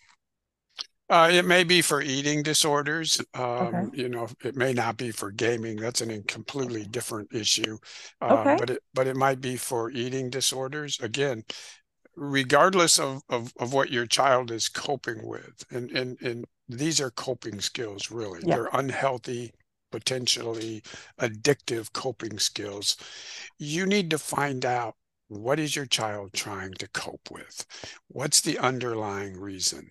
Uh, 1.10 1.30
it 1.32 1.46
may 1.46 1.64
be 1.64 1.80
for 1.80 2.02
eating 2.02 2.42
disorders. 2.42 3.18
Okay. 3.58 3.78
Um, 3.78 3.90
you 3.94 4.10
know, 4.10 4.28
it 4.44 4.56
may 4.56 4.74
not 4.74 4.98
be 4.98 5.10
for 5.10 5.30
gaming. 5.30 5.76
That's 5.76 6.02
an, 6.02 6.22
completely 6.24 6.84
different 6.84 7.32
issue. 7.32 7.78
Uh, 8.20 8.34
Okay. 8.34 8.56
but 8.58 8.70
it 8.70 8.82
but 8.92 9.06
it 9.06 9.16
might 9.16 9.40
be 9.40 9.56
for 9.56 9.90
eating 9.90 10.28
disorders. 10.28 10.98
Again, 11.00 11.44
regardless 12.16 12.98
of, 12.98 13.22
of, 13.28 13.52
of 13.58 13.72
what 13.72 13.90
your 13.90 14.06
child 14.06 14.50
is 14.50 14.68
coping 14.68 15.26
with. 15.26 15.64
And, 15.70 15.90
and, 15.92 16.20
and 16.20 16.44
these 16.68 17.00
are 17.00 17.10
coping 17.10 17.60
skills, 17.60 18.10
really. 18.10 18.40
Yeah. 18.42 18.56
They're 18.56 18.70
unhealthy, 18.72 19.52
potentially 19.90 20.82
addictive 21.20 21.92
coping 21.92 22.38
skills. 22.38 22.96
You 23.58 23.86
need 23.86 24.10
to 24.10 24.18
find 24.18 24.64
out 24.64 24.96
what 25.28 25.58
is 25.58 25.76
your 25.76 25.86
child 25.86 26.32
trying 26.32 26.72
to 26.74 26.88
cope 26.88 27.30
with? 27.30 27.66
What's 28.08 28.40
the 28.40 28.58
underlying 28.58 29.38
reason? 29.38 29.90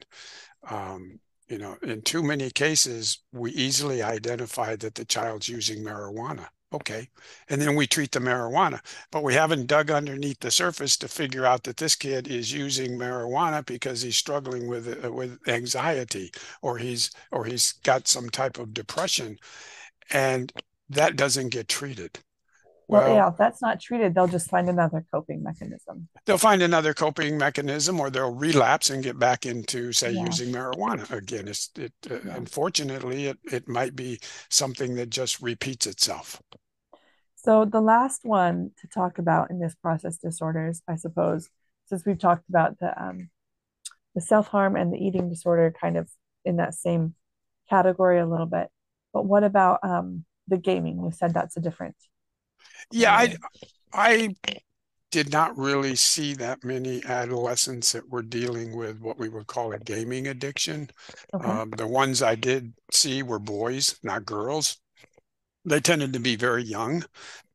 Um, 0.68 1.20
you 1.48 1.58
know, 1.58 1.78
in 1.82 2.02
too 2.02 2.24
many 2.24 2.50
cases, 2.50 3.20
we 3.32 3.52
easily 3.52 4.02
identify 4.02 4.76
that 4.76 4.96
the 4.96 5.06
child's 5.06 5.48
using 5.48 5.84
marijuana. 5.84 6.48
Okay. 6.74 7.10
And 7.50 7.62
then 7.62 7.76
we 7.76 7.88
treat 7.88 8.12
the 8.12 8.20
marijuana, 8.20 8.82
but 9.12 9.24
we 9.24 9.34
haven't 9.34 9.68
dug 9.68 9.90
underneath 9.90 10.40
the 10.42 10.52
surface 10.52 10.98
to 10.98 11.08
figure 11.08 11.46
out 11.46 11.64
that 11.64 11.78
this 11.78 11.96
kid 11.96 12.28
is 12.28 12.52
using 12.54 12.98
marijuana 12.98 13.66
because 13.66 14.02
he's 14.02 14.18
struggling 14.18 14.68
with 14.68 15.04
uh, 15.06 15.12
with 15.12 15.40
anxiety 15.48 16.32
or 16.62 16.78
he's 16.78 17.10
or 17.32 17.46
he's 17.46 17.74
got 17.84 18.08
some 18.08 18.30
type 18.30 18.60
of 18.60 18.74
depression 18.74 19.38
and 20.12 20.54
that 20.90 21.16
doesn't 21.18 21.50
get 21.50 21.68
treated. 21.70 22.20
Well, 22.90 23.02
Well, 23.02 23.16
yeah, 23.16 23.30
if 23.30 23.38
that's 23.38 23.62
not 23.62 23.82
treated, 23.82 24.16
they'll 24.16 24.28
just 24.28 24.50
find 24.50 24.70
another 24.70 25.06
coping 25.12 25.44
mechanism. 25.44 26.08
they'll 26.26 26.38
find 26.38 26.62
another 26.62 26.94
coping 26.94 27.38
mechanism 27.38 28.00
or 28.00 28.10
they'll 28.10 28.34
relapse 28.34 28.90
and 28.90 29.04
get 29.04 29.20
back 29.20 29.46
into 29.46 29.92
say 29.92 30.12
Yeah. 30.12 30.26
using 30.26 30.54
marijuana 30.54 31.10
again. 31.12 31.48
It's 31.48 31.70
it 31.78 31.94
uh, 32.10 32.20
Yeah. 32.26 32.36
unfortunately 32.36 33.26
it 33.28 33.40
it 33.44 33.68
might 33.68 33.96
be 33.96 34.20
something 34.50 34.96
that 34.96 35.10
just 35.10 35.42
repeats 35.42 35.86
itself. 35.86 36.42
So 37.36 37.66
the 37.66 37.82
last 37.82 38.22
one 38.24 38.72
to 38.82 38.88
talk 38.88 39.20
about 39.20 39.52
in 39.52 39.60
this 39.60 39.76
process 39.76 40.18
disorders, 40.18 40.82
I 40.88 40.96
suppose, 40.96 41.50
since 41.86 42.06
we've 42.06 42.18
talked 42.20 42.48
about 42.50 42.80
the 42.80 42.92
um, 43.02 43.30
the 44.16 44.22
self-harm 44.22 44.76
and 44.76 44.92
the 44.94 44.98
eating 44.98 45.30
disorder 45.30 45.72
kind 45.80 45.98
of 45.98 46.10
in 46.44 46.56
that 46.58 46.74
same 46.74 47.16
category 47.70 48.20
a 48.20 48.26
little 48.26 48.48
bit. 48.48 48.70
But 49.14 49.26
what 49.26 49.44
about 49.44 49.80
um, 49.84 50.26
the 50.48 50.58
gaming? 50.58 51.02
We 51.02 51.12
said 51.12 51.34
that's 51.34 51.58
a 51.58 51.62
different. 51.62 51.96
Yeah, 52.92 53.14
I 53.14 53.36
I 53.94 54.36
did 55.12 55.32
not 55.32 55.58
really 55.58 55.96
see 55.96 56.34
that 56.36 56.64
many 56.64 57.02
adolescents 57.06 57.94
that 57.94 58.10
were 58.10 58.22
dealing 58.22 58.76
with 58.76 59.00
what 59.00 59.18
we 59.18 59.30
would 59.30 59.48
call 59.48 59.72
a 59.72 59.80
gaming 59.80 60.28
addiction. 60.28 60.90
Okay. 61.34 61.48
Um, 61.48 61.72
the 61.72 61.88
ones 61.88 62.22
I 62.22 62.36
did 62.36 62.74
see 62.92 63.24
were 63.24 63.40
boys, 63.40 63.98
not 64.04 64.26
girls. 64.26 64.78
They 65.66 65.80
tended 65.80 66.14
to 66.14 66.20
be 66.20 66.36
very 66.36 66.64
young. 66.64 67.04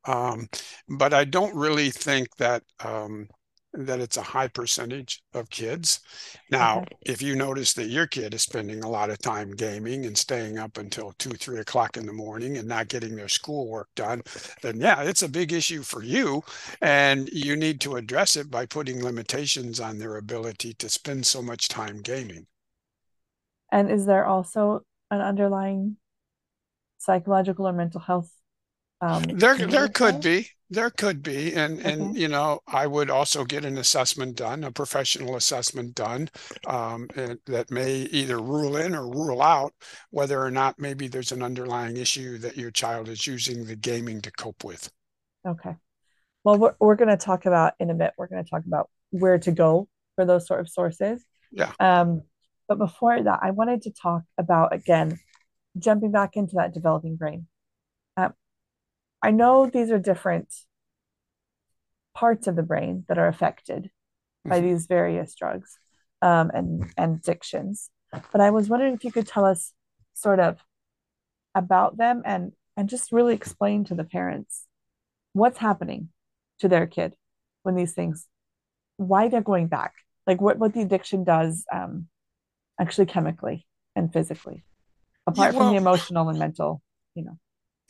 Um, 0.04 0.48
but 0.88 1.14
I 1.14 1.24
don't 1.24 1.54
really 1.54 1.90
think 1.90 2.34
that 2.36 2.62
um, 2.84 3.28
that 3.74 4.00
it's 4.00 4.16
a 4.16 4.22
high 4.22 4.48
percentage 4.48 5.22
of 5.34 5.48
kids. 5.50 6.00
Now, 6.50 6.84
if 7.02 7.22
you 7.22 7.34
notice 7.34 7.72
that 7.74 7.88
your 7.88 8.06
kid 8.06 8.34
is 8.34 8.42
spending 8.42 8.84
a 8.84 8.88
lot 8.88 9.10
of 9.10 9.18
time 9.18 9.52
gaming 9.52 10.06
and 10.06 10.16
staying 10.16 10.58
up 10.58 10.78
until 10.78 11.12
two, 11.18 11.30
three 11.30 11.58
o'clock 11.58 11.96
in 11.96 12.06
the 12.06 12.12
morning 12.12 12.58
and 12.58 12.68
not 12.68 12.88
getting 12.88 13.16
their 13.16 13.28
schoolwork 13.28 13.88
done, 13.94 14.22
then 14.62 14.80
yeah, 14.80 15.02
it's 15.02 15.22
a 15.22 15.28
big 15.28 15.52
issue 15.52 15.82
for 15.82 16.02
you. 16.02 16.42
And 16.80 17.28
you 17.32 17.56
need 17.56 17.80
to 17.82 17.96
address 17.96 18.36
it 18.36 18.50
by 18.50 18.66
putting 18.66 19.02
limitations 19.02 19.80
on 19.80 19.98
their 19.98 20.16
ability 20.16 20.74
to 20.74 20.88
spend 20.88 21.26
so 21.26 21.40
much 21.40 21.68
time 21.68 22.02
gaming. 22.02 22.46
And 23.70 23.90
is 23.90 24.04
there 24.04 24.26
also 24.26 24.82
an 25.10 25.20
underlying 25.20 25.96
psychological 26.98 27.66
or 27.66 27.72
mental 27.72 28.00
health 28.00 28.30
um, 29.02 29.24
there 29.24 29.58
there 29.58 29.88
could 29.88 30.20
be 30.20 30.48
there 30.72 30.90
could 30.90 31.22
be 31.22 31.54
and 31.54 31.80
okay. 31.80 31.92
and 31.92 32.16
you 32.16 32.28
know 32.28 32.60
i 32.66 32.86
would 32.86 33.10
also 33.10 33.44
get 33.44 33.64
an 33.64 33.76
assessment 33.76 34.34
done 34.36 34.64
a 34.64 34.72
professional 34.72 35.36
assessment 35.36 35.94
done 35.94 36.28
um, 36.66 37.08
that 37.46 37.70
may 37.70 38.02
either 38.04 38.38
rule 38.38 38.76
in 38.76 38.94
or 38.94 39.06
rule 39.06 39.42
out 39.42 39.74
whether 40.10 40.42
or 40.42 40.50
not 40.50 40.78
maybe 40.78 41.08
there's 41.08 41.32
an 41.32 41.42
underlying 41.42 41.96
issue 41.96 42.38
that 42.38 42.56
your 42.56 42.70
child 42.70 43.08
is 43.08 43.26
using 43.26 43.64
the 43.64 43.76
gaming 43.76 44.20
to 44.20 44.30
cope 44.32 44.64
with. 44.64 44.90
Okay. 45.46 45.74
Well 46.44 46.58
we're, 46.58 46.74
we're 46.80 46.96
going 46.96 47.08
to 47.08 47.16
talk 47.16 47.46
about 47.46 47.74
in 47.78 47.90
a 47.90 47.94
bit 47.94 48.12
we're 48.16 48.28
going 48.28 48.42
to 48.42 48.48
talk 48.48 48.64
about 48.66 48.88
where 49.10 49.38
to 49.38 49.52
go 49.52 49.88
for 50.16 50.24
those 50.24 50.46
sort 50.46 50.60
of 50.60 50.68
sources. 50.68 51.24
Yeah. 51.50 51.72
Um 51.78 52.22
but 52.68 52.78
before 52.78 53.22
that 53.22 53.40
i 53.42 53.50
wanted 53.50 53.82
to 53.82 53.90
talk 53.90 54.22
about 54.38 54.74
again 54.74 55.18
jumping 55.78 56.10
back 56.10 56.36
into 56.36 56.54
that 56.56 56.72
developing 56.72 57.16
brain 57.16 57.46
I 59.22 59.30
know 59.30 59.66
these 59.66 59.90
are 59.90 59.98
different 59.98 60.52
parts 62.14 62.46
of 62.46 62.56
the 62.56 62.62
brain 62.62 63.04
that 63.08 63.18
are 63.18 63.28
affected 63.28 63.90
by 64.44 64.58
mm-hmm. 64.58 64.68
these 64.68 64.86
various 64.86 65.34
drugs 65.34 65.78
um, 66.20 66.50
and, 66.52 66.92
and 66.96 67.16
addictions. 67.16 67.90
But 68.32 68.40
I 68.40 68.50
was 68.50 68.68
wondering 68.68 68.94
if 68.94 69.04
you 69.04 69.12
could 69.12 69.26
tell 69.26 69.44
us 69.44 69.72
sort 70.14 70.40
of 70.40 70.58
about 71.54 71.96
them 71.96 72.22
and 72.24 72.52
and 72.76 72.88
just 72.88 73.12
really 73.12 73.34
explain 73.34 73.84
to 73.84 73.94
the 73.94 74.04
parents 74.04 74.66
what's 75.32 75.58
happening 75.58 76.08
to 76.58 76.68
their 76.68 76.86
kid 76.86 77.14
when 77.62 77.74
these 77.74 77.92
things 77.92 78.26
why 78.96 79.28
they're 79.28 79.42
going 79.42 79.66
back 79.66 79.94
like 80.26 80.40
what 80.40 80.58
what 80.58 80.72
the 80.72 80.80
addiction 80.80 81.24
does 81.24 81.64
um 81.72 82.06
actually 82.80 83.06
chemically 83.06 83.66
and 83.94 84.12
physically 84.12 84.64
apart 85.26 85.54
well, 85.54 85.64
from 85.64 85.72
the 85.72 85.80
emotional 85.80 86.28
and 86.28 86.38
mental 86.38 86.80
you 87.14 87.24
know 87.24 87.38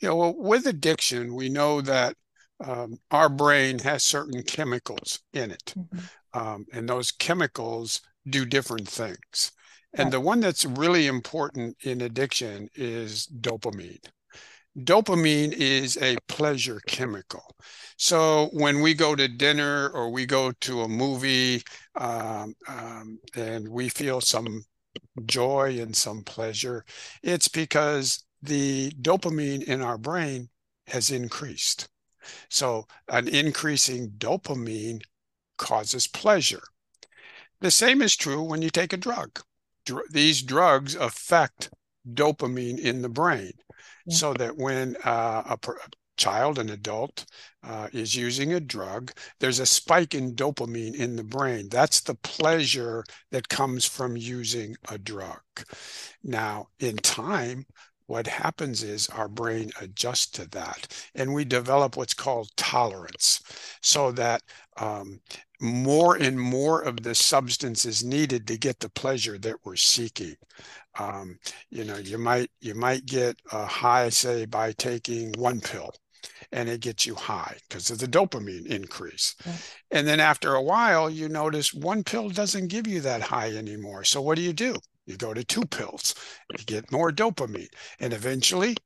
you 0.03 0.09
know, 0.09 0.16
well, 0.16 0.34
with 0.36 0.66
addiction, 0.66 1.34
we 1.34 1.48
know 1.48 1.80
that 1.80 2.16
um, 2.64 2.98
our 3.11 3.28
brain 3.28 3.78
has 3.78 4.05
certain 4.05 4.42
chemicals 4.42 5.20
in 5.32 5.53
it, 5.53 5.74
mm-hmm. 5.78 5.98
um, 6.38 6.66
and 6.72 6.88
those 6.88 7.12
chemicals 7.12 8.00
do 8.28 8.44
different 8.44 8.88
things. 8.88 9.53
And 9.94 10.07
right. 10.07 10.12
the 10.12 10.20
one 10.20 10.40
that's 10.40 10.64
really 10.64 11.07
important 11.07 11.76
in 11.82 12.00
addiction 12.00 12.68
is 12.74 13.28
dopamine. 13.40 14.05
Dopamine 14.78 15.53
is 15.53 15.98
a 15.98 16.16
pleasure 16.28 16.80
chemical. 16.86 17.44
So 17.98 18.48
when 18.55 18.80
we 18.80 18.94
go 18.94 19.14
to 19.14 19.28
dinner 19.28 19.90
or 19.90 20.11
we 20.11 20.24
go 20.24 20.50
to 20.62 20.80
a 20.80 20.88
movie 20.88 21.62
um, 21.94 22.55
um 22.66 23.18
and 23.36 23.68
we 23.68 23.90
feel 23.90 24.22
some 24.22 24.62
joy 25.26 25.78
and 25.78 25.94
some 25.94 26.22
pleasure, 26.24 26.86
it's 27.22 27.48
because 27.48 28.24
the 28.43 28.90
dopamine 29.01 29.62
in 29.62 29.80
our 29.80 29.99
brain 29.99 30.49
has 30.88 31.11
increased. 31.11 31.88
So, 32.49 32.86
an 33.09 33.28
increasing 33.28 34.11
dopamine 34.18 35.01
causes 35.59 36.07
pleasure. 36.07 36.62
The 37.61 37.70
same 37.70 38.03
is 38.03 38.16
true 38.16 38.43
when 38.43 38.62
you 38.62 38.70
take 38.70 38.93
a 38.93 38.97
drug. 38.97 39.40
Dr- 39.86 40.11
these 40.11 40.43
drugs 40.43 40.95
affect 40.95 41.70
dopamine 42.12 42.78
in 42.78 43.03
the 43.03 43.09
brain, 43.09 43.53
yeah. 44.07 44.16
so 44.16 44.34
that 44.34 44.57
when 44.57 44.97
uh, 45.05 45.43
a, 45.47 45.57
per- 45.57 45.78
child, 46.16 46.59
an 46.59 46.70
adult, 46.70 47.24
uh, 47.64 47.88
is 47.93 48.14
using 48.14 48.53
a 48.53 48.61
drug, 48.61 49.12
there's 49.40 49.61
a 49.61 49.66
spike 49.66 50.14
in 50.14 50.34
dopamine 50.34 50.95
in 50.95 51.16
the 51.16 51.24
brain. 51.24 51.68
That's 51.68 52.01
the 52.01 52.14
pleasure 52.16 53.05
that 53.30 53.49
comes 53.49 53.86
from 53.86 54.16
using 54.16 54.76
a 54.90 54.99
drug. 54.99 55.40
Now, 56.22 56.68
in 56.80 56.97
time, 56.97 57.66
what 58.07 58.26
happens 58.26 58.82
is 58.82 59.09
our 59.09 59.28
brain 59.28 59.70
adjusts 59.80 60.26
to 60.26 60.48
that 60.50 60.88
and 61.14 61.32
we 61.32 61.44
develop 61.44 61.96
what's 61.96 62.14
called 62.14 62.50
tolerance 62.57 63.42
so 63.80 64.12
that 64.12 64.42
um, 64.78 65.20
more 65.61 66.16
and 66.16 66.38
more 66.38 66.80
of 66.80 67.03
the 67.03 67.14
substance 67.14 67.84
is 67.84 68.05
needed 68.05 68.46
to 68.46 68.59
get 68.59 68.80
the 68.80 68.88
pleasure 68.90 69.38
that 69.38 69.57
we're 69.64 69.76
seeking 69.76 70.34
um, 70.98 71.38
you 71.70 71.84
know 71.84 71.96
you 71.96 72.18
might 72.18 72.50
you 72.61 72.74
might 72.74 73.07
get 73.07 73.36
a 73.53 73.66
high 73.66 74.09
say 74.09 74.44
by 74.44 74.72
taking 74.72 75.32
one 75.32 75.61
pill 75.61 75.94
and 76.53 76.68
it 76.68 76.80
gets 76.80 77.07
you 77.07 77.14
high 77.14 77.57
because 77.68 77.90
of 77.90 77.98
the 77.98 78.07
dopamine 78.07 78.66
increase. 78.66 79.34
Yeah. 79.44 79.57
And 79.90 80.07
then 80.07 80.20
after 80.20 80.55
a 80.55 80.62
while, 80.62 81.11
you 81.11 81.28
notice 81.28 81.74
one 81.74 82.05
pill 82.05 82.28
doesn't 82.28 82.68
give 82.68 82.86
you 82.86 83.00
that 83.00 83.22
high 83.22 83.50
anymore. 83.50 84.05
So 84.05 84.20
what 84.20 84.36
do 84.36 84.42
you 84.42 84.53
do? 84.53 84.76
You 85.07 85.16
go 85.16 85.34
to 85.34 85.44
two 85.44 85.64
pills, 85.64 86.14
you 86.57 86.64
get 86.64 86.92
more 86.92 87.11
dopamine, 87.11 87.68
and 87.98 88.12
eventually 88.12 88.76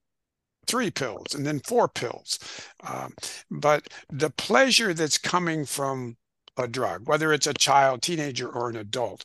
three 0.66 0.90
pills, 0.90 1.34
and 1.34 1.46
then 1.46 1.60
four 1.60 1.88
pills. 1.88 2.38
Um, 2.82 3.14
but 3.50 3.88
the 4.10 4.30
pleasure 4.30 4.94
that's 4.94 5.18
coming 5.18 5.64
from 5.64 6.16
a 6.56 6.66
drug, 6.66 7.06
whether 7.06 7.32
it's 7.32 7.46
a 7.46 7.54
child, 7.54 8.02
teenager, 8.02 8.48
or 8.48 8.70
an 8.70 8.76
adult, 8.76 9.24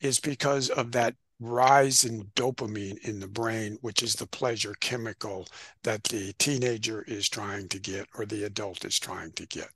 is 0.00 0.18
because 0.18 0.70
of 0.70 0.92
that 0.92 1.14
rise 1.40 2.04
in 2.04 2.24
dopamine 2.36 2.98
in 2.98 3.20
the 3.20 3.28
brain, 3.28 3.78
which 3.80 4.02
is 4.02 4.14
the 4.14 4.26
pleasure 4.26 4.74
chemical 4.80 5.46
that 5.82 6.04
the 6.04 6.32
teenager 6.38 7.02
is 7.02 7.28
trying 7.28 7.68
to 7.68 7.78
get 7.78 8.06
or 8.14 8.26
the 8.26 8.44
adult 8.44 8.84
is 8.84 8.98
trying 8.98 9.32
to 9.32 9.46
get. 9.46 9.68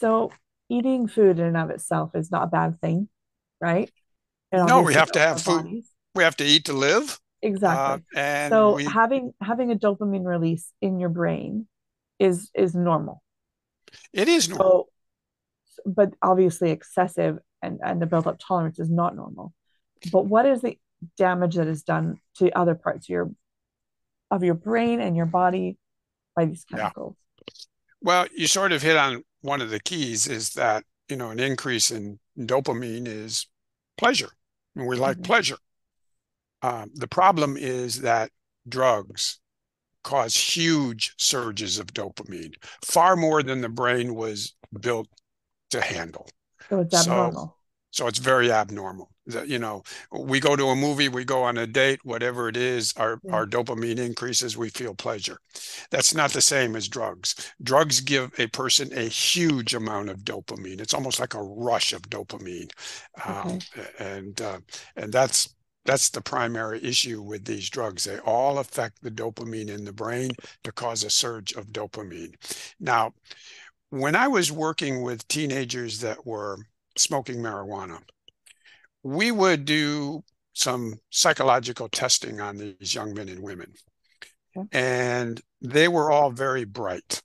So, 0.00 0.32
eating 0.68 1.06
food 1.06 1.38
in 1.38 1.46
and 1.46 1.56
of 1.56 1.70
itself 1.70 2.14
is 2.14 2.30
not 2.30 2.44
a 2.44 2.48
bad 2.48 2.80
thing, 2.80 3.08
right? 3.60 3.90
No, 4.52 4.82
we 4.82 4.94
have 4.94 5.12
to 5.12 5.18
have 5.18 5.40
food. 5.40 5.64
Bodies. 5.64 5.88
We 6.14 6.24
have 6.24 6.36
to 6.36 6.44
eat 6.44 6.66
to 6.66 6.72
live. 6.72 7.18
Exactly. 7.40 8.04
Uh, 8.14 8.20
and 8.20 8.52
so 8.52 8.76
we... 8.76 8.84
having 8.84 9.32
having 9.42 9.72
a 9.72 9.76
dopamine 9.76 10.24
release 10.24 10.70
in 10.80 11.00
your 11.00 11.08
brain 11.08 11.66
is 12.18 12.50
is 12.54 12.74
normal. 12.74 13.22
It 14.12 14.28
is 14.28 14.48
normal. 14.48 14.88
So, 15.64 15.82
but 15.84 16.14
obviously 16.22 16.70
excessive 16.70 17.38
and, 17.62 17.80
and 17.82 18.00
the 18.00 18.06
built 18.06 18.26
up 18.26 18.38
tolerance 18.38 18.78
is 18.78 18.90
not 18.90 19.16
normal. 19.16 19.52
But 20.12 20.26
what 20.26 20.46
is 20.46 20.60
the 20.60 20.78
damage 21.16 21.56
that 21.56 21.66
is 21.66 21.82
done 21.82 22.18
to 22.36 22.50
other 22.52 22.74
parts 22.74 23.06
of 23.06 23.10
your 23.10 23.30
of 24.30 24.44
your 24.44 24.54
brain 24.54 25.00
and 25.00 25.16
your 25.16 25.26
body 25.26 25.78
by 26.36 26.44
these 26.44 26.64
chemicals? 26.64 27.16
Yeah. 27.18 27.54
Well, 28.02 28.26
you 28.36 28.46
sort 28.46 28.72
of 28.72 28.82
hit 28.82 28.96
on 28.96 29.22
one 29.40 29.60
of 29.60 29.70
the 29.70 29.80
keys 29.80 30.26
is 30.26 30.50
that, 30.50 30.84
you 31.08 31.16
know, 31.16 31.30
an 31.30 31.40
increase 31.40 31.90
in 31.90 32.18
dopamine 32.38 33.06
is 33.06 33.46
pleasure 33.96 34.30
and 34.76 34.86
we 34.86 34.96
like 34.96 35.16
mm-hmm. 35.16 35.24
pleasure. 35.24 35.58
Um, 36.62 36.90
the 36.94 37.08
problem 37.08 37.56
is 37.56 38.02
that 38.02 38.30
drugs 38.68 39.40
cause 40.04 40.36
huge 40.36 41.14
surges 41.18 41.78
of 41.78 41.86
dopamine, 41.86 42.54
far 42.84 43.16
more 43.16 43.42
than 43.42 43.60
the 43.60 43.68
brain 43.68 44.14
was 44.14 44.54
built 44.80 45.08
to 45.70 45.80
handle. 45.80 46.28
So 46.68 46.80
it's 46.80 46.94
abnormal. 46.94 47.56
So, 47.92 48.08
it's 48.08 48.18
very 48.18 48.50
abnormal. 48.50 49.10
That 49.26 49.46
you 49.46 49.60
know, 49.60 49.84
we 50.10 50.40
go 50.40 50.56
to 50.56 50.66
a 50.66 50.76
movie, 50.76 51.08
we 51.08 51.24
go 51.24 51.44
on 51.44 51.56
a 51.56 51.66
date, 51.66 52.00
whatever 52.02 52.48
it 52.48 52.56
is, 52.56 52.92
our, 52.96 53.20
yeah. 53.22 53.32
our 53.32 53.46
dopamine 53.46 54.00
increases, 54.00 54.56
we 54.56 54.68
feel 54.68 54.94
pleasure. 54.94 55.38
That's 55.90 56.12
not 56.12 56.32
the 56.32 56.40
same 56.40 56.74
as 56.74 56.88
drugs. 56.88 57.52
Drugs 57.62 58.00
give 58.00 58.32
a 58.40 58.48
person 58.48 58.92
a 58.92 59.02
huge 59.02 59.74
amount 59.74 60.10
of 60.10 60.24
dopamine. 60.24 60.80
It's 60.80 60.94
almost 60.94 61.20
like 61.20 61.34
a 61.34 61.42
rush 61.42 61.92
of 61.92 62.02
dopamine, 62.02 62.72
um, 63.24 63.58
okay. 63.76 63.88
and 64.00 64.40
uh, 64.40 64.58
and 64.96 65.12
that's 65.12 65.54
that's 65.84 66.10
the 66.10 66.20
primary 66.20 66.82
issue 66.82 67.22
with 67.22 67.44
these 67.44 67.68
drugs. 67.70 68.04
They 68.04 68.18
all 68.20 68.58
affect 68.58 69.02
the 69.02 69.10
dopamine 69.10 69.68
in 69.68 69.84
the 69.84 69.92
brain 69.92 70.30
to 70.64 70.72
cause 70.72 71.04
a 71.04 71.10
surge 71.10 71.52
of 71.52 71.66
dopamine. 71.66 72.34
Now, 72.78 73.12
when 73.90 74.14
I 74.14 74.28
was 74.28 74.50
working 74.50 75.02
with 75.02 75.26
teenagers 75.28 76.00
that 76.00 76.26
were 76.26 76.56
smoking 76.96 77.36
marijuana, 77.36 77.98
we 79.02 79.30
would 79.30 79.64
do 79.64 80.22
some 80.52 80.94
psychological 81.10 81.88
testing 81.88 82.40
on 82.40 82.56
these 82.56 82.94
young 82.94 83.14
men 83.14 83.28
and 83.28 83.42
women. 83.42 83.72
Okay. 84.56 84.68
And 84.72 85.40
they 85.60 85.88
were 85.88 86.10
all 86.10 86.30
very 86.30 86.64
bright. 86.64 87.22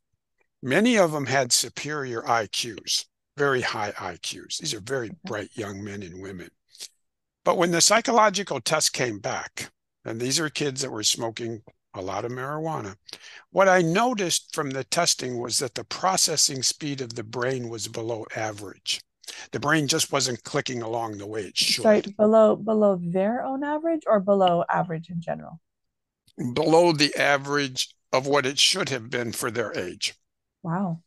Many 0.64 0.98
of 0.98 1.12
them 1.12 1.26
had 1.26 1.52
superior 1.52 2.22
IQs, 2.22 3.06
very 3.38 3.62
high 3.62 3.92
IQs. 3.92 4.58
These 4.58 4.74
are 4.74 4.80
very 4.80 5.12
bright 5.24 5.50
young 5.54 5.84
men 5.84 6.04
and 6.04 6.22
women. 6.22 6.50
But 7.44 7.58
when 7.58 7.72
the 7.72 7.82
psychological 7.82 8.60
test 8.60 8.94
came 8.94 9.20
back, 9.20 9.72
and 10.04 10.20
these 10.20 10.40
are 10.40 10.50
kids 10.50 10.82
that 10.82 10.92
were 10.92 11.04
smoking 11.04 11.62
a 11.94 12.02
lot 12.02 12.26
of 12.26 12.32
marijuana, 12.32 12.96
what 13.52 13.68
I 13.70 13.82
noticed 13.82 14.54
from 14.54 14.70
the 14.70 14.84
testing 14.84 15.40
was 15.40 15.60
that 15.60 15.76
the 15.76 15.84
processing 15.84 16.64
speed 16.64 17.02
of 17.02 17.16
the 17.16 17.24
brain 17.24 17.70
was 17.70 17.88
below 17.88 18.26
average. 18.36 19.02
The 19.52 19.60
brain 19.60 19.88
just 19.88 20.12
wasn't 20.12 20.44
clicking 20.44 20.82
along 20.82 21.18
the 21.18 21.28
way 21.28 21.42
it 21.42 21.58
should. 21.58 21.84
Sorry, 21.84 22.02
below 22.02 22.56
below 22.56 23.00
their 23.02 23.44
own 23.44 23.64
average 23.64 24.04
or 24.08 24.20
below 24.20 24.64
average 24.70 25.10
in 25.10 25.22
general? 25.22 25.60
Below 26.54 26.94
the 26.94 27.16
average 27.16 27.96
of 28.14 28.28
what 28.28 28.46
it 28.46 28.60
should 28.60 28.90
have 28.90 29.10
been 29.10 29.32
for 29.32 29.52
their 29.52 29.78
age. 29.78 30.16
Wow. 30.64 31.02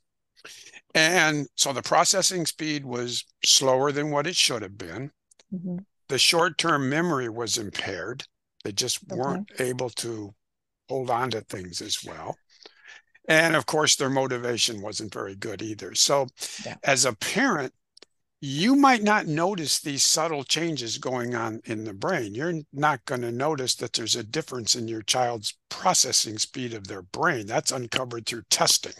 And 0.94 1.46
so 1.54 1.72
the 1.72 1.82
processing 1.82 2.46
speed 2.46 2.84
was 2.84 3.24
slower 3.44 3.92
than 3.92 4.10
what 4.10 4.26
it 4.26 4.36
should 4.36 4.62
have 4.62 4.76
been. 4.76 5.12
Mm-hmm. 5.52 5.78
The 6.08 6.18
short 6.18 6.58
term 6.58 6.88
memory 6.90 7.28
was 7.28 7.58
impaired. 7.58 8.24
They 8.64 8.72
just 8.72 9.00
okay. 9.04 9.16
weren't 9.16 9.50
able 9.58 9.90
to 9.90 10.34
hold 10.88 11.10
on 11.10 11.30
to 11.30 11.40
things 11.42 11.80
as 11.80 12.04
well. 12.04 12.36
And 13.28 13.54
of 13.54 13.66
course, 13.66 13.94
their 13.94 14.10
motivation 14.10 14.82
wasn't 14.82 15.14
very 15.14 15.36
good 15.36 15.62
either. 15.62 15.94
So, 15.94 16.26
yeah. 16.66 16.76
as 16.82 17.04
a 17.04 17.14
parent, 17.14 17.72
you 18.42 18.74
might 18.74 19.02
not 19.02 19.26
notice 19.26 19.80
these 19.80 20.02
subtle 20.02 20.44
changes 20.44 20.96
going 20.96 21.34
on 21.34 21.60
in 21.66 21.84
the 21.84 21.92
brain. 21.92 22.34
You're 22.34 22.62
not 22.72 23.04
going 23.04 23.20
to 23.20 23.30
notice 23.30 23.74
that 23.74 23.92
there's 23.92 24.16
a 24.16 24.22
difference 24.22 24.74
in 24.74 24.88
your 24.88 25.02
child's 25.02 25.58
processing 25.68 26.38
speed 26.38 26.72
of 26.72 26.86
their 26.86 27.02
brain. 27.02 27.46
That's 27.46 27.70
uncovered 27.70 28.24
through 28.24 28.44
testing. 28.48 28.94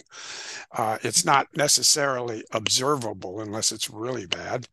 Uh, 0.73 0.99
it's 1.03 1.25
not 1.25 1.49
necessarily 1.57 2.45
observable 2.53 3.41
unless 3.41 3.73
it's 3.73 3.89
really 3.89 4.27
bad. 4.27 4.69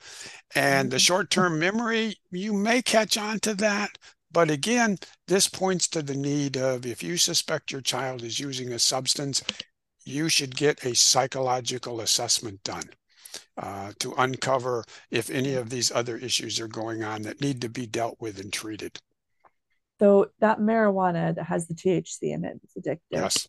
And 0.53 0.91
the 0.91 0.97
mm-hmm. 0.97 1.01
short 1.01 1.29
term 1.29 1.59
memory, 1.59 2.17
you 2.29 2.51
may 2.51 2.81
catch 2.81 3.17
on 3.17 3.39
to 3.41 3.53
that. 3.55 3.97
But 4.33 4.51
again, 4.51 4.97
this 5.27 5.47
points 5.47 5.87
to 5.89 6.01
the 6.01 6.15
need 6.15 6.57
of 6.57 6.85
if 6.85 7.01
you 7.01 7.15
suspect 7.15 7.71
your 7.71 7.79
child 7.79 8.21
is 8.21 8.41
using 8.41 8.73
a 8.73 8.79
substance, 8.79 9.41
you 10.03 10.27
should 10.27 10.57
get 10.57 10.83
a 10.83 10.93
psychological 10.93 12.01
assessment 12.01 12.61
done 12.63 12.89
uh, 13.57 13.91
to 13.99 14.13
uncover 14.17 14.83
if 15.11 15.29
any 15.29 15.55
of 15.55 15.69
these 15.69 15.91
other 15.91 16.17
issues 16.17 16.59
are 16.59 16.67
going 16.67 17.03
on 17.03 17.23
that 17.23 17.41
need 17.41 17.61
to 17.61 17.69
be 17.69 17.85
dealt 17.85 18.17
with 18.19 18.39
and 18.39 18.51
treated. 18.51 18.99
So 19.99 20.27
that 20.39 20.59
marijuana 20.59 21.35
that 21.35 21.45
has 21.45 21.67
the 21.67 21.73
THC 21.73 22.33
in 22.33 22.45
it 22.45 22.59
is 22.63 22.83
addictive. 22.83 22.99
Yes. 23.09 23.47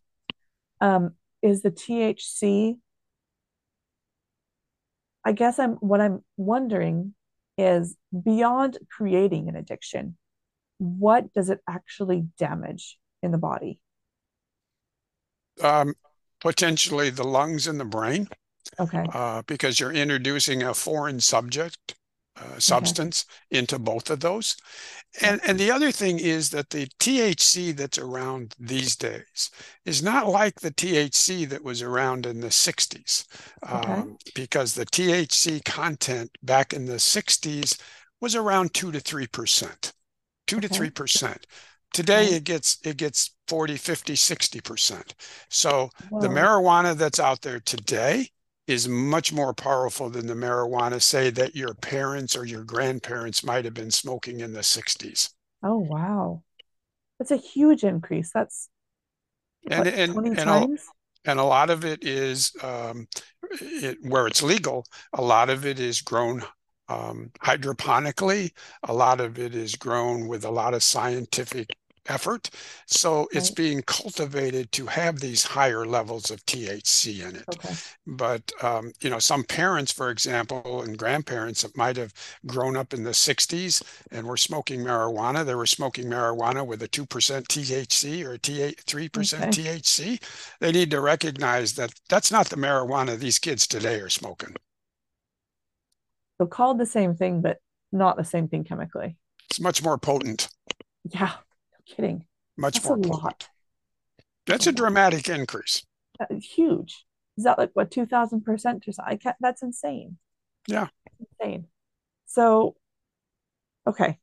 Um, 0.80 1.14
is 1.42 1.62
the 1.62 1.70
THC? 1.70 2.78
I 5.24 5.32
guess 5.32 5.58
I'm 5.58 5.72
what 5.74 6.00
I'm 6.00 6.24
wondering 6.36 7.14
is 7.58 7.96
beyond 8.24 8.78
creating 8.90 9.48
an 9.48 9.56
addiction, 9.56 10.16
what 10.78 11.32
does 11.34 11.50
it 11.50 11.60
actually 11.68 12.28
damage 12.38 12.98
in 13.22 13.32
the 13.32 13.38
body? 13.38 13.80
Um, 15.62 15.94
potentially 16.40 17.10
the 17.10 17.24
lungs 17.24 17.66
and 17.66 17.80
the 17.80 17.84
brain. 17.84 18.28
Okay. 18.78 19.04
Uh, 19.12 19.42
because 19.46 19.80
you're 19.80 19.92
introducing 19.92 20.62
a 20.62 20.74
foreign 20.74 21.20
subject, 21.20 21.94
uh, 22.36 22.58
substance 22.58 23.24
okay. 23.28 23.58
into 23.58 23.78
both 23.78 24.10
of 24.10 24.20
those. 24.20 24.56
And, 25.20 25.40
and 25.44 25.58
the 25.58 25.70
other 25.70 25.90
thing 25.90 26.18
is 26.18 26.50
that 26.50 26.70
the 26.70 26.86
THC 27.00 27.76
that's 27.76 27.98
around 27.98 28.54
these 28.58 28.94
days 28.94 29.50
is 29.84 30.02
not 30.02 30.28
like 30.28 30.60
the 30.60 30.70
THC 30.70 31.48
that 31.48 31.64
was 31.64 31.82
around 31.82 32.26
in 32.26 32.40
the 32.40 32.48
60s, 32.48 33.26
okay. 33.64 33.92
um, 33.92 34.18
because 34.34 34.74
the 34.74 34.86
THC 34.86 35.64
content 35.64 36.30
back 36.42 36.72
in 36.72 36.86
the 36.86 36.94
60s 36.94 37.80
was 38.20 38.36
around 38.36 38.74
2 38.74 38.92
to 38.92 39.00
3%. 39.00 39.92
2 40.46 40.56
okay. 40.56 40.68
to 40.68 40.74
3%. 40.74 41.36
Today 41.94 42.26
it 42.26 42.44
gets 42.44 42.78
it 42.84 42.98
gets 42.98 43.34
40, 43.48 43.76
50, 43.76 44.12
60%. 44.12 45.12
So 45.48 45.88
the 46.20 46.28
marijuana 46.28 46.94
that's 46.94 47.18
out 47.18 47.40
there 47.40 47.60
today 47.60 48.28
is 48.68 48.86
much 48.86 49.32
more 49.32 49.54
powerful 49.54 50.10
than 50.10 50.26
the 50.26 50.34
marijuana, 50.34 51.00
say, 51.00 51.30
that 51.30 51.56
your 51.56 51.72
parents 51.72 52.36
or 52.36 52.44
your 52.44 52.62
grandparents 52.62 53.42
might 53.42 53.64
have 53.64 53.72
been 53.72 53.90
smoking 53.90 54.40
in 54.40 54.52
the 54.52 54.60
60s. 54.60 55.30
Oh, 55.62 55.78
wow. 55.78 56.42
That's 57.18 57.30
a 57.30 57.36
huge 57.36 57.82
increase. 57.82 58.30
That's 58.30 58.68
and, 59.70 59.78
what, 59.78 59.94
and, 59.94 60.12
20 60.12 60.28
and 60.28 60.38
times? 60.38 60.84
A, 61.24 61.30
and 61.30 61.40
a 61.40 61.44
lot 61.44 61.70
of 61.70 61.86
it 61.86 62.04
is 62.04 62.52
um, 62.62 63.08
it, 63.60 63.98
where 64.02 64.26
it's 64.26 64.42
legal, 64.42 64.84
a 65.14 65.22
lot 65.22 65.48
of 65.48 65.64
it 65.64 65.80
is 65.80 66.02
grown 66.02 66.42
um, 66.88 67.30
hydroponically. 67.40 68.52
A 68.84 68.92
lot 68.92 69.20
of 69.20 69.38
it 69.38 69.54
is 69.54 69.76
grown 69.76 70.28
with 70.28 70.44
a 70.44 70.50
lot 70.50 70.74
of 70.74 70.82
scientific 70.82 71.70
effort. 72.08 72.50
So 72.86 73.28
it's 73.32 73.50
being 73.50 73.82
cultivated 73.82 74.72
to 74.72 74.86
have 74.86 75.20
these 75.20 75.44
higher 75.44 75.86
levels 75.86 76.30
of 76.30 76.44
THC 76.46 77.28
in 77.28 77.36
it. 77.36 77.44
Okay. 77.54 77.74
But, 78.06 78.50
um, 78.62 78.92
you 79.00 79.10
know, 79.10 79.18
some 79.18 79.44
parents, 79.44 79.92
for 79.92 80.10
example, 80.10 80.82
and 80.82 80.98
grandparents 80.98 81.62
that 81.62 81.76
might 81.76 81.96
have 81.96 82.12
grown 82.46 82.76
up 82.76 82.94
in 82.94 83.04
the 83.04 83.10
60s 83.10 83.82
and 84.10 84.26
were 84.26 84.36
smoking 84.36 84.80
marijuana, 84.80 85.44
they 85.44 85.54
were 85.54 85.66
smoking 85.66 86.06
marijuana 86.06 86.66
with 86.66 86.82
a 86.82 86.88
2% 86.88 87.06
THC 87.06 88.24
or 88.24 88.34
a 88.34 88.38
3% 88.38 89.34
okay. 89.34 89.48
THC. 89.50 90.22
They 90.60 90.72
need 90.72 90.90
to 90.90 91.00
recognize 91.00 91.74
that 91.74 91.92
that's 92.08 92.32
not 92.32 92.48
the 92.48 92.56
marijuana 92.56 93.16
these 93.16 93.38
kids 93.38 93.66
today 93.66 94.00
are 94.00 94.08
smoking. 94.08 94.56
So 96.40 96.46
called 96.46 96.78
the 96.78 96.86
same 96.86 97.14
thing, 97.14 97.40
but 97.40 97.58
not 97.90 98.16
the 98.16 98.24
same 98.24 98.48
thing 98.48 98.64
chemically. 98.64 99.16
It's 99.50 99.60
much 99.60 99.82
more 99.82 99.98
potent. 99.98 100.48
Yeah 101.04 101.32
kidding. 101.88 102.24
Much 102.56 102.74
That's 102.74 102.86
more. 102.86 102.96
A 102.96 103.00
lot. 103.00 103.48
That's 104.46 104.66
a 104.66 104.72
dramatic 104.72 105.28
increase. 105.28 105.84
Uh, 106.20 106.26
huge. 106.40 107.04
Is 107.36 107.44
that 107.44 107.58
like 107.58 107.70
what 107.74 107.90
two 107.90 108.06
thousand 108.06 108.42
percent 108.42 108.86
or 108.88 108.92
something? 108.92 109.12
I 109.12 109.16
can't, 109.16 109.36
that's 109.40 109.62
insane. 109.62 110.18
Yeah. 110.66 110.88
insane. 111.40 111.66
So, 112.26 112.76
okay. 113.86 114.18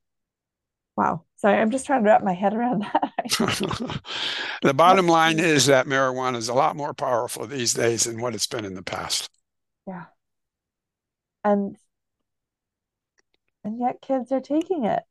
Wow. 0.98 1.24
Sorry, 1.36 1.60
I'm 1.60 1.72
just 1.72 1.86
trying 1.86 2.04
to 2.04 2.10
wrap 2.10 2.24
my 2.24 2.34
head 2.34 2.54
around 2.54 2.82
that. 2.94 4.02
the 4.62 4.74
bottom 4.74 5.08
line 5.08 5.40
is 5.40 5.66
that 5.66 5.88
marijuana 5.88 6.38
is 6.38 6.50
a 6.50 6.54
lot 6.54 6.76
more 6.76 6.94
powerful 6.94 7.46
these 7.48 7.74
days 7.74 8.06
than 8.06 8.22
what 8.22 8.36
it's 8.36 8.48
been 8.48 8.66
in 8.66 8.76
the 8.76 8.84
past. 8.84 9.30
Yeah. 9.88 10.06
And 11.44 11.78
and 13.64 13.80
yet 13.80 14.02
kids 14.02 14.32
are 14.32 14.42
taking 14.42 14.86
it 14.86 15.04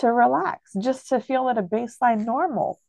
to 0.00 0.12
relax, 0.12 0.72
just 0.80 1.08
to 1.08 1.20
feel 1.20 1.48
at 1.48 1.58
a 1.58 1.62
baseline 1.62 2.24
normal. 2.24 2.80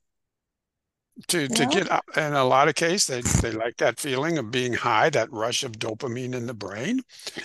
To, 1.28 1.50
to 1.50 1.66
get 1.66 1.92
up 1.92 2.06
in 2.16 2.34
a 2.34 2.46
lot 2.46 2.70
of 2.70 2.76
cases 2.76 3.34
they, 3.42 3.50
they 3.50 3.52
like 3.52 3.76
that 3.78 4.00
feeling 4.00 4.38
of 4.38 4.52
being 4.52 4.72
high 4.72 5.10
that 5.10 5.30
rush 5.34 5.64
of 5.64 5.74
dopamine 5.74 6.34
in 6.34 6.48
the 6.48 6.54
brain. 6.54 7.02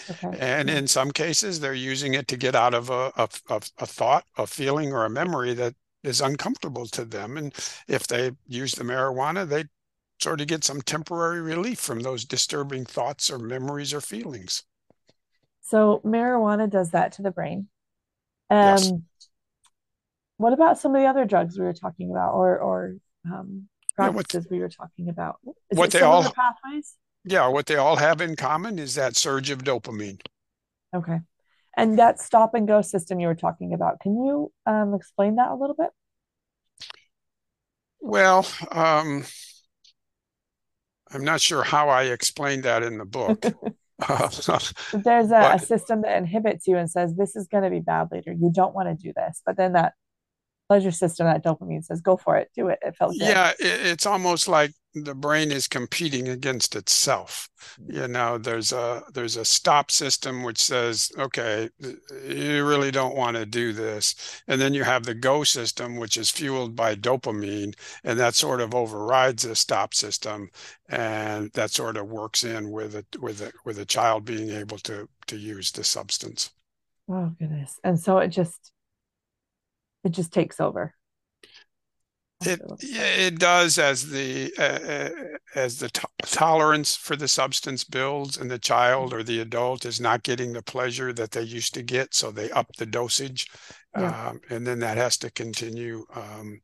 Okay. 0.08 0.36
and 0.38 0.70
in 0.70 0.86
some 0.86 1.10
cases 1.10 1.58
they're 1.58 1.74
using 1.74 2.14
it 2.14 2.28
to 2.28 2.36
get 2.36 2.54
out 2.54 2.72
of 2.72 2.90
a, 2.90 3.10
a, 3.16 3.28
a 3.50 3.86
thought 3.86 4.24
a 4.38 4.46
feeling 4.46 4.92
or 4.92 5.04
a 5.04 5.10
memory 5.10 5.54
that 5.54 5.74
is 6.04 6.20
uncomfortable 6.20 6.86
to 6.86 7.04
them. 7.04 7.36
And 7.36 7.52
if 7.88 8.06
they 8.06 8.30
use 8.46 8.76
the 8.76 8.84
marijuana 8.84 9.48
they 9.48 9.64
sort 10.20 10.40
of 10.40 10.46
get 10.46 10.62
some 10.62 10.80
temporary 10.80 11.40
relief 11.40 11.80
from 11.80 11.98
those 11.98 12.24
disturbing 12.24 12.84
thoughts 12.84 13.28
or 13.28 13.40
memories 13.40 13.92
or 13.92 14.00
feelings. 14.00 14.62
So 15.62 16.00
marijuana 16.04 16.70
does 16.70 16.90
that 16.90 17.10
to 17.12 17.22
the 17.22 17.32
brain. 17.32 17.66
Um, 18.50 18.58
yes 18.60 18.92
what 20.36 20.52
about 20.52 20.78
some 20.78 20.94
of 20.94 21.00
the 21.00 21.08
other 21.08 21.24
drugs 21.24 21.58
we 21.58 21.64
were 21.64 21.74
talking 21.74 22.10
about 22.10 22.32
or 22.32 22.58
or 22.58 22.96
um, 23.26 23.68
practices 23.96 24.46
yeah, 24.50 24.56
we 24.56 24.60
were 24.60 24.68
talking 24.68 25.08
about? 25.08 25.36
Is 25.70 25.78
what 25.78 25.90
they 25.90 26.00
all 26.00 26.22
pathways? 26.22 26.94
Yeah, 27.24 27.48
what 27.48 27.66
they 27.66 27.76
all 27.76 27.96
have 27.96 28.20
in 28.20 28.36
common 28.36 28.78
is 28.78 28.94
that 28.96 29.16
surge 29.16 29.50
of 29.50 29.64
dopamine. 29.64 30.20
Okay. 30.94 31.20
And 31.76 31.98
that 31.98 32.20
stop 32.20 32.54
and 32.54 32.68
go 32.68 32.82
system 32.82 33.18
you 33.18 33.26
were 33.26 33.34
talking 33.34 33.74
about, 33.74 33.98
can 34.00 34.12
you 34.12 34.52
um, 34.66 34.94
explain 34.94 35.36
that 35.36 35.50
a 35.50 35.54
little 35.54 35.74
bit? 35.74 35.90
Well, 38.00 38.46
um, 38.70 39.24
I'm 41.10 41.24
not 41.24 41.40
sure 41.40 41.62
how 41.62 41.88
I 41.88 42.04
explained 42.04 42.64
that 42.64 42.82
in 42.82 42.98
the 42.98 43.04
book. 43.04 43.44
There's 44.08 44.48
a, 44.48 45.30
but, 45.30 45.54
a, 45.54 45.58
system 45.64 46.02
that 46.02 46.18
inhibits 46.18 46.66
you 46.66 46.76
and 46.76 46.90
says 46.90 47.14
this 47.14 47.36
is 47.36 47.46
going 47.46 47.62
to 47.64 47.70
be 47.70 47.80
bad 47.80 48.08
later. 48.10 48.32
You 48.32 48.50
don't 48.52 48.74
want 48.74 48.88
to 48.88 48.94
do 48.94 49.12
this, 49.16 49.40
but 49.46 49.56
then 49.56 49.72
that 49.72 49.94
pleasure 50.74 50.90
system, 50.90 51.26
that 51.26 51.44
dopamine 51.44 51.84
says, 51.84 52.00
"Go 52.00 52.16
for 52.16 52.36
it, 52.36 52.50
do 52.54 52.68
it." 52.68 52.78
It 52.82 52.96
felt 52.96 53.12
good. 53.12 53.28
Yeah, 53.28 53.50
it, 53.60 53.86
it's 53.86 54.06
almost 54.06 54.48
like 54.48 54.72
the 54.94 55.14
brain 55.14 55.50
is 55.50 55.68
competing 55.68 56.28
against 56.28 56.74
itself. 56.76 57.48
Mm. 57.80 57.94
You 57.94 58.08
know 58.08 58.38
there's 58.38 58.72
a 58.72 59.02
there's 59.12 59.36
a 59.36 59.44
stop 59.44 59.90
system 59.90 60.42
which 60.42 60.62
says 60.62 61.10
okay 61.18 61.68
you 62.28 62.66
really 62.66 62.90
don't 62.90 63.16
want 63.16 63.36
to 63.36 63.46
do 63.46 63.72
this. 63.72 64.42
And 64.48 64.60
then 64.60 64.74
you 64.74 64.84
have 64.84 65.04
the 65.04 65.14
go 65.14 65.44
system 65.44 65.96
which 65.96 66.16
is 66.16 66.30
fueled 66.30 66.76
by 66.76 66.94
dopamine 66.94 67.74
and 68.04 68.18
that 68.18 68.34
sort 68.34 68.60
of 68.60 68.74
overrides 68.74 69.42
the 69.42 69.56
stop 69.56 69.94
system 69.94 70.48
and 70.88 71.50
that 71.52 71.70
sort 71.70 71.96
of 71.96 72.06
works 72.06 72.44
in 72.44 72.70
with 72.70 72.94
it 72.94 73.06
with 73.20 73.40
it 73.42 73.54
with 73.64 73.78
a 73.78 73.86
child 73.86 74.24
being 74.24 74.50
able 74.50 74.78
to 74.78 75.08
to 75.26 75.36
use 75.36 75.72
the 75.72 75.84
substance. 75.84 76.50
Oh 77.08 77.32
goodness. 77.38 77.78
And 77.84 77.98
so 77.98 78.18
it 78.18 78.28
just 78.28 78.73
it 80.04 80.10
just 80.10 80.32
takes 80.32 80.60
over. 80.60 80.94
It 82.46 82.60
it 82.80 83.38
does 83.38 83.78
as 83.78 84.10
the 84.10 84.52
uh, 84.58 84.62
uh 84.62 85.10
as 85.54 85.78
the 85.78 85.88
tolerance 86.22 86.96
for 86.96 87.16
the 87.16 87.28
substance 87.28 87.84
builds 87.84 88.36
and 88.36 88.50
the 88.50 88.58
child 88.58 89.12
or 89.14 89.22
the 89.22 89.40
adult 89.40 89.84
is 89.84 90.00
not 90.00 90.24
getting 90.24 90.52
the 90.52 90.62
pleasure 90.62 91.12
that 91.12 91.30
they 91.30 91.42
used 91.42 91.74
to 91.74 91.82
get 91.82 92.12
so 92.12 92.30
they 92.30 92.50
up 92.50 92.66
the 92.76 92.86
dosage 92.86 93.46
yeah. 93.96 94.28
um, 94.28 94.40
and 94.50 94.66
then 94.66 94.80
that 94.80 94.96
has 94.96 95.16
to 95.18 95.30
continue 95.30 96.04
um, 96.14 96.60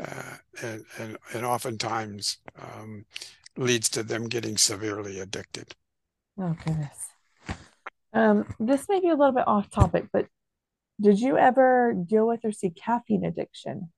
uh, 0.00 0.36
and, 0.62 0.84
and 0.98 1.16
and 1.34 1.46
oftentimes 1.46 2.38
um, 2.60 3.04
leads 3.56 3.88
to 3.90 4.02
them 4.02 4.28
getting 4.28 4.56
severely 4.56 5.20
addicted. 5.20 5.74
Oh 6.38 6.56
goodness. 6.64 7.08
Um, 8.12 8.46
this 8.58 8.88
may 8.88 9.00
be 9.00 9.08
a 9.08 9.14
little 9.14 9.32
bit 9.32 9.46
off 9.46 9.70
topic 9.70 10.06
but 10.12 10.26
did 11.00 11.18
you 11.20 11.38
ever 11.38 11.94
deal 12.06 12.26
with 12.26 12.40
or 12.44 12.52
see 12.52 12.70
caffeine 12.70 13.24
addiction 13.24 13.90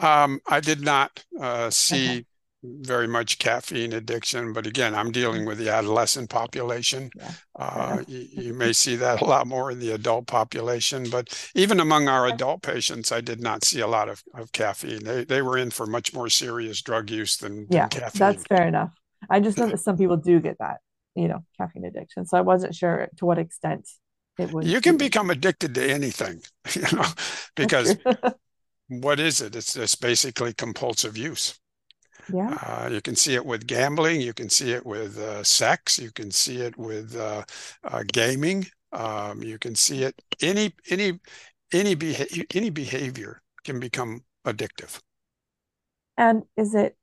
um, 0.00 0.40
I 0.46 0.60
did 0.60 0.80
not 0.80 1.24
uh, 1.40 1.70
see 1.70 2.18
okay. 2.18 2.26
very 2.62 3.08
much 3.08 3.38
caffeine 3.38 3.92
addiction, 3.92 4.52
but 4.52 4.66
again, 4.66 4.94
I'm 4.94 5.10
dealing 5.10 5.44
with 5.44 5.58
the 5.58 5.70
adolescent 5.70 6.30
population. 6.30 7.10
Yeah. 7.16 7.32
Uh, 7.58 8.02
you, 8.06 8.26
you, 8.30 8.54
may 8.54 8.72
see 8.72 8.96
that 8.96 9.20
a 9.20 9.24
lot 9.24 9.46
more 9.46 9.70
in 9.70 9.80
the 9.80 9.92
adult 9.92 10.26
population, 10.26 11.08
but 11.10 11.50
even 11.54 11.80
among 11.80 12.08
our 12.08 12.26
adult 12.28 12.62
patients, 12.62 13.10
I 13.10 13.20
did 13.20 13.40
not 13.40 13.64
see 13.64 13.80
a 13.80 13.88
lot 13.88 14.08
of, 14.08 14.22
of 14.34 14.52
caffeine. 14.52 15.02
They, 15.04 15.24
they 15.24 15.42
were 15.42 15.58
in 15.58 15.70
for 15.70 15.86
much 15.86 16.14
more 16.14 16.28
serious 16.28 16.80
drug 16.80 17.10
use 17.10 17.36
than, 17.36 17.66
yeah, 17.70 17.88
than 17.88 18.00
caffeine. 18.00 18.18
That's 18.18 18.44
fair 18.44 18.66
enough. 18.68 18.92
I 19.28 19.40
just 19.40 19.58
know 19.58 19.66
that 19.66 19.80
some 19.80 19.96
people 19.96 20.16
do 20.16 20.38
get 20.38 20.58
that, 20.60 20.78
you 21.16 21.26
know, 21.26 21.44
caffeine 21.56 21.84
addiction. 21.84 22.24
So 22.24 22.38
I 22.38 22.42
wasn't 22.42 22.74
sure 22.74 23.08
to 23.16 23.26
what 23.26 23.38
extent 23.38 23.88
it 24.38 24.52
was. 24.52 24.66
You 24.66 24.80
can 24.80 24.96
become 24.96 25.30
addicted 25.30 25.74
to 25.74 25.90
anything, 25.90 26.40
you 26.74 26.82
know, 26.92 27.06
because 27.56 27.96
what 28.88 29.20
is 29.20 29.40
it? 29.40 29.56
It's 29.56 29.74
just 29.74 30.00
basically 30.00 30.52
compulsive 30.54 31.16
use. 31.16 31.58
Yeah. 32.32 32.56
Uh, 32.62 32.88
you 32.92 33.00
can 33.00 33.16
see 33.16 33.34
it 33.34 33.44
with 33.44 33.66
gambling. 33.66 34.20
You 34.20 34.34
can 34.34 34.50
see 34.50 34.72
it 34.72 34.84
with 34.84 35.18
uh, 35.18 35.42
sex. 35.42 35.98
You 35.98 36.10
can 36.12 36.30
see 36.30 36.58
it 36.58 36.76
with 36.76 37.16
uh, 37.16 37.42
uh 37.84 38.04
gaming. 38.12 38.66
Um, 38.92 39.42
you 39.42 39.58
can 39.58 39.74
see 39.74 40.02
it 40.02 40.14
any 40.42 40.74
any 40.90 41.18
any 41.72 41.94
behavior 41.94 42.44
any 42.54 42.70
behavior 42.70 43.42
can 43.64 43.80
become 43.80 44.24
addictive. 44.46 45.00
And 46.16 46.42
is 46.56 46.74
it 46.74 46.96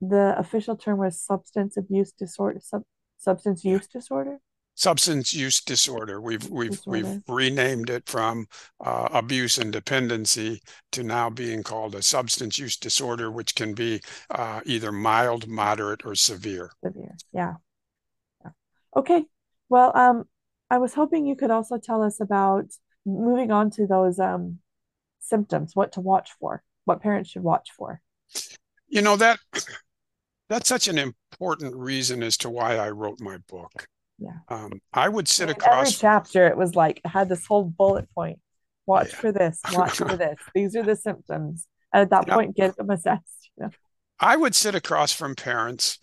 the 0.00 0.34
official 0.38 0.76
term 0.76 0.98
was 0.98 1.20
substance 1.20 1.76
abuse 1.76 2.12
disorder? 2.12 2.60
Sub, 2.60 2.82
substance 3.16 3.64
use 3.64 3.86
disorder 3.86 4.38
substance 4.76 5.34
use 5.34 5.60
disorder. 5.62 6.20
We've 6.20 6.48
we've 6.48 6.70
disorder. 6.70 7.02
we've 7.02 7.22
renamed 7.28 7.90
it 7.90 8.06
from 8.06 8.46
uh, 8.80 9.08
abuse 9.10 9.58
and 9.58 9.72
dependency 9.72 10.62
to 10.92 11.02
now 11.02 11.30
being 11.30 11.62
called 11.62 11.94
a 11.94 12.02
substance 12.02 12.58
use 12.58 12.76
disorder, 12.76 13.30
which 13.30 13.54
can 13.54 13.74
be 13.74 14.00
uh, 14.30 14.60
either 14.64 14.92
mild, 14.92 15.48
moderate, 15.48 16.06
or 16.06 16.14
severe. 16.14 16.70
Severe, 16.84 17.16
yeah. 17.32 17.54
yeah. 18.44 18.50
Okay. 18.94 19.24
Well, 19.68 19.90
um, 19.96 20.24
I 20.70 20.78
was 20.78 20.94
hoping 20.94 21.26
you 21.26 21.36
could 21.36 21.50
also 21.50 21.78
tell 21.78 22.02
us 22.02 22.20
about 22.20 22.66
moving 23.04 23.50
on 23.50 23.70
to 23.70 23.86
those 23.86 24.20
um, 24.20 24.58
symptoms, 25.20 25.74
what 25.74 25.92
to 25.92 26.00
watch 26.00 26.30
for, 26.38 26.62
what 26.84 27.02
parents 27.02 27.30
should 27.30 27.42
watch 27.42 27.70
for. 27.76 28.00
You 28.88 29.02
know 29.02 29.16
that 29.16 29.38
that's 30.48 30.68
such 30.68 30.86
an 30.86 30.98
important 30.98 31.74
reason 31.74 32.22
as 32.22 32.36
to 32.38 32.50
why 32.50 32.76
I 32.76 32.90
wrote 32.90 33.20
my 33.20 33.38
book 33.48 33.88
yeah. 34.18 34.38
Um, 34.48 34.80
i 34.92 35.08
would 35.08 35.28
sit 35.28 35.50
across 35.50 35.88
every 35.88 35.92
chapter 35.92 36.46
it 36.46 36.56
was 36.56 36.74
like 36.74 37.00
it 37.04 37.08
had 37.08 37.28
this 37.28 37.46
whole 37.46 37.64
bullet 37.64 38.08
point. 38.14 38.38
Watch 38.86 39.10
yeah. 39.12 39.16
for 39.16 39.32
this 39.32 39.60
watch 39.72 39.96
for 39.98 40.16
this. 40.16 40.38
These 40.54 40.76
are 40.76 40.82
the 40.82 40.96
symptoms. 40.96 41.66
And 41.92 42.02
at 42.02 42.10
that 42.10 42.28
yeah. 42.28 42.34
point 42.34 42.56
get 42.56 42.76
them 42.76 42.90
assessed. 42.90 43.22
You 43.58 43.64
know? 43.64 43.70
i 44.20 44.36
would 44.36 44.54
sit 44.54 44.74
across 44.74 45.12
from 45.12 45.34
parents 45.34 45.98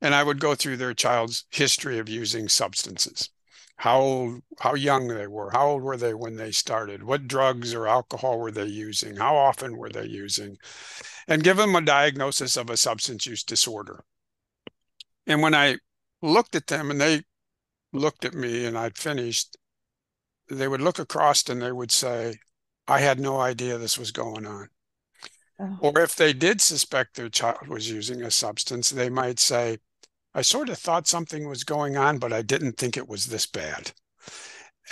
and 0.00 0.12
i 0.12 0.22
would 0.24 0.40
go 0.40 0.56
through 0.56 0.76
their 0.76 0.92
child's 0.92 1.44
history 1.50 1.98
of 1.98 2.08
using 2.08 2.48
substances. 2.48 3.30
How 3.78 4.00
old, 4.00 4.42
how 4.58 4.74
young 4.74 5.08
they 5.08 5.26
were 5.26 5.50
how 5.50 5.68
old 5.68 5.82
were 5.82 5.96
they 5.96 6.14
when 6.14 6.36
they 6.36 6.50
started 6.50 7.02
what 7.02 7.28
drugs 7.28 7.74
or 7.74 7.86
alcohol 7.86 8.38
were 8.40 8.50
they 8.50 8.64
using 8.66 9.16
how 9.16 9.36
often 9.36 9.76
were 9.76 9.90
they 9.90 10.06
using 10.06 10.56
and 11.28 11.44
give 11.44 11.56
them 11.56 11.76
a 11.76 11.80
diagnosis 11.80 12.56
of 12.56 12.70
a 12.70 12.76
substance 12.76 13.26
use 13.26 13.44
disorder. 13.44 14.04
And 15.26 15.42
when 15.42 15.54
i 15.54 15.76
looked 16.22 16.54
at 16.56 16.66
them 16.66 16.90
and 16.90 17.00
they 17.00 17.22
looked 17.98 18.24
at 18.24 18.34
me 18.34 18.64
and 18.64 18.76
I'd 18.76 18.98
finished, 18.98 19.56
they 20.48 20.68
would 20.68 20.80
look 20.80 20.98
across 20.98 21.48
and 21.48 21.60
they 21.60 21.72
would 21.72 21.90
say, 21.90 22.38
I 22.88 23.00
had 23.00 23.18
no 23.18 23.40
idea 23.40 23.78
this 23.78 23.98
was 23.98 24.12
going 24.12 24.46
on. 24.46 24.68
Oh. 25.58 25.78
Or 25.80 26.00
if 26.00 26.14
they 26.16 26.32
did 26.32 26.60
suspect 26.60 27.16
their 27.16 27.28
child 27.28 27.68
was 27.68 27.90
using 27.90 28.22
a 28.22 28.30
substance, 28.30 28.90
they 28.90 29.08
might 29.08 29.38
say, 29.38 29.78
I 30.34 30.42
sort 30.42 30.68
of 30.68 30.78
thought 30.78 31.08
something 31.08 31.48
was 31.48 31.64
going 31.64 31.96
on, 31.96 32.18
but 32.18 32.32
I 32.32 32.42
didn't 32.42 32.76
think 32.76 32.96
it 32.96 33.08
was 33.08 33.26
this 33.26 33.46
bad. 33.46 33.92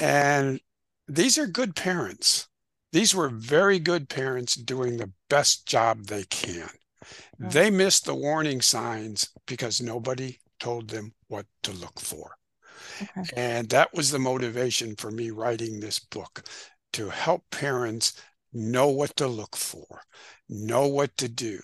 And 0.00 0.60
these 1.06 1.36
are 1.36 1.46
good 1.46 1.76
parents. 1.76 2.48
These 2.92 3.14
were 3.14 3.28
very 3.28 3.78
good 3.78 4.08
parents 4.08 4.54
doing 4.54 4.96
the 4.96 5.12
best 5.28 5.66
job 5.66 6.06
they 6.06 6.24
can. 6.24 6.70
Oh. 7.42 7.48
They 7.50 7.70
missed 7.70 8.06
the 8.06 8.14
warning 8.14 8.62
signs 8.62 9.28
because 9.46 9.82
nobody 9.82 10.38
told 10.58 10.88
them 10.88 11.12
what 11.28 11.46
to 11.64 11.72
look 11.72 12.00
for. 12.00 12.36
Okay. 13.02 13.30
And 13.36 13.68
that 13.70 13.92
was 13.94 14.10
the 14.10 14.18
motivation 14.18 14.96
for 14.96 15.10
me 15.10 15.30
writing 15.30 15.80
this 15.80 15.98
book 15.98 16.44
to 16.94 17.08
help 17.10 17.44
parents 17.50 18.20
know 18.52 18.88
what 18.88 19.16
to 19.16 19.26
look 19.26 19.56
for, 19.56 20.02
know 20.48 20.86
what 20.86 21.16
to 21.18 21.28
do, 21.28 21.60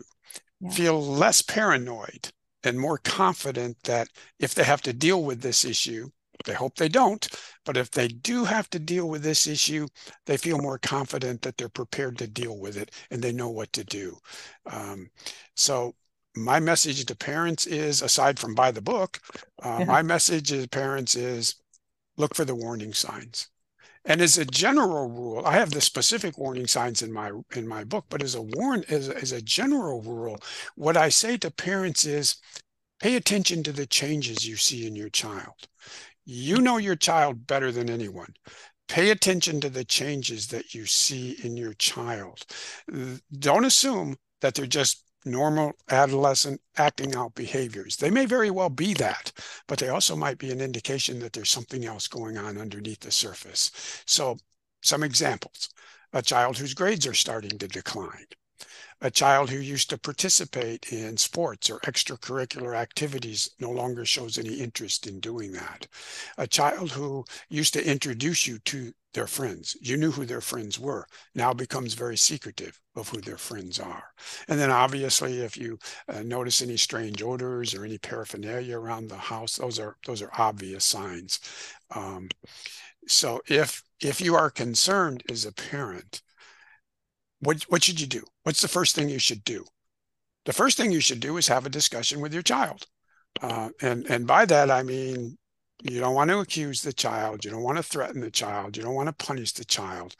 yeah. 0.60 0.70
feel 0.70 1.02
less 1.02 1.42
paranoid 1.42 2.30
and 2.64 2.78
more 2.78 2.98
confident 2.98 3.76
that 3.84 4.08
if 4.38 4.54
they 4.54 4.64
have 4.64 4.82
to 4.82 4.92
deal 4.92 5.22
with 5.24 5.40
this 5.40 5.64
issue, 5.64 6.08
they 6.44 6.54
hope 6.54 6.76
they 6.76 6.88
don't, 6.88 7.28
but 7.64 7.76
if 7.76 7.90
they 7.90 8.08
do 8.08 8.44
have 8.44 8.68
to 8.70 8.78
deal 8.78 9.08
with 9.08 9.22
this 9.22 9.46
issue, 9.46 9.86
they 10.26 10.36
feel 10.36 10.58
more 10.58 10.78
confident 10.78 11.42
that 11.42 11.56
they're 11.56 11.68
prepared 11.68 12.18
to 12.18 12.26
deal 12.26 12.58
with 12.58 12.76
it 12.76 12.90
and 13.10 13.22
they 13.22 13.32
know 13.32 13.50
what 13.50 13.72
to 13.74 13.84
do. 13.84 14.16
Um, 14.66 15.10
so 15.54 15.94
my 16.36 16.60
message 16.60 17.04
to 17.04 17.16
parents 17.16 17.66
is 17.66 18.02
aside 18.02 18.38
from 18.38 18.54
buy 18.54 18.70
the 18.70 18.80
book 18.80 19.18
uh, 19.62 19.78
yeah. 19.80 19.84
my 19.84 20.02
message 20.02 20.48
to 20.48 20.68
parents 20.68 21.14
is 21.14 21.56
look 22.16 22.34
for 22.34 22.44
the 22.44 22.54
warning 22.54 22.92
signs. 22.92 23.48
And 24.04 24.20
as 24.20 24.38
a 24.38 24.44
general 24.46 25.10
rule 25.10 25.44
i 25.44 25.52
have 25.52 25.70
the 25.70 25.80
specific 25.80 26.38
warning 26.38 26.66
signs 26.66 27.02
in 27.02 27.12
my 27.12 27.32
in 27.54 27.68
my 27.68 27.84
book 27.84 28.06
but 28.08 28.22
as 28.22 28.34
a 28.34 28.42
warn 28.42 28.84
as, 28.88 29.08
as 29.08 29.32
a 29.32 29.42
general 29.42 30.00
rule 30.00 30.38
what 30.74 30.96
i 30.96 31.10
say 31.10 31.36
to 31.38 31.50
parents 31.50 32.06
is 32.06 32.36
pay 33.00 33.16
attention 33.16 33.62
to 33.62 33.72
the 33.72 33.86
changes 33.86 34.46
you 34.46 34.56
see 34.56 34.86
in 34.86 34.94
your 34.94 35.08
child. 35.08 35.68
You 36.24 36.60
know 36.60 36.76
your 36.76 36.96
child 36.96 37.46
better 37.46 37.72
than 37.72 37.90
anyone. 37.90 38.34
Pay 38.88 39.10
attention 39.10 39.60
to 39.62 39.70
the 39.70 39.84
changes 39.84 40.48
that 40.48 40.74
you 40.74 40.84
see 40.84 41.36
in 41.42 41.56
your 41.56 41.72
child. 41.74 42.44
Don't 43.38 43.64
assume 43.64 44.16
that 44.42 44.54
they're 44.54 44.66
just 44.66 45.04
normal 45.24 45.72
adolescent 45.90 46.60
acting 46.76 47.14
out 47.14 47.34
behaviors. 47.34 47.96
They 47.96 48.10
may 48.10 48.26
very 48.26 48.50
well 48.50 48.70
be 48.70 48.94
that, 48.94 49.32
but 49.66 49.78
they 49.78 49.88
also 49.88 50.16
might 50.16 50.38
be 50.38 50.50
an 50.50 50.60
indication 50.60 51.18
that 51.20 51.32
there's 51.32 51.50
something 51.50 51.84
else 51.84 52.08
going 52.08 52.38
on 52.38 52.58
underneath 52.58 53.00
the 53.00 53.10
surface. 53.10 53.70
So, 54.06 54.38
some 54.82 55.02
examples 55.02 55.68
a 56.12 56.22
child 56.22 56.58
whose 56.58 56.74
grades 56.74 57.06
are 57.06 57.14
starting 57.14 57.56
to 57.58 57.68
decline, 57.68 58.26
a 59.00 59.10
child 59.10 59.48
who 59.48 59.58
used 59.58 59.88
to 59.90 59.98
participate 59.98 60.92
in 60.92 61.16
sports 61.16 61.70
or 61.70 61.78
extracurricular 61.80 62.76
activities 62.76 63.50
no 63.58 63.70
longer 63.70 64.04
shows 64.04 64.36
any 64.36 64.54
interest 64.54 65.06
in 65.06 65.20
doing 65.20 65.52
that. 65.52 65.86
A 66.36 66.46
child 66.46 66.90
who 66.90 67.24
used 67.48 67.72
to 67.74 67.88
introduce 67.88 68.46
you 68.46 68.58
to 68.60 68.92
their 69.12 69.26
friends, 69.26 69.76
you 69.80 69.96
knew 69.96 70.10
who 70.10 70.24
their 70.24 70.40
friends 70.40 70.78
were, 70.78 71.06
now 71.34 71.52
becomes 71.52 71.94
very 71.94 72.16
secretive 72.16 72.80
of 72.94 73.08
who 73.08 73.20
their 73.20 73.38
friends 73.38 73.80
are. 73.80 74.04
And 74.48 74.58
then 74.58 74.70
obviously, 74.70 75.40
if 75.40 75.56
you 75.56 75.78
uh, 76.08 76.22
notice 76.22 76.62
any 76.62 76.76
strange 76.76 77.22
odors 77.22 77.74
or 77.74 77.84
any 77.84 77.98
paraphernalia 77.98 78.78
around 78.78 79.08
the 79.08 79.16
house, 79.16 79.56
those 79.56 79.78
are 79.78 79.96
those 80.06 80.22
are 80.22 80.30
obvious 80.38 80.84
signs. 80.84 81.40
Um, 81.94 82.28
so 83.08 83.40
if 83.48 83.82
if 84.00 84.20
you 84.20 84.34
are 84.36 84.50
concerned 84.50 85.22
as 85.30 85.44
a 85.44 85.52
parent 85.52 86.22
what 87.40 87.62
what 87.64 87.82
should 87.82 88.00
you 88.00 88.06
do? 88.06 88.22
What's 88.44 88.60
the 88.60 88.68
first 88.68 88.94
thing 88.94 89.08
you 89.08 89.18
should 89.18 89.44
do? 89.44 89.64
The 90.44 90.52
first 90.52 90.76
thing 90.76 90.92
you 90.92 91.00
should 91.00 91.20
do 91.20 91.36
is 91.36 91.48
have 91.48 91.66
a 91.66 91.70
discussion 91.70 92.20
with 92.20 92.32
your 92.32 92.42
child. 92.42 92.86
Uh, 93.42 93.70
and 93.80 94.06
and 94.06 94.26
by 94.26 94.44
that 94.46 94.70
I 94.70 94.82
mean 94.82 95.38
you 95.82 96.00
don't 96.00 96.14
want 96.14 96.30
to 96.30 96.38
accuse 96.38 96.82
the 96.82 96.92
child. 96.92 97.44
You 97.44 97.50
don't 97.50 97.62
want 97.62 97.78
to 97.78 97.82
threaten 97.82 98.20
the 98.20 98.30
child. 98.30 98.76
You 98.76 98.82
don't 98.82 98.94
want 98.94 99.08
to 99.08 99.24
punish 99.24 99.52
the 99.52 99.64
child. 99.64 100.14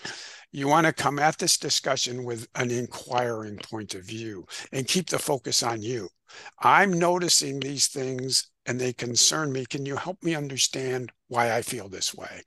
You 0.53 0.69
want 0.69 0.87
to 0.87 0.93
come 0.93 1.19
at 1.19 1.39
this 1.39 1.57
discussion 1.59 2.25
with 2.25 2.49
an 2.55 2.71
inquiring 2.71 3.59
point 3.59 3.95
of 3.95 4.05
view 4.05 4.47
and 4.73 4.89
keep 4.89 5.09
the 5.09 5.19
focus 5.19 5.63
on 5.63 5.83
you. 5.83 6.09
I'm 6.61 6.93
noticing 6.93 7.61
these 7.61 7.89
things 7.89 8.51
and 8.67 8.81
they 8.81 8.93
concern 8.93 9.53
me. 9.53 9.67
Can 9.67 9.85
you 9.85 9.97
help 9.97 10.23
me 10.23 10.35
understand 10.35 11.11
why 11.29 11.53
I 11.57 11.63
feel 11.63 11.89
this 11.89 12.15
way? 12.15 12.43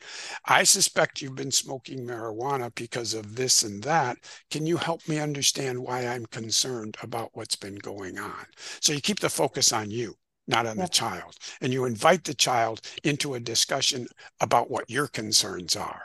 I 0.45 0.63
suspect 0.63 1.21
you've 1.21 1.35
been 1.35 1.51
smoking 1.51 2.05
marijuana 2.05 2.73
because 2.75 3.13
of 3.13 3.35
this 3.35 3.63
and 3.63 3.83
that. 3.83 4.17
Can 4.49 4.65
you 4.65 4.77
help 4.77 5.07
me 5.07 5.19
understand 5.19 5.79
why 5.79 6.07
I'm 6.07 6.25
concerned 6.27 6.95
about 7.01 7.31
what's 7.33 7.55
been 7.55 7.75
going 7.75 8.19
on? 8.19 8.45
So 8.79 8.93
you 8.93 9.01
keep 9.01 9.19
the 9.19 9.29
focus 9.29 9.73
on 9.73 9.91
you 9.91 10.15
not 10.47 10.65
on 10.65 10.77
the 10.77 10.87
child. 10.87 11.35
And 11.61 11.71
you 11.71 11.85
invite 11.85 12.23
the 12.23 12.33
child 12.33 12.81
into 13.03 13.35
a 13.35 13.39
discussion 13.39 14.07
about 14.39 14.69
what 14.69 14.89
your 14.89 15.07
concerns 15.07 15.75
are. 15.75 16.03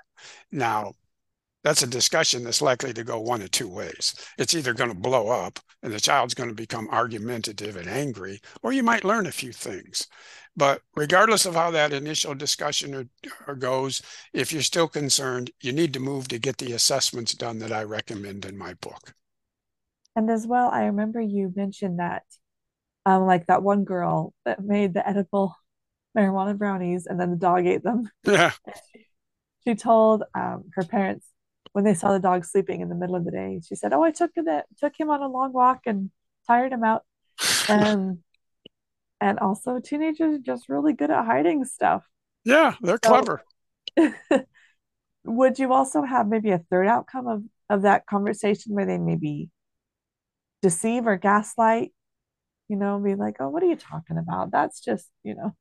Now, 0.53 0.95
that's 1.64 1.82
a 1.82 1.89
discussion 1.89 2.45
that's 2.45 2.62
likely 2.62 2.93
to 2.95 3.05
go 3.05 3.20
one 3.20 3.43
of 3.43 3.51
two 3.51 3.68
ways. 3.68 4.14
It's 4.39 4.55
either 4.55 4.72
going 4.72 4.91
to 4.91 4.97
blow 4.97 5.28
up 5.28 5.59
and 5.82 5.93
the 5.93 6.01
child's 6.01 6.34
going 6.34 6.49
to 6.49 6.55
become 6.55 6.89
argumentative 6.91 7.76
and 7.76 7.89
angry, 7.89 8.41
or 8.62 8.72
you 8.72 8.82
might 8.82 9.05
learn 9.05 9.26
a 9.26 9.32
few 9.32 9.53
things. 9.53 10.07
But 10.57 10.82
regardless 10.97 11.47
of 11.47 11.55
how 11.55 11.70
that 11.72 11.93
initial 11.93 12.34
discussion 12.34 12.95
or, 12.95 13.05
or 13.47 13.55
goes, 13.55 14.03
if 14.32 14.53
you're 14.53 14.62
still 14.62 14.89
concerned, 14.89 15.51
you 15.61 15.72
need 15.72 15.93
to 15.95 16.01
move 16.01 16.28
to 16.28 16.39
get 16.39 16.59
the 16.59 16.72
assessments 16.72 17.32
done 17.32 17.59
that 17.59 17.72
I 17.72 17.82
recommend 17.82 18.45
in 18.45 18.57
my 18.57 18.74
book. 18.74 19.14
And 20.16 20.30
as 20.30 20.47
well, 20.47 20.68
I 20.68 20.86
remember 20.86 21.20
you 21.20 21.53
mentioned 21.55 21.99
that 22.01 22.22
um, 23.09 23.25
like 23.25 23.47
that 23.47 23.63
one 23.63 23.85
girl 23.85 24.35
that 24.45 24.63
made 24.63 24.93
the 24.93 25.09
edible 25.09 25.57
marijuana 26.17 26.57
brownies 26.57 27.07
and 27.07 27.19
then 27.19 27.31
the 27.31 27.37
dog 27.37 27.67
ate 27.67 27.83
them. 27.83 28.11
Yeah. 28.27 28.53
she 29.65 29.75
told 29.75 30.25
um, 30.35 30.65
her 30.75 30.85
parents 30.85 31.27
when 31.73 31.85
they 31.85 31.95
saw 31.95 32.13
the 32.13 32.21
dog 32.21 32.45
sleeping 32.45 32.83
in 32.83 32.91
the 32.91 32.95
middle 32.95 33.15
of 33.15 33.25
the 33.25 33.31
day, 33.31 33.61
she 33.67 33.75
said, 33.75 33.93
"Oh, 33.93 34.03
I 34.03 34.11
took 34.11 34.33
him 34.35 34.47
took 34.79 34.99
him 34.99 35.11
on 35.11 35.23
a 35.23 35.29
long 35.29 35.53
walk 35.53 35.83
and 35.87 36.11
tired 36.47 36.73
him 36.73 36.85
out." 36.85 37.05
and 37.69 38.19
and 39.21 39.39
also 39.39 39.79
teenagers 39.79 40.35
are 40.35 40.43
just 40.43 40.69
really 40.69 40.93
good 40.93 41.11
at 41.11 41.25
hiding 41.25 41.65
stuff. 41.65 42.05
Yeah, 42.45 42.75
they're 42.83 42.99
so, 43.03 43.11
clever. 43.11 43.45
would 45.25 45.59
you 45.59 45.73
also 45.73 46.03
have 46.03 46.27
maybe 46.27 46.51
a 46.51 46.65
third 46.71 46.87
outcome 46.87 47.27
of 47.27 47.43
of 47.71 47.83
that 47.83 48.07
conversation 48.07 48.75
where 48.75 48.87
they 48.87 48.99
maybe 48.99 49.51
deceive 50.63 51.07
or 51.07 51.17
gaslight 51.17 51.93
you 52.69 52.77
know, 52.77 52.99
be 52.99 53.14
like, 53.14 53.37
oh, 53.41 53.49
what 53.49 53.62
are 53.62 53.66
you 53.66 53.77
talking 53.77 54.19
about? 54.19 54.51
That's 54.51 54.81
just, 54.81 55.09
you 55.25 55.35
know. 55.35 55.55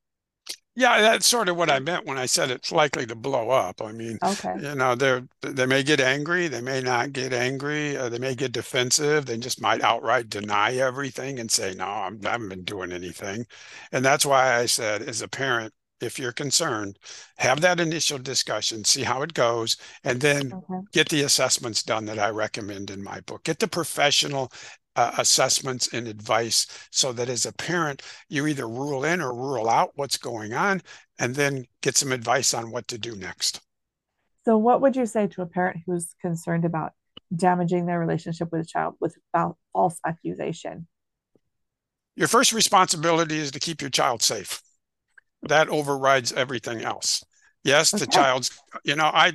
Yeah, 0.75 1.01
that's 1.01 1.25
sort 1.25 1.49
of 1.49 1.57
what 1.57 1.71
I 1.71 1.79
meant 1.79 2.05
when 2.05 2.19
I 2.19 2.27
said 2.27 2.51
it's 2.51 2.71
likely 2.71 3.07
to 3.07 3.15
blow 3.15 3.49
up. 3.49 3.81
I 3.81 3.91
mean, 3.91 4.19
okay. 4.23 4.53
you 4.61 4.75
know, 4.75 4.93
they 4.93 5.23
they 5.41 5.65
may 5.65 5.81
get 5.81 5.99
angry, 5.99 6.47
they 6.47 6.61
may 6.61 6.81
not 6.81 7.13
get 7.13 7.33
angry, 7.33 7.97
uh, 7.97 8.09
they 8.09 8.19
may 8.19 8.35
get 8.35 8.51
defensive, 8.51 9.25
they 9.25 9.39
just 9.39 9.59
might 9.59 9.81
outright 9.81 10.29
deny 10.29 10.75
everything 10.75 11.39
and 11.39 11.49
say, 11.49 11.73
"No, 11.73 11.85
I'm, 11.87 12.19
I 12.23 12.29
haven't 12.29 12.49
been 12.49 12.63
doing 12.63 12.91
anything," 12.91 13.47
and 13.91 14.05
that's 14.05 14.23
why 14.23 14.55
I 14.55 14.67
said, 14.67 15.01
as 15.01 15.23
a 15.23 15.27
parent, 15.27 15.73
if 15.99 16.19
you're 16.19 16.31
concerned, 16.31 16.99
have 17.37 17.61
that 17.61 17.79
initial 17.79 18.19
discussion, 18.19 18.83
see 18.83 19.01
how 19.01 19.23
it 19.23 19.33
goes, 19.33 19.77
and 20.03 20.21
then 20.21 20.53
okay. 20.53 20.85
get 20.93 21.09
the 21.09 21.23
assessments 21.23 21.81
done 21.81 22.05
that 22.05 22.19
I 22.19 22.29
recommend 22.29 22.91
in 22.91 23.03
my 23.03 23.21
book. 23.21 23.43
Get 23.45 23.57
the 23.57 23.67
professional 23.67 24.51
uh, 24.97 25.11
assessments 25.19 25.93
and 25.93 26.07
advice 26.07 26.65
so 26.91 27.13
that 27.13 27.29
as 27.29 27.45
a 27.45 27.53
parent, 27.53 28.01
you 28.27 28.47
either 28.47 28.67
rule 28.67 29.05
in 29.05 29.21
or 29.21 29.33
rule 29.33 29.69
out 29.69 29.91
what's 29.95 30.17
going 30.17 30.53
on 30.53 30.81
and 31.19 31.35
then 31.35 31.65
get 31.81 31.95
some 31.95 32.11
advice 32.11 32.53
on 32.53 32.71
what 32.71 32.87
to 32.87 32.97
do 32.97 33.15
next. 33.15 33.61
So, 34.43 34.57
what 34.57 34.81
would 34.81 34.95
you 34.95 35.05
say 35.05 35.27
to 35.27 35.43
a 35.43 35.45
parent 35.45 35.81
who's 35.85 36.15
concerned 36.21 36.65
about 36.65 36.93
damaging 37.35 37.85
their 37.85 37.99
relationship 37.99 38.49
with 38.51 38.61
a 38.61 38.65
child 38.65 38.95
with 38.99 39.15
false 39.71 39.99
accusation? 40.05 40.87
Your 42.15 42.27
first 42.27 42.51
responsibility 42.51 43.37
is 43.37 43.51
to 43.51 43.59
keep 43.59 43.81
your 43.81 43.91
child 43.91 44.23
safe. 44.23 44.61
That 45.43 45.69
overrides 45.69 46.33
everything 46.33 46.81
else. 46.81 47.23
Yes, 47.63 47.93
okay. 47.93 48.05
the 48.05 48.11
child's, 48.11 48.49
you 48.83 48.95
know, 48.95 49.05
I, 49.05 49.33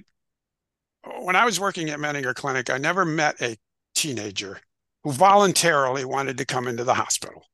when 1.20 1.36
I 1.36 1.44
was 1.44 1.60
working 1.60 1.90
at 1.90 2.00
Menninger 2.00 2.34
Clinic, 2.34 2.70
I 2.70 2.78
never 2.78 3.04
met 3.04 3.40
a 3.40 3.56
teenager 3.94 4.58
who 5.04 5.12
voluntarily 5.12 6.04
wanted 6.04 6.38
to 6.38 6.46
come 6.46 6.68
into 6.68 6.84
the 6.84 6.94
hospital. 6.94 7.46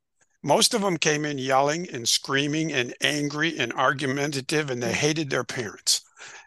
Most 0.42 0.74
of 0.74 0.82
them 0.82 0.96
came 0.96 1.24
in 1.24 1.38
yelling 1.38 1.88
and 1.90 2.08
screaming 2.08 2.72
and 2.72 2.94
angry 3.00 3.58
and 3.58 3.72
argumentative, 3.72 4.70
and 4.70 4.82
they 4.82 4.92
mm. 4.92 4.96
hated 4.96 5.30
their 5.30 5.44
parents. 5.44 6.02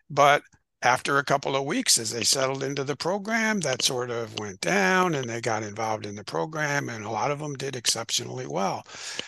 But 0.10 0.44
after 0.82 1.18
a 1.18 1.26
couple 1.26 1.56
of 1.56 1.66
weeks, 1.66 1.98
as 1.98 2.12
they 2.12 2.24
settled 2.24 2.64
into 2.64 2.84
the 2.84 2.96
program, 2.96 3.60
that 3.60 3.82
sort 3.82 4.10
of 4.10 4.40
went 4.40 4.62
down 4.62 5.14
and 5.14 5.30
they 5.30 5.42
got 5.42 5.64
involved 5.64 6.06
in 6.06 6.16
the 6.16 6.24
program, 6.24 6.90
and 6.90 7.06
a 7.06 7.10
lot 7.10 7.32
of 7.32 7.40
them 7.40 7.56
did 7.56 7.76
exceptionally 7.76 8.48
well. 8.48 8.84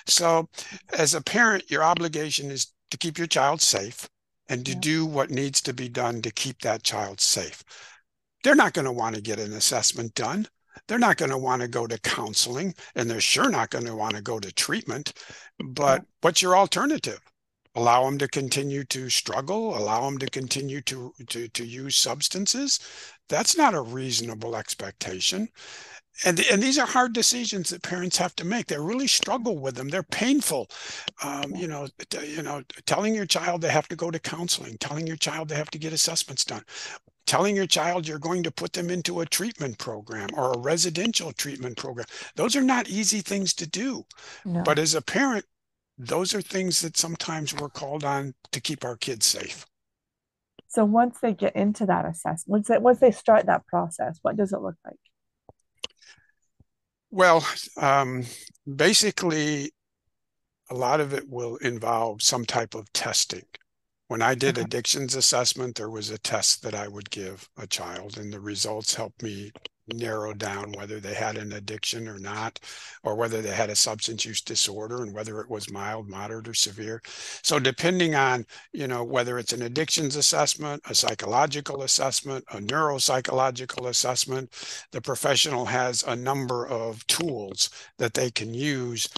So, 0.07 0.49
as 0.97 1.13
a 1.13 1.21
parent, 1.21 1.69
your 1.69 1.83
obligation 1.83 2.49
is 2.49 2.73
to 2.91 2.97
keep 2.97 3.17
your 3.17 3.27
child 3.27 3.61
safe 3.61 4.07
and 4.47 4.65
to 4.65 4.71
yeah. 4.71 4.79
do 4.79 5.05
what 5.05 5.29
needs 5.29 5.61
to 5.61 5.73
be 5.73 5.89
done 5.89 6.21
to 6.21 6.31
keep 6.31 6.61
that 6.61 6.83
child 6.83 7.19
safe. 7.21 7.63
They're 8.43 8.55
not 8.55 8.73
going 8.73 8.85
to 8.85 8.91
want 8.91 9.15
to 9.15 9.21
get 9.21 9.39
an 9.39 9.53
assessment 9.53 10.15
done 10.15 10.47
they're 10.87 10.99
not 10.99 11.17
going 11.17 11.31
to 11.31 11.37
want 11.37 11.61
to 11.61 11.67
go 11.67 11.87
to 11.87 11.99
counseling 11.99 12.73
and 12.95 13.09
they're 13.09 13.21
sure 13.21 13.49
not 13.49 13.69
going 13.69 13.85
to 13.85 13.95
want 13.95 14.15
to 14.15 14.21
go 14.21 14.39
to 14.39 14.51
treatment. 14.51 15.13
But 15.59 16.05
what's 16.21 16.41
your 16.41 16.55
alternative? 16.55 17.19
Allow 17.75 18.05
them 18.05 18.19
to 18.19 18.27
continue 18.27 18.83
to 18.85 19.09
struggle, 19.09 19.75
allow 19.75 20.05
them 20.05 20.19
to 20.19 20.27
continue 20.27 20.81
to, 20.81 21.11
to, 21.29 21.47
to 21.47 21.65
use 21.65 21.95
substances. 21.95 22.79
That's 23.29 23.57
not 23.57 23.73
a 23.73 23.81
reasonable 23.81 24.55
expectation. 24.55 25.49
And, 26.23 26.39
and 26.51 26.61
these 26.61 26.77
are 26.77 26.85
hard 26.85 27.13
decisions 27.13 27.71
that 27.71 27.81
parents 27.81 28.17
have 28.17 28.35
to 28.35 28.45
make. 28.45 28.67
They 28.67 28.77
really 28.77 29.07
struggle 29.07 29.57
with 29.57 29.73
them. 29.73 29.89
They're 29.89 30.03
painful. 30.03 30.69
Um, 31.23 31.55
you 31.55 31.67
know, 31.67 31.87
you 32.23 32.43
know, 32.43 32.61
telling 32.85 33.15
your 33.15 33.25
child 33.25 33.61
they 33.61 33.71
have 33.71 33.87
to 33.87 33.95
go 33.95 34.11
to 34.11 34.19
counseling, 34.19 34.77
telling 34.77 35.07
your 35.07 35.15
child 35.15 35.49
they 35.49 35.55
have 35.55 35.71
to 35.71 35.79
get 35.79 35.93
assessments 35.93 36.45
done 36.45 36.63
telling 37.25 37.55
your 37.55 37.67
child 37.67 38.07
you're 38.07 38.19
going 38.19 38.43
to 38.43 38.51
put 38.51 38.73
them 38.73 38.89
into 38.89 39.21
a 39.21 39.25
treatment 39.25 39.77
program 39.77 40.29
or 40.35 40.53
a 40.53 40.59
residential 40.59 41.31
treatment 41.31 41.77
program. 41.77 42.05
Those 42.35 42.55
are 42.55 42.61
not 42.61 42.89
easy 42.89 43.21
things 43.21 43.53
to 43.55 43.67
do. 43.67 44.05
No. 44.45 44.63
But 44.63 44.79
as 44.79 44.95
a 44.95 45.01
parent, 45.01 45.45
those 45.97 46.33
are 46.33 46.41
things 46.41 46.81
that 46.81 46.97
sometimes 46.97 47.53
we're 47.53 47.69
called 47.69 48.03
on 48.03 48.33
to 48.51 48.59
keep 48.59 48.83
our 48.83 48.97
kids 48.97 49.25
safe. 49.25 49.65
So 50.67 50.85
once 50.85 51.19
they 51.21 51.33
get 51.33 51.55
into 51.55 51.85
that 51.85 52.05
assessment, 52.05 52.47
once 52.47 52.67
they, 52.67 52.77
once 52.79 52.99
they 52.99 53.11
start 53.11 53.45
that 53.45 53.67
process, 53.67 54.17
what 54.23 54.35
does 54.35 54.53
it 54.53 54.61
look 54.61 54.75
like? 54.83 54.95
Well, 57.11 57.45
um, 57.77 58.23
basically, 58.75 59.71
a 60.71 60.73
lot 60.73 60.99
of 60.99 61.13
it 61.13 61.29
will 61.29 61.57
involve 61.57 62.23
some 62.23 62.43
type 62.43 62.73
of 62.73 62.91
testing. 62.91 63.45
When 64.13 64.21
I 64.21 64.35
did 64.35 64.59
addictions 64.59 65.15
assessment, 65.15 65.73
there 65.75 65.89
was 65.89 66.11
a 66.11 66.19
test 66.19 66.61
that 66.61 66.75
I 66.75 66.87
would 66.87 67.09
give 67.09 67.49
a 67.57 67.65
child, 67.65 68.19
and 68.19 68.31
the 68.31 68.39
results 68.39 68.93
helped 68.93 69.23
me 69.23 69.51
narrow 69.91 70.35
down 70.35 70.71
whether 70.73 70.99
they 70.99 71.15
had 71.15 71.35
an 71.35 71.51
addiction 71.53 72.07
or 72.07 72.19
not, 72.19 72.59
or 73.03 73.15
whether 73.15 73.41
they 73.41 73.49
had 73.49 73.71
a 73.71 73.75
substance 73.75 74.23
use 74.23 74.41
disorder 74.41 75.01
and 75.01 75.15
whether 75.15 75.41
it 75.41 75.49
was 75.49 75.71
mild, 75.71 76.07
moderate, 76.07 76.47
or 76.47 76.53
severe. 76.53 77.01
So 77.41 77.57
depending 77.57 78.13
on, 78.13 78.45
you 78.71 78.87
know, 78.87 79.03
whether 79.03 79.39
it's 79.39 79.51
an 79.51 79.63
addictions 79.63 80.15
assessment, 80.15 80.83
a 80.87 80.93
psychological 80.93 81.81
assessment, 81.81 82.45
a 82.51 82.57
neuropsychological 82.57 83.89
assessment, 83.89 84.53
the 84.91 85.01
professional 85.01 85.65
has 85.65 86.03
a 86.03 86.15
number 86.15 86.67
of 86.67 87.05
tools 87.07 87.71
that 87.97 88.13
they 88.13 88.29
can 88.29 88.53
use 88.53 89.09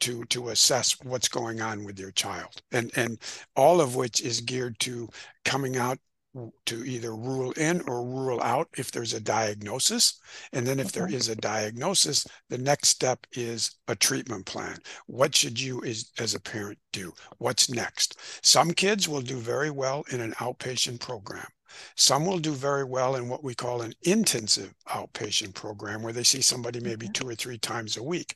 to 0.00 0.24
to 0.24 0.48
assess 0.48 0.96
what's 1.02 1.28
going 1.28 1.60
on 1.60 1.84
with 1.84 1.98
your 1.98 2.12
child. 2.12 2.62
And 2.72 2.90
and 2.96 3.18
all 3.56 3.80
of 3.80 3.96
which 3.96 4.20
is 4.20 4.40
geared 4.40 4.78
to 4.80 5.08
coming 5.44 5.76
out 5.76 5.98
to 6.64 6.84
either 6.84 7.16
rule 7.16 7.50
in 7.52 7.80
or 7.88 8.04
rule 8.04 8.40
out 8.42 8.68
if 8.76 8.92
there's 8.92 9.14
a 9.14 9.20
diagnosis. 9.20 10.20
And 10.52 10.64
then 10.64 10.78
if 10.78 10.92
there 10.92 11.12
is 11.12 11.28
a 11.28 11.34
diagnosis 11.34 12.24
the 12.48 12.58
next 12.58 12.88
step 12.88 13.26
is 13.32 13.76
a 13.88 13.96
treatment 13.96 14.46
plan. 14.46 14.78
What 15.06 15.34
should 15.34 15.60
you 15.60 15.82
as, 15.84 16.12
as 16.18 16.34
a 16.34 16.40
parent 16.40 16.78
do? 16.92 17.12
What's 17.38 17.68
next? 17.68 18.18
Some 18.42 18.70
kids 18.70 19.08
will 19.08 19.22
do 19.22 19.38
very 19.38 19.70
well 19.70 20.04
in 20.12 20.20
an 20.20 20.32
outpatient 20.34 21.00
program 21.00 21.48
Some 21.96 22.26
will 22.26 22.38
do 22.38 22.52
very 22.52 22.84
well 22.84 23.16
in 23.16 23.28
what 23.28 23.44
we 23.44 23.54
call 23.54 23.82
an 23.82 23.92
intensive 24.02 24.74
outpatient 24.88 25.54
program 25.54 26.02
where 26.02 26.12
they 26.12 26.22
see 26.22 26.40
somebody 26.40 26.80
maybe 26.80 27.08
two 27.08 27.28
or 27.28 27.34
three 27.34 27.58
times 27.58 27.96
a 27.96 28.02
week. 28.02 28.34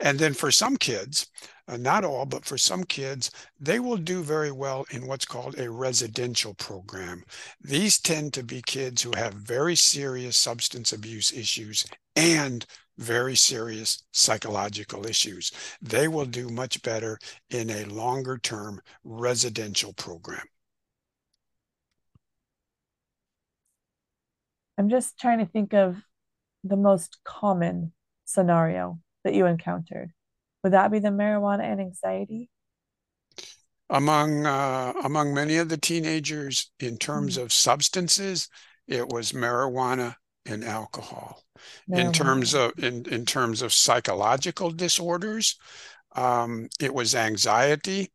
And 0.00 0.18
then 0.18 0.34
for 0.34 0.50
some 0.50 0.76
kids, 0.76 1.28
uh, 1.68 1.76
not 1.76 2.04
all, 2.04 2.26
but 2.26 2.44
for 2.44 2.58
some 2.58 2.84
kids, 2.84 3.30
they 3.60 3.78
will 3.78 3.96
do 3.96 4.22
very 4.22 4.50
well 4.50 4.84
in 4.90 5.06
what's 5.06 5.24
called 5.24 5.58
a 5.58 5.70
residential 5.70 6.54
program. 6.54 7.22
These 7.60 7.98
tend 8.00 8.34
to 8.34 8.42
be 8.42 8.62
kids 8.62 9.02
who 9.02 9.12
have 9.16 9.34
very 9.34 9.76
serious 9.76 10.36
substance 10.36 10.92
abuse 10.92 11.32
issues 11.32 11.86
and 12.16 12.66
very 12.98 13.36
serious 13.36 14.04
psychological 14.12 15.06
issues. 15.06 15.52
They 15.80 16.08
will 16.08 16.26
do 16.26 16.48
much 16.48 16.82
better 16.82 17.18
in 17.50 17.70
a 17.70 17.84
longer 17.86 18.38
term 18.38 18.80
residential 19.04 19.92
program. 19.94 20.44
I'm 24.78 24.88
just 24.88 25.18
trying 25.18 25.38
to 25.38 25.46
think 25.46 25.74
of 25.74 25.96
the 26.64 26.76
most 26.76 27.18
common 27.24 27.92
scenario 28.24 28.98
that 29.24 29.34
you 29.34 29.46
encountered. 29.46 30.12
Would 30.62 30.72
that 30.72 30.90
be 30.90 30.98
the 30.98 31.08
marijuana 31.08 31.64
and 31.64 31.80
anxiety? 31.80 32.48
Among 33.90 34.46
uh, 34.46 34.94
among 35.04 35.34
many 35.34 35.58
of 35.58 35.68
the 35.68 35.76
teenagers, 35.76 36.70
in 36.80 36.96
terms 36.96 37.36
mm. 37.36 37.42
of 37.42 37.52
substances, 37.52 38.48
it 38.88 39.08
was 39.08 39.32
marijuana 39.32 40.14
and 40.46 40.64
alcohol. 40.64 41.42
Marijuana. 41.90 41.98
In 41.98 42.12
terms 42.12 42.54
of 42.54 42.72
in, 42.78 43.04
in 43.10 43.26
terms 43.26 43.60
of 43.60 43.72
psychological 43.72 44.70
disorders, 44.70 45.58
um, 46.14 46.68
it 46.80 46.94
was 46.94 47.14
anxiety, 47.14 48.12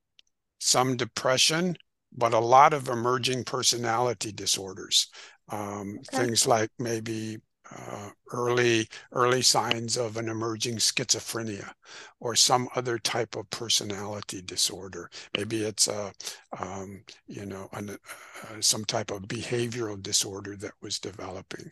some 0.60 0.98
depression, 0.98 1.78
but 2.12 2.34
a 2.34 2.40
lot 2.40 2.74
of 2.74 2.88
emerging 2.88 3.44
personality 3.44 4.32
disorders. 4.32 5.10
Um, 5.50 6.00
okay. 6.14 6.26
Things 6.26 6.48
like 6.48 6.72
maybe 6.80 7.40
uh, 7.76 8.10
early 8.32 8.88
early 9.12 9.42
signs 9.42 9.98
of 9.98 10.16
an 10.18 10.30
emerging 10.30 10.78
schizophrenia 10.78 11.70
or 12.20 12.36
some 12.36 12.70
other 12.76 12.98
type 13.00 13.36
of 13.36 13.50
personality 13.50 14.42
disorder. 14.42 15.10
Maybe 15.38 15.64
it's 15.64 15.88
a 15.88 16.14
um, 16.60 17.04
you 17.28 17.46
know 17.46 17.70
an, 17.74 17.90
uh, 17.92 18.62
some 18.62 18.86
type 18.86 19.12
of 19.12 19.24
behavioral 19.24 20.02
disorder 20.02 20.56
that 20.58 20.74
was 20.82 21.00
developing. 21.00 21.70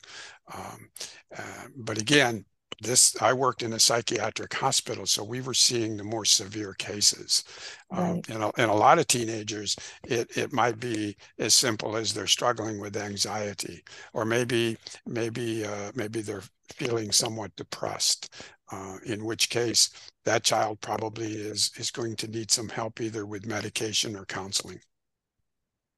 Um, 0.53 0.89
uh, 1.37 1.67
but 1.77 1.97
again, 1.97 2.45
this 2.81 3.19
I 3.21 3.33
worked 3.33 3.63
in 3.63 3.73
a 3.73 3.79
psychiatric 3.79 4.53
hospital, 4.53 5.05
so 5.05 5.23
we 5.23 5.41
were 5.41 5.53
seeing 5.53 5.97
the 5.97 6.03
more 6.03 6.25
severe 6.25 6.73
cases. 6.73 7.43
Um, 7.91 7.99
right. 7.99 8.29
Um, 8.29 8.35
and, 8.35 8.43
a, 8.43 8.51
and 8.61 8.71
a 8.71 8.73
lot 8.73 8.99
of 8.99 9.07
teenagers, 9.07 9.75
it 10.03 10.35
it 10.37 10.53
might 10.53 10.79
be 10.79 11.15
as 11.39 11.53
simple 11.53 11.95
as 11.95 12.13
they're 12.13 12.27
struggling 12.27 12.79
with 12.79 12.97
anxiety, 12.97 13.83
or 14.13 14.25
maybe 14.25 14.77
maybe 15.05 15.65
uh, 15.65 15.91
maybe 15.95 16.21
they're 16.21 16.43
feeling 16.73 17.11
somewhat 17.11 17.55
depressed. 17.55 18.33
Uh, 18.71 18.97
in 19.05 19.23
which 19.23 19.51
case, 19.51 19.91
that 20.23 20.43
child 20.43 20.81
probably 20.81 21.33
is 21.33 21.71
is 21.77 21.91
going 21.91 22.15
to 22.15 22.27
need 22.27 22.49
some 22.49 22.69
help 22.69 22.99
either 22.99 23.25
with 23.25 23.45
medication 23.45 24.15
or 24.15 24.25
counseling. 24.25 24.79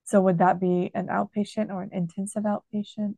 So 0.04 0.22
would 0.22 0.38
that 0.38 0.60
be 0.60 0.92
an 0.94 1.08
outpatient 1.08 1.70
or 1.70 1.82
an 1.82 1.90
intensive 1.92 2.44
outpatient? 2.44 3.16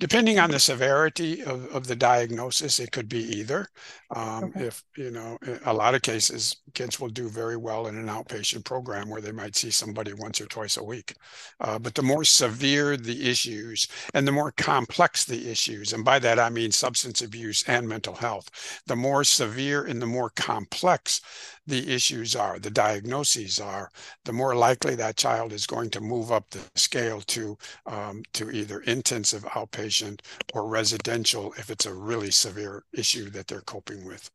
Depending 0.00 0.38
on 0.38 0.50
the 0.50 0.58
severity 0.58 1.42
of, 1.42 1.66
of 1.74 1.86
the 1.86 1.96
diagnosis, 1.96 2.78
it 2.78 2.92
could 2.92 3.08
be 3.08 3.22
either. 3.38 3.68
Um, 4.14 4.44
okay. 4.44 4.66
If, 4.66 4.82
you 4.96 5.10
know, 5.10 5.38
a 5.64 5.72
lot 5.72 5.94
of 5.94 6.02
cases, 6.02 6.56
kids 6.74 7.00
will 7.00 7.08
do 7.08 7.28
very 7.28 7.56
well 7.56 7.86
in 7.86 7.96
an 7.96 8.06
outpatient 8.06 8.64
program 8.64 9.08
where 9.08 9.20
they 9.20 9.32
might 9.32 9.56
see 9.56 9.70
somebody 9.70 10.12
once 10.12 10.40
or 10.40 10.46
twice 10.46 10.76
a 10.76 10.84
week. 10.84 11.14
Uh, 11.60 11.78
but 11.78 11.94
the 11.94 12.02
more 12.02 12.24
severe 12.24 12.96
the 12.96 13.28
issues 13.28 13.88
and 14.14 14.26
the 14.26 14.32
more 14.32 14.52
complex 14.52 15.24
the 15.24 15.50
issues, 15.50 15.92
and 15.92 16.04
by 16.04 16.18
that 16.18 16.38
I 16.38 16.50
mean 16.50 16.70
substance 16.70 17.22
abuse 17.22 17.64
and 17.66 17.88
mental 17.88 18.14
health, 18.14 18.50
the 18.86 18.96
more 18.96 19.24
severe 19.24 19.84
and 19.84 20.00
the 20.00 20.06
more 20.06 20.30
complex 20.30 21.20
the 21.66 21.94
issues 21.94 22.36
are, 22.36 22.58
the 22.58 22.70
diagnoses 22.70 23.58
are, 23.60 23.90
the 24.24 24.32
more 24.32 24.54
likely 24.54 24.94
that 24.96 25.16
child 25.16 25.52
is 25.52 25.66
going 25.66 25.90
to 25.90 26.00
move 26.00 26.30
up 26.30 26.50
the 26.50 26.60
scale 26.74 27.20
to 27.22 27.56
um, 27.86 28.22
to 28.34 28.50
either 28.50 28.80
intensive 28.80 29.44
outpatient 29.44 30.20
or 30.52 30.68
residential 30.68 31.54
if 31.56 31.70
it's 31.70 31.86
a 31.86 31.94
really 31.94 32.30
severe 32.30 32.84
issue 32.92 33.30
that 33.30 33.46
they're 33.46 33.60
coping 33.60 34.04
with. 34.04 34.30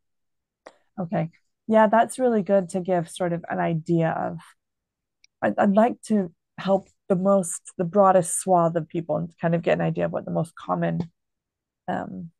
Okay. 0.99 1.29
Yeah, 1.67 1.87
that's 1.87 2.17
really 2.17 2.41
good 2.41 2.69
to 2.69 2.79
give 2.79 3.09
sort 3.09 3.33
of 3.33 3.45
an 3.49 3.59
idea 3.59 4.09
of. 4.09 4.39
I'd, 5.41 5.57
I'd 5.57 5.75
like 5.75 6.01
to 6.07 6.33
help 6.57 6.89
the 7.07 7.15
most, 7.15 7.61
the 7.77 7.85
broadest 7.85 8.39
swath 8.39 8.75
of 8.75 8.89
people 8.89 9.17
and 9.17 9.29
kind 9.39 9.55
of 9.55 9.61
get 9.61 9.77
an 9.79 9.85
idea 9.85 10.05
of 10.05 10.11
what 10.11 10.25
the 10.25 10.31
most 10.31 10.53
common, 10.55 11.11
um, 11.87 12.31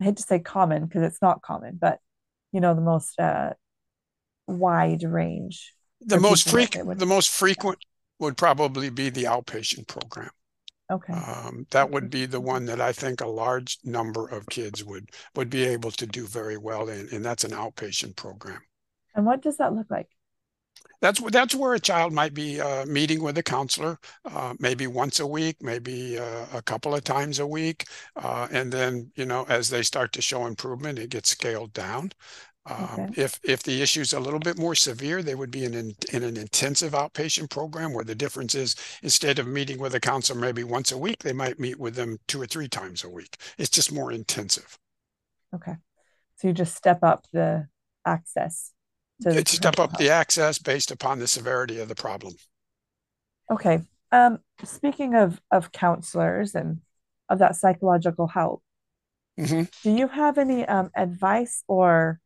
I 0.00 0.04
hate 0.04 0.16
to 0.16 0.22
say 0.22 0.38
common 0.38 0.86
because 0.86 1.02
it's 1.02 1.20
not 1.20 1.42
common, 1.42 1.78
but 1.80 1.98
you 2.52 2.60
know, 2.60 2.74
the 2.74 2.80
most 2.80 3.18
uh, 3.18 3.50
wide 4.50 5.02
range. 5.02 5.74
The 6.00 6.20
most 6.20 6.48
frequent, 6.48 6.98
the 6.98 7.06
most 7.06 7.30
frequent 7.30 7.78
would 8.18 8.36
probably 8.36 8.90
be 8.90 9.10
the 9.10 9.24
outpatient 9.24 9.86
program. 9.86 10.30
Okay. 10.90 11.12
Um, 11.12 11.66
that 11.70 11.90
would 11.90 12.10
be 12.10 12.26
the 12.26 12.40
one 12.40 12.64
that 12.66 12.80
I 12.80 12.92
think 12.92 13.20
a 13.20 13.28
large 13.28 13.78
number 13.84 14.26
of 14.26 14.46
kids 14.46 14.84
would 14.84 15.10
would 15.36 15.48
be 15.48 15.64
able 15.64 15.92
to 15.92 16.06
do 16.06 16.26
very 16.26 16.56
well 16.56 16.88
in, 16.88 17.08
and 17.12 17.24
that's 17.24 17.44
an 17.44 17.52
outpatient 17.52 18.16
program. 18.16 18.60
And 19.14 19.24
what 19.24 19.42
does 19.42 19.56
that 19.58 19.72
look 19.72 19.86
like? 19.88 20.08
That's 21.00 21.20
that's 21.30 21.54
where 21.54 21.74
a 21.74 21.80
child 21.80 22.12
might 22.12 22.34
be 22.34 22.60
uh, 22.60 22.84
meeting 22.84 23.22
with 23.22 23.38
a 23.38 23.42
counselor, 23.42 23.98
uh, 24.24 24.54
maybe 24.58 24.86
once 24.86 25.18
a 25.18 25.26
week, 25.26 25.56
maybe 25.62 26.18
uh, 26.18 26.46
a 26.52 26.60
couple 26.60 26.94
of 26.94 27.04
times 27.04 27.38
a 27.38 27.46
week, 27.46 27.84
uh, 28.16 28.48
and 28.50 28.70
then 28.70 29.10
you 29.14 29.24
know 29.24 29.46
as 29.48 29.70
they 29.70 29.82
start 29.82 30.12
to 30.12 30.22
show 30.22 30.44
improvement, 30.46 30.98
it 30.98 31.10
gets 31.10 31.30
scaled 31.30 31.72
down. 31.72 32.12
Um, 32.66 32.88
okay. 32.92 33.08
If 33.16 33.40
if 33.42 33.62
the 33.62 33.80
issue 33.80 34.02
is 34.02 34.12
a 34.12 34.20
little 34.20 34.38
bit 34.38 34.58
more 34.58 34.74
severe, 34.74 35.22
they 35.22 35.34
would 35.34 35.50
be 35.50 35.64
in 35.64 35.74
an, 35.74 35.94
in 36.12 36.22
an 36.22 36.36
intensive 36.36 36.92
outpatient 36.92 37.50
program 37.50 37.94
where 37.94 38.04
the 38.04 38.14
difference 38.14 38.54
is 38.54 38.76
instead 39.02 39.38
of 39.38 39.46
meeting 39.46 39.78
with 39.78 39.94
a 39.94 40.00
counselor 40.00 40.38
maybe 40.38 40.62
once 40.62 40.92
a 40.92 40.98
week, 40.98 41.22
they 41.22 41.32
might 41.32 41.58
meet 41.58 41.78
with 41.78 41.94
them 41.94 42.18
two 42.28 42.40
or 42.40 42.46
three 42.46 42.68
times 42.68 43.02
a 43.02 43.08
week. 43.08 43.36
It's 43.56 43.70
just 43.70 43.92
more 43.92 44.12
intensive. 44.12 44.78
Okay, 45.54 45.74
so 46.36 46.48
you 46.48 46.54
just 46.54 46.76
step 46.76 47.02
up 47.02 47.26
the 47.32 47.66
access 48.04 48.72
to 49.22 49.32
the 49.32 49.44
step 49.46 49.78
up 49.78 49.90
health. 49.90 49.98
the 49.98 50.10
access 50.10 50.58
based 50.58 50.90
upon 50.90 51.18
the 51.18 51.26
severity 51.26 51.80
of 51.80 51.88
the 51.88 51.94
problem. 51.94 52.34
Okay. 53.50 53.80
Um, 54.12 54.38
speaking 54.64 55.14
of 55.14 55.40
of 55.50 55.72
counselors 55.72 56.54
and 56.54 56.80
of 57.28 57.38
that 57.38 57.56
psychological 57.56 58.26
help, 58.26 58.62
mm-hmm. 59.38 59.62
do 59.82 59.96
you 59.96 60.08
have 60.08 60.36
any 60.36 60.66
um, 60.66 60.90
advice 60.94 61.64
or 61.66 62.20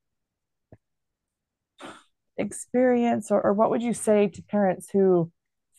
experience 2.36 3.30
or, 3.30 3.40
or 3.40 3.52
what 3.52 3.70
would 3.70 3.82
you 3.82 3.94
say 3.94 4.28
to 4.28 4.42
parents 4.42 4.88
who 4.92 5.30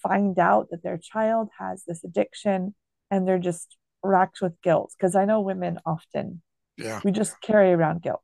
find 0.02 0.38
out 0.40 0.68
that 0.72 0.84
their 0.84 0.98
child 0.98 1.50
has 1.60 1.84
this 1.86 2.04
addiction 2.04 2.76
and 3.12 3.28
they're 3.28 3.40
just 3.40 3.78
racked 4.04 4.42
with 4.42 4.62
guilt? 4.62 4.94
Because 4.98 5.16
i 5.16 5.26
know 5.26 5.42
women 5.42 5.80
often 5.86 6.42
yeah. 6.78 7.02
we 7.04 7.12
just 7.12 7.40
carry 7.42 7.72
around 7.72 8.02
guilt 8.02 8.24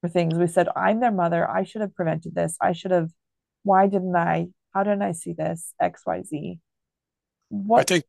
for 0.00 0.08
things. 0.08 0.34
We 0.34 0.46
said 0.46 0.68
i'm 0.74 1.00
their 1.00 1.12
mother. 1.12 1.48
I 1.48 1.64
should 1.64 1.80
have 1.80 1.94
prevented 1.94 2.34
this. 2.34 2.56
I 2.60 2.72
should 2.72 2.90
have 2.90 3.10
why 3.62 3.86
didn't 3.86 4.16
i? 4.16 4.48
How 4.74 4.82
didn't 4.82 5.02
i 5.02 5.12
see 5.12 5.32
this? 5.32 5.74
Xyz 5.80 6.58
what 7.52 7.80
i 7.80 7.84
think 7.84 8.04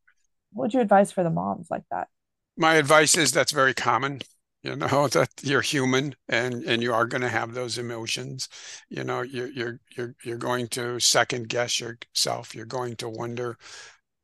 what 0.53 0.65
would 0.65 0.73
you 0.73 0.79
advise 0.79 1.11
for 1.11 1.23
the 1.23 1.29
moms 1.29 1.67
like 1.69 1.83
that? 1.91 2.07
My 2.55 2.75
advice 2.75 3.17
is 3.17 3.31
that's 3.31 3.51
very 3.51 3.73
common 3.73 4.21
you 4.63 4.75
know 4.75 5.07
that 5.09 5.29
you're 5.41 5.61
human 5.61 6.15
and 6.29 6.63
and 6.63 6.81
you 6.81 6.93
are 6.93 7.05
going 7.07 7.21
to 7.21 7.29
have 7.29 7.53
those 7.53 7.77
emotions. 7.77 8.49
You 8.89 9.03
know 9.03 9.21
you're 9.21 9.49
you're 9.49 9.79
you're 9.95 10.15
you're 10.23 10.37
going 10.37 10.67
to 10.69 10.99
second 10.99 11.49
guess 11.49 11.79
yourself. 11.79 12.55
You're 12.55 12.65
going 12.65 12.95
to 12.97 13.09
wonder 13.09 13.57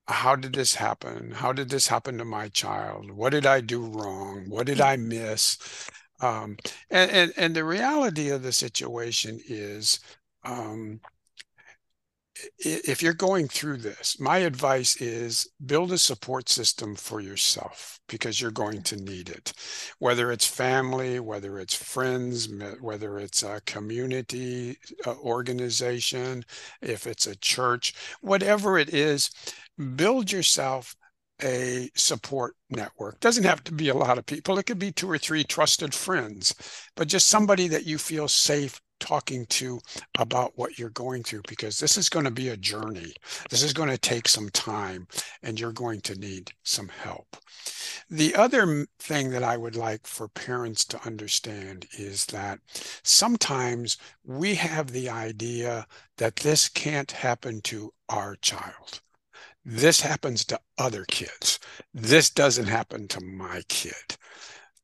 how 0.07 0.35
did 0.35 0.53
this 0.53 0.75
happen? 0.75 1.31
How 1.31 1.53
did 1.53 1.69
this 1.69 1.87
happen 1.87 2.17
to 2.17 2.25
my 2.25 2.49
child? 2.49 3.11
What 3.11 3.31
did 3.31 3.45
i 3.45 3.61
do 3.61 3.85
wrong? 3.85 4.45
What 4.49 4.65
did 4.67 4.81
i 4.81 4.95
miss? 4.97 5.57
Um, 6.21 6.57
and, 6.89 7.11
and 7.11 7.33
and 7.37 7.55
the 7.55 7.63
reality 7.63 8.29
of 8.29 8.43
the 8.43 8.51
situation 8.53 9.39
is 9.47 9.99
um, 10.43 10.99
if 12.59 13.01
you're 13.01 13.13
going 13.13 13.47
through 13.47 13.77
this, 13.77 14.19
my 14.19 14.39
advice 14.39 14.99
is 15.01 15.47
build 15.65 15.91
a 15.91 15.97
support 15.97 16.49
system 16.49 16.95
for 16.95 17.19
yourself 17.19 17.99
because 18.07 18.39
you're 18.41 18.51
going 18.51 18.81
to 18.83 18.97
need 18.97 19.29
it. 19.29 19.53
Whether 19.99 20.31
it's 20.31 20.45
family, 20.45 21.19
whether 21.19 21.59
it's 21.59 21.75
friends, 21.75 22.49
whether 22.81 23.19
it's 23.19 23.43
a 23.43 23.61
community 23.65 24.77
uh, 25.05 25.15
organization, 25.17 26.43
if 26.81 27.07
it's 27.07 27.27
a 27.27 27.37
church, 27.37 27.93
whatever 28.21 28.77
it 28.77 28.93
is, 28.93 29.29
build 29.95 30.31
yourself 30.31 30.95
a 31.41 31.89
support 31.95 32.55
network. 32.69 33.19
Doesn't 33.19 33.45
have 33.45 33.63
to 33.65 33.71
be 33.71 33.89
a 33.89 33.93
lot 33.93 34.17
of 34.17 34.25
people. 34.25 34.57
It 34.57 34.65
could 34.65 34.79
be 34.79 34.91
two 34.91 35.09
or 35.09 35.17
three 35.17 35.43
trusted 35.43 35.93
friends, 35.93 36.53
but 36.95 37.07
just 37.07 37.27
somebody 37.27 37.67
that 37.69 37.85
you 37.85 37.97
feel 37.97 38.27
safe 38.27 38.81
talking 39.00 39.45
to 39.47 39.80
about 40.18 40.54
what 40.58 40.78
you're 40.78 40.89
going 40.89 41.24
through 41.24 41.41
because 41.47 41.80
this 41.80 41.97
is 41.97 42.10
going 42.10 42.26
to 42.26 42.32
be 42.32 42.50
a 42.50 42.58
journey. 42.58 43.14
This 43.50 43.64
is 43.64 43.74
going 43.74 43.89
to 43.89 43.97
take 43.97 44.28
some 44.28 44.50
time 44.50 45.08
and 45.43 45.60
you're 45.60 45.72
going 45.72 46.02
to 46.02 46.20
need 46.20 46.52
some 46.64 46.89
help. 46.89 47.38
The 48.10 48.36
other 48.36 48.88
thing 49.00 49.30
that 49.32 49.43
I 49.43 49.58
would 49.58 49.76
like 49.76 50.08
for 50.08 50.28
parents 50.28 50.86
to 50.86 51.06
understand 51.06 51.88
is 51.97 52.26
that 52.28 52.60
sometimes 53.04 53.97
we 54.26 54.56
have 54.56 54.91
the 54.91 55.10
idea 55.10 55.86
that 56.18 56.38
this 56.38 56.70
can't 56.70 57.12
happen 57.12 57.62
to 57.62 57.93
our 58.10 58.36
child. 58.36 59.02
This 59.66 60.02
happens 60.02 60.45
to 60.45 60.60
other 60.78 61.06
kids. 61.06 61.60
This 61.93 62.30
doesn't 62.30 62.68
happen 62.68 63.08
to 63.10 63.22
my 63.22 63.62
kid. 63.68 64.18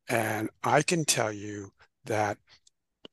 And 0.08 0.50
I 0.62 0.82
can 0.82 1.04
tell 1.04 1.32
you 1.32 1.72
that 2.04 2.38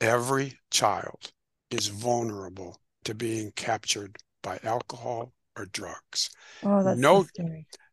every 0.03 0.59
child 0.69 1.31
is 1.71 1.87
vulnerable 1.87 2.79
to 3.05 3.15
being 3.15 3.51
captured 3.55 4.17
by 4.41 4.59
alcohol 4.63 5.33
or 5.57 5.65
drugs. 5.67 6.29
Oh, 6.63 6.83
that's 6.83 6.99
no, 6.99 7.23
so 7.35 7.49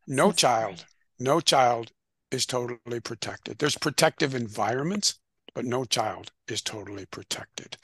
no 0.07 0.31
child, 0.31 0.85
no 1.19 1.39
child 1.39 1.91
is 2.31 2.45
totally 2.45 2.99
protected. 2.99 3.57
There's 3.57 3.77
protective 3.77 4.35
environments, 4.35 5.19
but 5.53 5.65
no 5.65 5.85
child 5.85 6.31
is 6.47 6.61
totally 6.61 7.05
protected. 7.05 7.77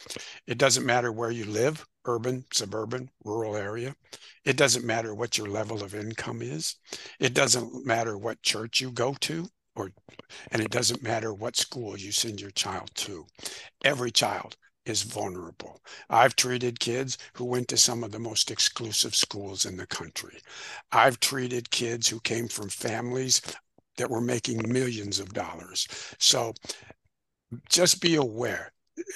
It 0.45 0.57
doesn't 0.57 0.85
matter 0.85 1.11
where 1.11 1.31
you 1.31 1.45
live, 1.45 1.85
urban, 2.05 2.45
suburban, 2.51 3.09
rural 3.23 3.55
area. 3.55 3.95
It 4.43 4.57
doesn't 4.57 4.85
matter 4.85 5.15
what 5.15 5.37
your 5.37 5.47
level 5.47 5.83
of 5.83 5.95
income 5.95 6.41
is. 6.41 6.75
It 7.19 7.33
doesn't 7.33 7.85
matter 7.85 8.17
what 8.17 8.41
church 8.41 8.81
you 8.81 8.91
go 8.91 9.15
to 9.21 9.47
or 9.77 9.91
and 10.51 10.61
it 10.61 10.71
doesn't 10.71 11.03
matter 11.03 11.33
what 11.33 11.55
school 11.55 11.97
you 11.97 12.11
send 12.11 12.41
your 12.41 12.51
child 12.51 12.89
to. 12.95 13.25
Every 13.85 14.11
child 14.11 14.57
is 14.85 15.03
vulnerable. 15.03 15.81
I've 16.09 16.35
treated 16.35 16.79
kids 16.79 17.17
who 17.33 17.45
went 17.45 17.67
to 17.69 17.77
some 17.77 18.03
of 18.03 18.11
the 18.11 18.19
most 18.19 18.49
exclusive 18.49 19.15
schools 19.15 19.65
in 19.65 19.77
the 19.77 19.87
country. 19.87 20.39
I've 20.91 21.19
treated 21.19 21.69
kids 21.69 22.07
who 22.07 22.19
came 22.21 22.47
from 22.47 22.69
families 22.69 23.41
that 23.97 24.09
were 24.09 24.21
making 24.21 24.71
millions 24.71 25.19
of 25.19 25.33
dollars. 25.33 25.87
So 26.19 26.53
just 27.69 28.01
be 28.01 28.15
aware. 28.15 28.71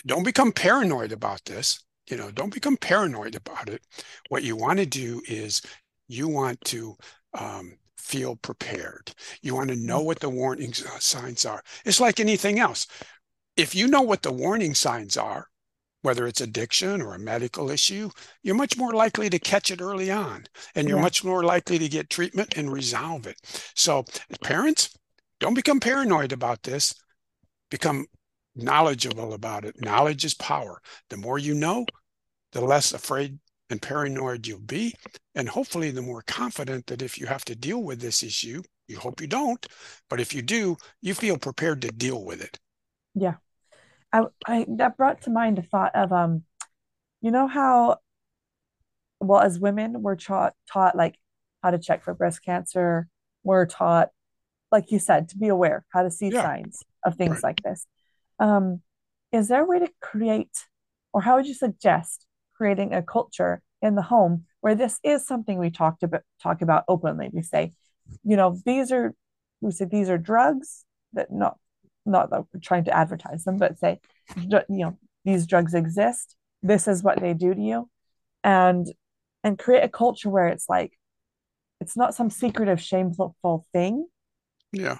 Don't 0.06 0.24
become 0.24 0.52
paranoid 0.52 1.12
about 1.12 1.44
this. 1.46 1.84
You 2.10 2.18
know, 2.18 2.32
don't 2.32 2.54
become 2.54 2.78
paranoid 2.78 3.36
about 3.36 3.70
it. 3.70 3.82
What 4.30 4.44
you 4.44 4.56
want 4.56 4.80
to 4.80 4.86
do 4.86 5.22
is 5.28 5.62
you 6.08 6.28
want 6.28 6.60
to 6.66 6.96
um, 7.38 7.78
feel 8.02 8.36
prepared. 8.36 9.14
You 9.42 9.56
want 9.56 9.70
to 9.70 9.76
know 9.76 10.00
mm-hmm. 10.00 10.08
what 10.08 10.20
the 10.20 10.30
warning 10.30 10.74
signs 10.74 11.46
are. 11.46 11.64
It's 11.86 12.00
like 12.00 12.20
anything 12.20 12.60
else. 12.60 12.88
If 13.56 13.76
you 13.76 13.88
know 13.88 14.02
what 14.02 14.24
the 14.24 14.32
warning 14.32 14.74
signs 14.74 15.18
are, 15.18 15.48
whether 16.02 16.26
it's 16.26 16.42
addiction 16.42 17.02
or 17.02 17.14
a 17.14 17.20
medical 17.20 17.70
issue, 17.70 18.10
you're 18.42 18.56
much 18.56 18.78
more 18.78 18.94
likely 18.94 19.30
to 19.30 19.38
catch 19.38 19.70
it 19.70 19.82
early 19.82 20.10
on 20.10 20.46
and 20.74 20.88
you're 20.88 20.98
yeah. 20.98 21.04
much 21.04 21.24
more 21.24 21.44
likely 21.44 21.78
to 21.78 21.88
get 21.88 22.10
treatment 22.10 22.58
and 22.58 22.72
resolve 22.72 23.28
it. 23.28 23.38
So, 23.76 24.06
parents, 24.42 24.98
don't 25.40 25.54
become 25.54 25.80
paranoid 25.80 26.32
about 26.32 26.64
this. 26.64 26.96
Become 27.70 28.08
knowledgeable 28.56 29.34
about 29.34 29.64
it. 29.64 29.80
Knowledge 29.80 30.26
is 30.26 30.34
power. 30.34 30.82
The 31.10 31.18
more 31.18 31.38
you 31.38 31.54
know, 31.54 31.86
the 32.52 32.62
less 32.62 32.94
afraid 32.94 33.40
and 33.72 33.82
paranoid 33.82 34.46
you'll 34.46 34.60
be. 34.60 34.94
And 35.36 35.50
hopefully, 35.50 35.92
the 35.92 36.02
more 36.02 36.24
confident 36.28 36.88
that 36.88 37.02
if 37.02 37.18
you 37.18 37.26
have 37.26 37.46
to 37.46 37.56
deal 37.56 37.82
with 37.82 38.00
this 38.02 38.22
issue, 38.22 38.62
you 38.88 39.00
hope 39.00 39.22
you 39.22 39.28
don't, 39.28 39.66
but 40.10 40.20
if 40.20 40.34
you 40.34 40.42
do, 40.42 40.78
you 41.02 41.14
feel 41.14 41.38
prepared 41.38 41.82
to 41.84 41.88
deal 41.90 42.24
with 42.24 42.42
it. 42.42 42.60
Yeah. 43.16 43.36
I, 44.14 44.26
I 44.46 44.66
that 44.78 44.98
brought 44.98 45.22
to 45.22 45.30
mind 45.30 45.58
a 45.58 45.62
thought 45.62 45.96
of 45.96 46.12
um, 46.12 46.44
you 47.22 47.32
know 47.32 47.48
how 47.48 47.98
well 49.22 49.40
as 49.40 49.60
women 49.60 50.02
we're 50.02 50.18
taught 50.18 50.54
taught 50.72 50.98
like 50.98 51.16
how 51.64 51.72
to 51.72 51.80
check 51.80 52.04
for 52.04 52.14
breast 52.14 52.44
cancer, 52.44 53.08
we're 53.44 53.66
taught, 53.66 54.10
like 54.72 54.92
you 54.92 55.00
said, 55.00 55.30
to 55.30 55.38
be 55.38 55.48
aware, 55.48 55.86
how 55.90 56.04
to 56.04 56.12
see 56.12 56.30
yeah. 56.30 56.42
signs 56.42 56.84
of 57.06 57.16
things 57.16 57.36
right. 57.36 57.44
like 57.44 57.64
this. 57.64 57.86
Um, 58.40 58.82
is 59.32 59.48
there 59.48 59.62
a 59.62 59.66
way 59.66 59.80
to 59.80 59.90
create, 60.02 60.66
or 61.14 61.22
how 61.22 61.38
would 61.38 61.48
you 61.48 61.54
suggest 61.54 62.26
creating 62.62 62.94
a 62.94 63.02
culture 63.02 63.60
in 63.82 63.96
the 63.96 64.04
home 64.04 64.46
where 64.60 64.76
this 64.76 65.00
is 65.04 65.26
something 65.26 65.58
we 65.58 65.72
talked 65.72 66.04
about 66.04 66.22
talk 66.44 66.62
about 66.62 66.84
openly. 66.88 67.28
We 67.34 67.42
say, 67.42 67.74
you 68.24 68.36
know, 68.38 68.56
these 68.68 68.92
are 68.92 69.16
we 69.62 69.72
say 69.72 69.86
these 69.86 70.12
are 70.12 70.20
drugs 70.20 70.86
that 71.14 71.32
not 71.32 71.58
not 72.06 72.30
that 72.30 72.44
we're 72.54 72.60
trying 72.62 72.84
to 72.84 72.96
advertise 72.96 73.46
them, 73.46 73.58
but 73.58 73.80
say, 73.80 74.00
you 74.36 74.62
know, 74.70 74.96
these 75.26 75.48
drugs 75.48 75.74
exist. 75.74 76.36
This 76.62 76.88
is 76.88 77.02
what 77.02 77.20
they 77.20 77.34
do 77.34 77.56
to 77.56 77.60
you, 77.60 77.90
and 78.44 78.86
and 79.44 79.58
create 79.58 79.84
a 79.84 79.90
culture 79.90 80.30
where 80.30 80.48
it's 80.48 80.70
like 80.70 80.94
it's 81.80 81.98
not 81.98 82.14
some 82.14 82.30
secretive, 82.30 82.80
shameful 82.80 83.66
thing. 83.74 84.06
Yeah, 84.72 85.00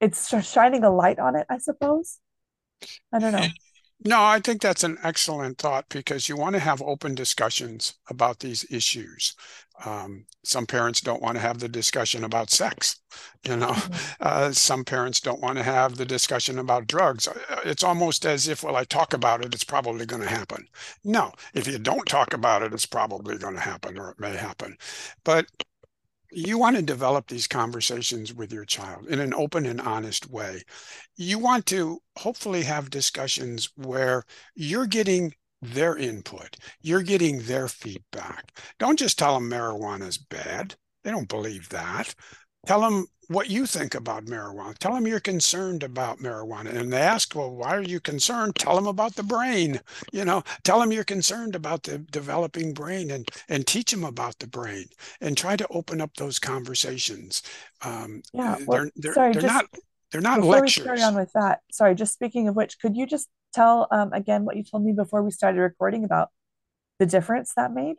it's 0.00 0.28
shining 0.48 0.84
a 0.84 0.94
light 0.94 1.18
on 1.18 1.34
it, 1.34 1.48
I 1.50 1.58
suppose. 1.58 2.20
I 3.12 3.18
don't 3.18 3.32
know. 3.32 3.48
No, 4.02 4.22
I 4.24 4.40
think 4.40 4.62
that's 4.62 4.82
an 4.82 4.98
excellent 5.02 5.58
thought 5.58 5.86
because 5.90 6.28
you 6.28 6.36
want 6.36 6.54
to 6.54 6.60
have 6.60 6.80
open 6.80 7.14
discussions 7.14 7.94
about 8.08 8.38
these 8.38 8.64
issues. 8.70 9.34
Um, 9.84 10.24
some 10.42 10.66
parents 10.66 11.00
don't 11.02 11.22
want 11.22 11.36
to 11.36 11.42
have 11.42 11.58
the 11.58 11.68
discussion 11.68 12.24
about 12.24 12.50
sex. 12.50 13.00
You 13.46 13.56
know, 13.56 13.72
mm-hmm. 13.72 14.12
uh, 14.20 14.52
some 14.52 14.84
parents 14.84 15.20
don't 15.20 15.40
want 15.40 15.58
to 15.58 15.64
have 15.64 15.96
the 15.96 16.06
discussion 16.06 16.58
about 16.58 16.86
drugs. 16.86 17.28
Uh, 17.28 17.60
it's 17.64 17.82
almost 17.84 18.24
as 18.24 18.48
if, 18.48 18.62
well, 18.62 18.76
I 18.76 18.84
talk 18.84 19.12
about 19.12 19.44
it, 19.44 19.54
it's 19.54 19.64
probably 19.64 20.06
going 20.06 20.22
to 20.22 20.28
happen. 20.28 20.66
No, 21.04 21.32
if 21.54 21.66
you 21.66 21.78
don't 21.78 22.06
talk 22.06 22.32
about 22.32 22.62
it, 22.62 22.72
it's 22.72 22.86
probably 22.86 23.36
going 23.36 23.54
to 23.54 23.60
happen 23.60 23.98
or 23.98 24.10
it 24.10 24.20
may 24.20 24.34
happen. 24.36 24.76
But 25.24 25.46
you 26.32 26.58
want 26.58 26.76
to 26.76 26.82
develop 26.82 27.26
these 27.26 27.46
conversations 27.46 28.32
with 28.32 28.52
your 28.52 28.64
child 28.64 29.06
in 29.08 29.20
an 29.20 29.34
open 29.34 29.66
and 29.66 29.80
honest 29.80 30.30
way. 30.30 30.62
You 31.16 31.38
want 31.38 31.66
to 31.66 32.00
hopefully 32.16 32.62
have 32.62 32.90
discussions 32.90 33.70
where 33.76 34.24
you're 34.54 34.86
getting 34.86 35.34
their 35.62 35.96
input, 35.96 36.56
you're 36.80 37.02
getting 37.02 37.42
their 37.42 37.68
feedback. 37.68 38.52
Don't 38.78 38.98
just 38.98 39.18
tell 39.18 39.34
them 39.34 39.50
marijuana 39.50 40.06
is 40.08 40.18
bad. 40.18 40.74
They 41.04 41.10
don't 41.10 41.28
believe 41.28 41.68
that. 41.70 42.14
Tell 42.66 42.80
them 42.80 43.06
what 43.28 43.48
you 43.48 43.64
think 43.64 43.94
about 43.94 44.24
marijuana. 44.24 44.76
Tell 44.78 44.92
them 44.92 45.06
you're 45.06 45.20
concerned 45.20 45.84
about 45.84 46.18
marijuana. 46.18 46.74
And 46.74 46.92
they 46.92 46.98
ask, 47.00 47.34
well, 47.34 47.54
why 47.54 47.76
are 47.76 47.82
you 47.82 48.00
concerned? 48.00 48.56
Tell 48.56 48.74
them 48.74 48.88
about 48.88 49.14
the 49.14 49.22
brain. 49.22 49.80
You 50.12 50.24
know, 50.24 50.42
tell 50.64 50.80
them 50.80 50.90
you're 50.90 51.04
concerned 51.04 51.54
about 51.54 51.84
the 51.84 51.98
developing 51.98 52.74
brain 52.74 53.12
and, 53.12 53.28
and 53.48 53.66
teach 53.66 53.92
them 53.92 54.02
about 54.02 54.40
the 54.40 54.48
brain 54.48 54.86
and 55.20 55.36
try 55.36 55.54
to 55.54 55.66
open 55.70 56.00
up 56.00 56.14
those 56.16 56.40
conversations. 56.40 57.42
Um, 57.82 58.22
yeah. 58.32 58.56
Well, 58.66 58.82
they're, 58.82 58.90
they're, 58.96 59.14
sorry, 59.14 59.32
they're 59.32 59.42
just, 59.42 59.54
not, 59.54 59.64
they're 60.10 60.20
not 60.20 60.40
before 60.40 60.52
lectures. 60.54 60.84
we 60.84 60.88
carry 60.88 61.02
on 61.02 61.14
with 61.14 61.32
that, 61.34 61.60
sorry, 61.70 61.94
just 61.94 62.12
speaking 62.12 62.48
of 62.48 62.56
which, 62.56 62.80
could 62.80 62.96
you 62.96 63.06
just 63.06 63.28
tell 63.54 63.86
um, 63.92 64.12
again 64.12 64.44
what 64.44 64.56
you 64.56 64.64
told 64.64 64.84
me 64.84 64.92
before 64.92 65.22
we 65.22 65.30
started 65.30 65.60
recording 65.60 66.04
about 66.04 66.30
the 66.98 67.06
difference 67.06 67.52
that 67.56 67.72
made 67.72 67.96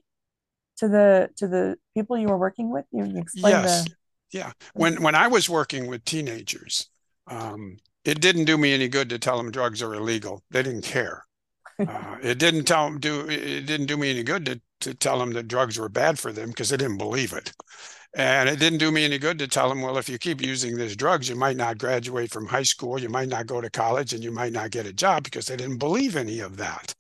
to 0.78 0.88
the 0.88 1.30
to 1.38 1.48
the 1.48 1.78
people 1.94 2.18
you 2.18 2.28
were 2.28 2.38
working 2.38 2.70
with? 2.70 2.86
You 2.92 3.04
explained 3.18 3.64
yes. 3.64 3.86
the 3.86 3.96
yeah. 4.32 4.52
When 4.74 5.02
when 5.02 5.16
I 5.16 5.28
was 5.28 5.50
working 5.50 5.88
with 5.88 6.06
teenagers, 6.06 6.90
um, 7.28 7.78
it 8.06 8.22
didn't 8.22 8.46
do 8.46 8.58
me 8.58 8.74
any 8.74 8.88
good 8.88 9.10
to 9.10 9.20
tell 9.20 9.38
them 9.38 9.52
drugs 9.52 9.82
are 9.82 9.94
illegal. 9.94 10.44
They 10.52 10.64
didn't 10.64 10.84
care. 10.84 11.24
Uh, 11.80 12.16
it 12.22 12.38
didn't 12.38 12.66
tell 12.66 12.86
them 12.86 13.00
do 13.00 13.28
it 13.28 13.66
didn't 13.66 13.88
do 13.88 13.98
me 13.98 14.12
any 14.12 14.22
good 14.22 14.46
to 14.46 14.62
to 14.82 14.94
tell 14.94 15.18
them 15.18 15.32
that 15.32 15.48
drugs 15.48 15.80
were 15.80 15.90
bad 15.90 16.20
for 16.20 16.32
them 16.32 16.50
because 16.50 16.70
they 16.70 16.78
didn't 16.78 17.00
believe 17.00 17.34
it. 17.34 17.54
And 18.14 18.50
it 18.50 18.60
didn't 18.60 18.80
do 18.80 18.92
me 18.92 19.06
any 19.06 19.18
good 19.18 19.40
to 19.40 19.48
tell 19.48 19.70
them, 19.70 19.82
well, 19.82 19.98
if 19.98 20.10
you 20.10 20.18
keep 20.18 20.42
using 20.42 20.76
these 20.76 20.96
drugs, 20.96 21.30
you 21.30 21.36
might 21.36 21.56
not 21.56 21.78
graduate 21.78 22.30
from 22.30 22.46
high 22.46 22.64
school, 22.64 23.00
you 23.00 23.10
might 23.10 23.30
not 23.30 23.48
go 23.48 23.62
to 23.62 23.70
college, 23.70 24.14
and 24.14 24.24
you 24.24 24.32
might 24.32 24.52
not 24.52 24.72
get 24.72 24.86
a 24.86 24.94
job 24.94 25.24
because 25.24 25.48
they 25.48 25.56
didn't 25.56 25.78
believe 25.78 26.16
any 26.16 26.40
of 26.40 26.58
that. 26.58 26.94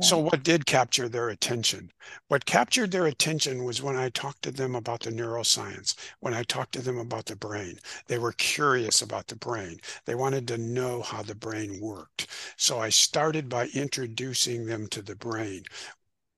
So, 0.00 0.18
what 0.18 0.44
did 0.44 0.66
capture 0.66 1.08
their 1.08 1.28
attention? 1.28 1.90
What 2.28 2.44
captured 2.44 2.92
their 2.92 3.06
attention 3.06 3.64
was 3.64 3.82
when 3.82 3.96
I 3.96 4.08
talked 4.08 4.42
to 4.42 4.52
them 4.52 4.76
about 4.76 5.00
the 5.00 5.10
neuroscience, 5.10 5.96
when 6.20 6.32
I 6.32 6.44
talked 6.44 6.72
to 6.74 6.80
them 6.82 6.96
about 6.98 7.26
the 7.26 7.34
brain. 7.34 7.80
They 8.06 8.18
were 8.18 8.32
curious 8.32 9.02
about 9.02 9.26
the 9.26 9.34
brain. 9.36 9.80
They 10.04 10.14
wanted 10.14 10.46
to 10.48 10.58
know 10.58 11.02
how 11.02 11.22
the 11.22 11.34
brain 11.34 11.80
worked. 11.80 12.28
So, 12.56 12.78
I 12.78 12.90
started 12.90 13.48
by 13.48 13.66
introducing 13.74 14.66
them 14.66 14.86
to 14.90 15.02
the 15.02 15.16
brain. 15.16 15.64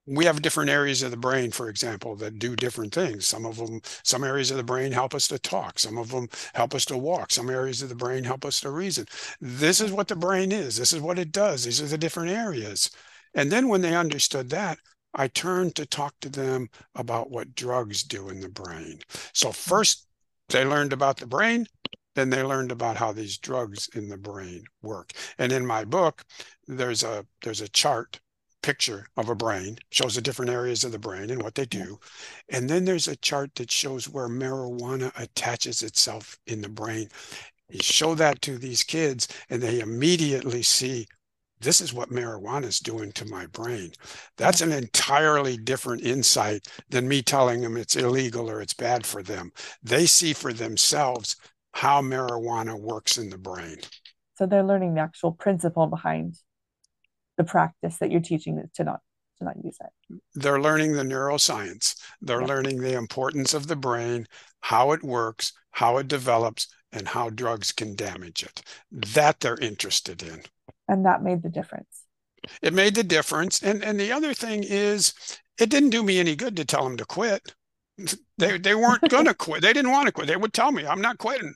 We 0.06 0.24
have 0.26 0.42
different 0.42 0.70
areas 0.70 1.02
of 1.02 1.10
the 1.10 1.16
brain 1.16 1.50
for 1.50 1.68
example 1.68 2.16
that 2.16 2.38
do 2.38 2.56
different 2.56 2.94
things. 2.94 3.26
Some 3.26 3.46
of 3.46 3.56
them 3.58 3.80
some 4.04 4.24
areas 4.24 4.50
of 4.50 4.56
the 4.56 4.64
brain 4.64 4.92
help 4.92 5.14
us 5.14 5.28
to 5.28 5.38
talk. 5.38 5.78
Some 5.78 5.98
of 5.98 6.10
them 6.10 6.28
help 6.54 6.74
us 6.74 6.84
to 6.86 6.96
walk. 6.96 7.32
Some 7.32 7.50
areas 7.50 7.82
of 7.82 7.88
the 7.90 7.94
brain 7.96 8.24
help 8.24 8.44
us 8.44 8.60
to 8.60 8.70
reason. 8.70 9.06
This 9.40 9.80
is 9.80 9.92
what 9.92 10.08
the 10.08 10.16
brain 10.16 10.52
is. 10.52 10.76
This 10.76 10.92
is 10.92 11.00
what 11.00 11.18
it 11.18 11.32
does. 11.32 11.64
These 11.64 11.82
are 11.82 11.86
the 11.86 11.98
different 11.98 12.30
areas 12.30 12.90
and 13.36 13.52
then 13.52 13.68
when 13.68 13.82
they 13.82 13.94
understood 13.94 14.50
that, 14.50 14.78
I 15.14 15.28
turned 15.28 15.76
to 15.76 15.86
talk 15.86 16.14
to 16.20 16.28
them 16.28 16.68
about 16.94 17.30
what 17.30 17.54
drugs 17.54 18.02
do 18.02 18.28
in 18.28 18.40
the 18.40 18.48
brain. 18.48 19.00
So 19.32 19.52
first 19.52 20.08
they 20.48 20.64
learned 20.64 20.92
about 20.92 21.18
the 21.18 21.26
brain, 21.26 21.66
then 22.14 22.30
they 22.30 22.42
learned 22.42 22.72
about 22.72 22.96
how 22.96 23.12
these 23.12 23.38
drugs 23.38 23.88
in 23.94 24.08
the 24.08 24.16
brain 24.16 24.64
work. 24.82 25.12
And 25.38 25.52
in 25.52 25.66
my 25.66 25.84
book, 25.84 26.24
there's 26.66 27.02
a 27.02 27.24
there's 27.42 27.60
a 27.60 27.68
chart 27.68 28.20
picture 28.62 29.06
of 29.16 29.28
a 29.28 29.34
brain, 29.34 29.78
shows 29.90 30.16
the 30.16 30.20
different 30.20 30.50
areas 30.50 30.82
of 30.82 30.90
the 30.90 30.98
brain 30.98 31.30
and 31.30 31.42
what 31.42 31.54
they 31.54 31.66
do. 31.66 32.00
And 32.48 32.68
then 32.68 32.84
there's 32.84 33.06
a 33.06 33.16
chart 33.16 33.54
that 33.56 33.70
shows 33.70 34.08
where 34.08 34.28
marijuana 34.28 35.12
attaches 35.20 35.82
itself 35.82 36.36
in 36.46 36.62
the 36.62 36.68
brain. 36.68 37.08
You 37.68 37.80
show 37.80 38.14
that 38.16 38.42
to 38.42 38.58
these 38.58 38.82
kids, 38.82 39.28
and 39.50 39.62
they 39.62 39.80
immediately 39.80 40.62
see 40.62 41.06
this 41.60 41.80
is 41.80 41.92
what 41.92 42.10
marijuana 42.10 42.64
is 42.64 42.80
doing 42.80 43.12
to 43.12 43.24
my 43.24 43.46
brain. 43.46 43.92
That's 44.36 44.60
an 44.60 44.72
entirely 44.72 45.56
different 45.56 46.02
insight 46.02 46.66
than 46.90 47.08
me 47.08 47.22
telling 47.22 47.62
them 47.62 47.76
it's 47.76 47.96
illegal 47.96 48.50
or 48.50 48.60
it's 48.60 48.74
bad 48.74 49.06
for 49.06 49.22
them. 49.22 49.52
They 49.82 50.06
see 50.06 50.32
for 50.32 50.52
themselves 50.52 51.36
how 51.72 52.02
marijuana 52.02 52.78
works 52.78 53.18
in 53.18 53.30
the 53.30 53.38
brain. 53.38 53.78
So 54.36 54.46
they're 54.46 54.62
learning 54.62 54.94
the 54.94 55.00
actual 55.00 55.32
principle 55.32 55.86
behind 55.86 56.36
the 57.36 57.44
practice 57.44 57.98
that 57.98 58.10
you're 58.10 58.20
teaching 58.20 58.62
to 58.74 58.84
not 58.84 59.00
to 59.38 59.44
not 59.44 59.56
use 59.62 59.76
it. 59.80 60.20
They're 60.34 60.60
learning 60.60 60.92
the 60.92 61.02
neuroscience. 61.02 61.94
They're 62.20 62.40
yeah. 62.40 62.46
learning 62.46 62.80
the 62.80 62.94
importance 62.94 63.52
of 63.52 63.66
the 63.66 63.76
brain, 63.76 64.26
how 64.60 64.92
it 64.92 65.02
works, 65.02 65.52
how 65.72 65.98
it 65.98 66.08
develops, 66.08 66.68
and 66.92 67.08
how 67.08 67.30
drugs 67.30 67.72
can 67.72 67.94
damage 67.94 68.42
it. 68.42 68.62
That 68.90 69.40
they're 69.40 69.58
interested 69.58 70.22
in. 70.22 70.42
And 70.88 71.04
that 71.04 71.22
made 71.22 71.42
the 71.42 71.48
difference. 71.48 72.04
It 72.62 72.74
made 72.74 72.94
the 72.94 73.04
difference. 73.04 73.62
And 73.62 73.82
and 73.82 73.98
the 73.98 74.12
other 74.12 74.34
thing 74.34 74.62
is 74.64 75.14
it 75.58 75.70
didn't 75.70 75.90
do 75.90 76.02
me 76.02 76.18
any 76.18 76.36
good 76.36 76.56
to 76.56 76.64
tell 76.64 76.84
them 76.84 76.96
to 76.96 77.04
quit. 77.04 77.54
They 78.38 78.58
they 78.58 78.74
weren't 78.74 79.00
gonna 79.08 79.32
quit. 79.32 79.62
They 79.62 79.72
didn't 79.72 79.90
want 79.90 80.06
to 80.06 80.12
quit. 80.12 80.26
They 80.26 80.36
would 80.36 80.52
tell 80.52 80.70
me, 80.70 80.86
I'm 80.86 81.00
not 81.00 81.16
quitting. 81.16 81.54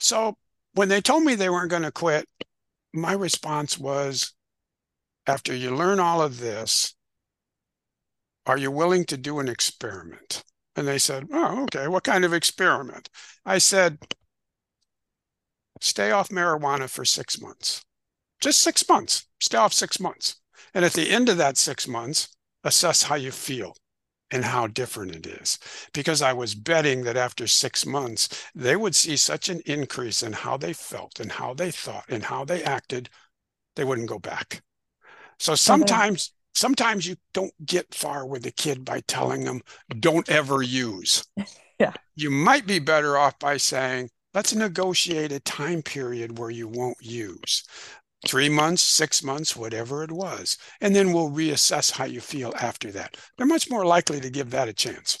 So 0.00 0.36
when 0.76 0.88
they 0.88 1.00
told 1.00 1.22
me 1.22 1.34
they 1.34 1.48
weren't 1.48 1.70
going 1.70 1.82
to 1.82 1.90
quit, 1.90 2.28
my 2.92 3.12
response 3.12 3.78
was, 3.78 4.34
after 5.26 5.54
you 5.54 5.74
learn 5.74 5.98
all 6.00 6.20
of 6.20 6.38
this, 6.38 6.94
are 8.44 8.58
you 8.58 8.70
willing 8.70 9.04
to 9.06 9.16
do 9.16 9.38
an 9.38 9.48
experiment? 9.48 10.44
And 10.76 10.86
they 10.86 10.98
said, 10.98 11.28
Oh, 11.32 11.62
okay. 11.64 11.88
What 11.88 12.04
kind 12.04 12.24
of 12.24 12.32
experiment? 12.32 13.08
I 13.44 13.58
said, 13.58 13.98
Stay 15.80 16.10
off 16.10 16.28
marijuana 16.28 16.88
for 16.88 17.04
six 17.04 17.40
months. 17.40 17.82
Just 18.40 18.60
six 18.60 18.88
months. 18.88 19.26
Stay 19.40 19.58
off 19.58 19.72
six 19.72 20.00
months. 20.00 20.36
And 20.74 20.84
at 20.84 20.92
the 20.92 21.10
end 21.10 21.28
of 21.28 21.38
that 21.38 21.56
six 21.56 21.88
months, 21.88 22.28
assess 22.64 23.04
how 23.04 23.14
you 23.14 23.30
feel 23.30 23.74
and 24.30 24.44
how 24.44 24.66
different 24.66 25.14
it 25.14 25.26
is. 25.26 25.58
Because 25.94 26.20
I 26.20 26.32
was 26.32 26.54
betting 26.54 27.04
that 27.04 27.16
after 27.16 27.46
six 27.46 27.86
months, 27.86 28.28
they 28.54 28.76
would 28.76 28.94
see 28.94 29.16
such 29.16 29.48
an 29.48 29.60
increase 29.66 30.22
in 30.22 30.32
how 30.32 30.56
they 30.56 30.72
felt 30.72 31.20
and 31.20 31.30
how 31.30 31.54
they 31.54 31.70
thought 31.70 32.04
and 32.08 32.24
how 32.24 32.44
they 32.44 32.62
acted, 32.62 33.08
they 33.76 33.84
wouldn't 33.84 34.08
go 34.08 34.18
back. 34.18 34.62
So 35.38 35.52
mm-hmm. 35.52 35.56
sometimes, 35.56 36.32
sometimes 36.54 37.06
you 37.06 37.16
don't 37.32 37.54
get 37.64 37.94
far 37.94 38.26
with 38.26 38.44
a 38.46 38.50
kid 38.50 38.84
by 38.84 39.00
telling 39.06 39.44
them, 39.44 39.62
don't 40.00 40.28
ever 40.28 40.60
use. 40.62 41.24
yeah. 41.78 41.92
You 42.16 42.30
might 42.30 42.66
be 42.66 42.80
better 42.80 43.16
off 43.16 43.38
by 43.38 43.58
saying, 43.58 44.10
let's 44.34 44.54
negotiate 44.54 45.32
a 45.32 45.40
time 45.40 45.82
period 45.82 46.38
where 46.38 46.50
you 46.50 46.68
won't 46.68 46.98
use 47.00 47.64
three 48.26 48.48
months, 48.48 48.82
six 48.82 49.22
months, 49.22 49.56
whatever 49.56 50.02
it 50.02 50.12
was. 50.12 50.58
And 50.80 50.94
then 50.94 51.12
we'll 51.12 51.30
reassess 51.30 51.92
how 51.92 52.04
you 52.04 52.20
feel 52.20 52.52
after 52.60 52.90
that. 52.92 53.16
They're 53.36 53.46
much 53.46 53.70
more 53.70 53.84
likely 53.84 54.20
to 54.20 54.30
give 54.30 54.50
that 54.50 54.68
a 54.68 54.72
chance. 54.72 55.18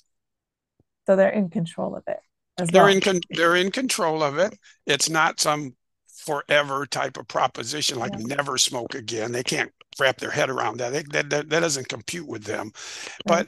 So 1.06 1.16
they're 1.16 1.30
in 1.30 1.50
control 1.50 1.96
of 1.96 2.02
it. 2.06 2.18
they're 2.56 2.84
well. 2.84 2.92
in 2.92 3.00
con- 3.00 3.20
they're 3.30 3.56
in 3.56 3.70
control 3.70 4.22
of 4.22 4.38
it. 4.38 4.58
It's 4.86 5.08
not 5.08 5.40
some 5.40 5.74
forever 6.08 6.86
type 6.86 7.16
of 7.16 7.28
proposition 7.28 7.98
like 7.98 8.12
yeah. 8.12 8.34
never 8.36 8.58
smoke 8.58 8.94
again. 8.94 9.30
They 9.30 9.44
can't 9.44 9.72
wrap 10.00 10.18
their 10.18 10.30
head 10.30 10.50
around 10.50 10.78
that. 10.78 10.92
They, 10.92 11.02
that, 11.02 11.30
that, 11.30 11.48
that 11.50 11.60
doesn't 11.60 11.88
compute 11.88 12.26
with 12.26 12.44
them. 12.44 12.72
Right. 13.28 13.46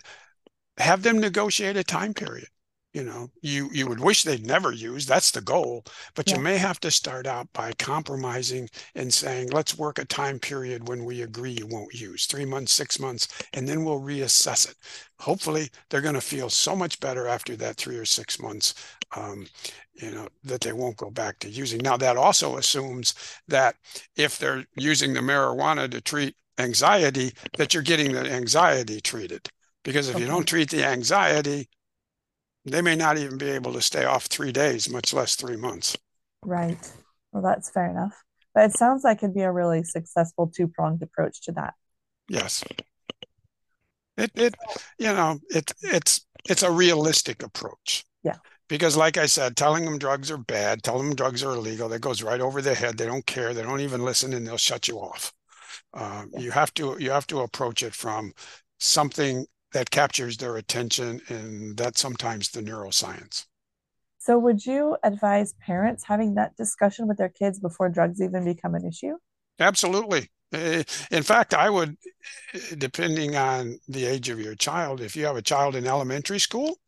But 0.77 0.83
have 0.83 1.03
them 1.03 1.19
negotiate 1.19 1.77
a 1.77 1.83
time 1.83 2.15
period 2.15 2.47
you 2.99 3.05
know 3.05 3.31
you 3.43 3.71
you 3.73 3.87
would 3.87 4.01
wish 4.01 4.25
they'd 4.25 4.45
never 4.45 4.73
use 4.73 5.07
that's 5.07 5.31
the 5.31 5.41
goal 5.41 5.85
but 6.17 6.29
yeah. 6.29 6.37
you 6.37 6.43
may 6.43 6.59
have 6.59 6.81
to 6.81 6.91
start 6.91 7.29
out 7.29 7.47
by 7.53 7.71
compromising 7.79 8.69
and 8.97 9.15
saying 9.15 9.49
let's 9.51 9.79
work 9.79 10.01
a 10.01 10.05
time 10.05 10.37
period 10.41 10.89
when 10.89 11.05
we 11.05 11.23
agree 11.23 11.53
you 11.53 11.67
won't 11.69 11.95
use 11.95 12.27
three 12.27 12.45
months 12.45 12.73
six 12.73 12.99
months 12.99 13.29
and 13.53 13.69
then 13.69 13.85
we'll 13.85 14.01
reassess 14.01 14.69
it 14.69 14.75
hopefully 15.21 15.69
they're 15.89 16.01
going 16.01 16.15
to 16.15 16.21
feel 16.21 16.51
so 16.51 16.75
much 16.75 16.99
better 16.99 17.29
after 17.29 17.55
that 17.55 17.77
three 17.77 17.97
or 17.97 18.05
six 18.05 18.41
months 18.41 18.75
um, 19.17 19.47
you 19.95 20.11
know 20.11 20.27
that 20.43 20.61
they 20.61 20.73
won't 20.73 20.97
go 20.97 21.11
back 21.11 21.39
to 21.39 21.49
using 21.49 21.79
now 21.79 21.97
that 21.97 22.17
also 22.17 22.57
assumes 22.57 23.15
that 23.47 23.77
if 24.17 24.39
they're 24.39 24.65
using 24.77 25.15
the 25.15 25.21
marijuana 25.21 25.89
to 25.89 26.01
treat 26.01 26.35
anxiety 26.59 27.33
that 27.57 27.73
you're 27.73 27.83
getting 27.85 28.11
the 28.13 28.29
anxiety 28.29 29.01
treated 29.01 29.49
because 29.85 30.09
if 30.09 30.17
okay. 30.17 30.25
you 30.25 30.29
don't 30.29 30.49
treat 30.49 30.69
the 30.71 30.85
anxiety 30.85 31.69
they 32.71 32.83
may 32.83 32.97
not 32.97 33.19
even 33.19 33.39
be 33.39 33.51
able 33.51 33.73
to 33.73 33.83
stay 33.83 34.05
off 34.05 34.27
three 34.27 34.53
days, 34.53 34.91
much 34.91 35.13
less 35.13 35.37
three 35.37 35.57
months. 35.57 35.97
Right. 36.45 36.79
Well, 37.33 37.43
that's 37.43 37.71
fair 37.71 37.91
enough. 37.91 38.23
But 38.55 38.71
it 38.71 38.77
sounds 38.77 39.05
like 39.05 39.19
it'd 39.19 39.35
be 39.35 39.43
a 39.43 39.53
really 39.53 39.85
successful 39.85 40.51
two 40.55 40.69
pronged 40.69 41.03
approach 41.03 41.43
to 41.43 41.53
that. 41.53 41.75
Yes. 42.29 42.65
It 44.17 44.33
it 44.35 44.55
you 44.99 45.13
know 45.13 45.39
it 45.49 45.73
it's 45.81 46.27
it's 46.49 46.63
a 46.63 46.71
realistic 46.71 47.43
approach. 47.43 48.05
Yeah. 48.23 48.37
Because 48.69 48.97
like 48.97 49.17
I 49.17 49.27
said, 49.27 49.57
telling 49.57 49.85
them 49.85 49.99
drugs 49.99 50.31
are 50.31 50.39
bad, 50.39 50.83
telling 50.83 51.07
them 51.07 51.17
drugs 51.17 51.43
are 51.43 51.55
illegal, 51.55 51.89
that 51.89 52.01
goes 52.01 52.23
right 52.23 52.41
over 52.41 52.61
their 52.61 52.75
head. 52.75 52.99
They 52.99 53.07
don't 53.07 53.25
care. 53.27 53.55
They 53.55 53.63
don't 53.63 53.81
even 53.81 54.05
listen, 54.05 54.35
and 54.35 54.47
they'll 54.47 54.57
shut 54.59 54.89
you 54.89 54.99
off. 54.99 55.33
Uh, 55.95 56.25
yeah. 56.33 56.41
You 56.41 56.51
have 56.51 56.75
to 56.75 56.97
you 56.99 57.11
have 57.11 57.27
to 57.29 57.41
approach 57.41 57.83
it 57.83 57.95
from 57.95 58.33
something 58.79 59.47
that 59.73 59.91
captures 59.91 60.37
their 60.37 60.57
attention, 60.57 61.21
and 61.29 61.77
that's 61.77 62.01
sometimes 62.01 62.51
the 62.51 62.63
neuroscience. 62.63 63.47
So, 64.19 64.39
would 64.39 64.65
you 64.67 64.97
advise 65.03 65.55
parents 65.55 66.05
having 66.05 66.35
that 66.35 66.57
discussion 66.57 67.07
with 67.07 67.19
their 67.19 67.29
kids 67.29 67.59
before 67.59 67.89
drugs 67.89 68.21
even 68.21 68.45
become 68.45 68.75
an 68.75 68.87
issue? 68.87 69.17
Absolutely. 69.59 70.31
In 70.53 71.23
fact, 71.23 71.53
I 71.53 71.69
would, 71.69 71.97
depending 72.79 73.37
on 73.37 73.79
the 73.87 74.07
age 74.07 74.31
of 74.31 74.41
your 74.41 74.55
child, 74.55 75.01
if 75.01 75.15
you 75.15 75.27
have 75.27 75.37
a 75.37 75.43
child 75.43 75.77
in 75.77 75.87
elementary 75.87 76.39
school, 76.39 76.79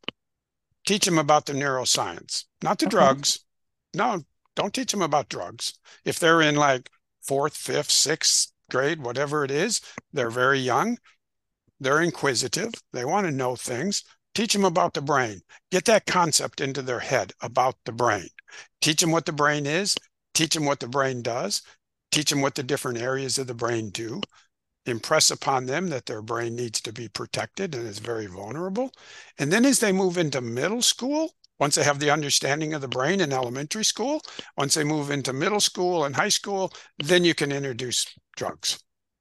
teach 0.87 1.05
them 1.05 1.19
about 1.19 1.47
the 1.47 1.53
neuroscience, 1.53 2.45
not 2.63 2.79
the 2.79 2.87
okay. 2.87 2.91
drugs. 2.91 3.41
No, 3.95 4.23
don't 4.57 4.73
teach 4.73 4.93
them 4.93 5.03
about 5.03 5.29
drugs. 5.29 5.79
If 6.05 6.19
they're 6.19 6.41
in 6.41 6.57
like 6.57 6.91
fourth, 7.23 7.57
fifth, 7.57 7.91
sixth 7.91 8.53
grade, 8.71 9.03
whatever 9.03 9.45
it 9.45 9.51
is, 9.51 9.81
they're 10.13 10.31
very 10.31 10.61
young. 10.61 10.97
They're 11.81 12.03
inquisitive. 12.03 12.75
They 12.93 13.07
want 13.07 13.27
to 13.27 13.33
know 13.33 13.57
things. 13.57 14.05
Teach 14.35 14.53
them 14.53 14.67
about 14.67 14.93
the 14.93 15.01
brain. 15.01 15.41
Get 15.71 15.87
that 15.87 16.07
concept 16.07 16.61
into 16.61 16.83
their 16.83 17.01
head 17.01 17.33
about 17.41 17.77
the 17.85 17.93
brain. 17.93 18.29
Teach 18.83 19.01
them 19.01 19.11
what 19.11 19.25
the 19.25 19.33
brain 19.33 19.67
is. 19.67 19.97
Teach 20.35 20.55
them 20.55 20.67
what 20.67 20.81
the 20.81 20.89
brain 20.89 21.23
does. 21.23 21.63
Teach 22.13 22.31
them 22.31 22.43
what 22.43 22.55
the 22.55 22.63
different 22.63 22.99
areas 22.99 23.39
of 23.39 23.47
the 23.47 23.55
brain 23.55 23.91
do. 23.91 24.21
Impress 24.87 25.31
upon 25.31 25.67
them 25.67 25.89
that 25.89 26.07
their 26.07 26.23
brain 26.23 26.55
needs 26.55 26.81
to 26.83 26.93
be 26.93 27.09
protected 27.09 27.75
and 27.75 27.87
is 27.87 27.99
very 27.99 28.27
vulnerable. 28.27 28.93
And 29.39 29.53
then 29.53 29.65
as 29.65 29.79
they 29.79 29.93
move 29.93 30.19
into 30.19 30.41
middle 30.41 30.83
school, 30.83 31.35
once 31.59 31.75
they 31.75 31.85
have 31.85 31.99
the 31.99 32.11
understanding 32.11 32.75
of 32.75 32.81
the 32.81 32.89
brain 32.89 33.21
in 33.21 33.33
elementary 33.33 33.85
school, 33.85 34.23
once 34.57 34.75
they 34.75 34.85
move 34.85 35.11
into 35.11 35.33
middle 35.33 35.61
school 35.61 36.05
and 36.05 36.17
high 36.17 36.31
school, 36.31 36.73
then 36.99 37.25
you 37.25 37.35
can 37.35 37.53
introduce 37.53 38.07
drugs 38.37 38.79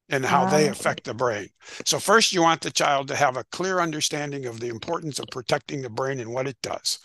and 0.10 0.26
how 0.26 0.46
they 0.46 0.68
affect 0.68 1.04
the 1.04 1.14
brain. 1.14 1.50
So, 1.86 2.00
first, 2.00 2.34
you 2.34 2.42
want 2.42 2.62
the 2.62 2.72
child 2.72 3.08
to 3.08 3.16
have 3.16 3.38
a 3.38 3.44
clear 3.46 3.80
understanding 3.80 4.46
of 4.46 4.60
the 4.60 4.68
importance 4.68 5.20
of 5.20 5.26
protecting 5.32 5.82
the 5.82 5.90
brain 5.90 6.20
and 6.20 6.34
what 6.34 6.48
it 6.48 6.58
does. 6.62 7.00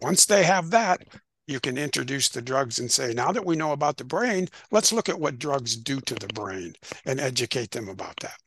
Once 0.00 0.26
they 0.26 0.44
have 0.44 0.70
that, 0.70 1.02
you 1.46 1.58
can 1.58 1.76
introduce 1.76 2.28
the 2.28 2.42
drugs 2.42 2.78
and 2.78 2.90
say, 2.90 3.12
now 3.12 3.32
that 3.32 3.44
we 3.44 3.56
know 3.56 3.72
about 3.72 3.96
the 3.96 4.04
brain, 4.04 4.48
let's 4.70 4.92
look 4.92 5.08
at 5.08 5.18
what 5.18 5.38
drugs 5.38 5.76
do 5.76 6.00
to 6.02 6.14
the 6.14 6.28
brain 6.28 6.74
and 7.04 7.18
educate 7.18 7.72
them 7.72 7.88
about 7.88 8.16
that. 8.20 8.38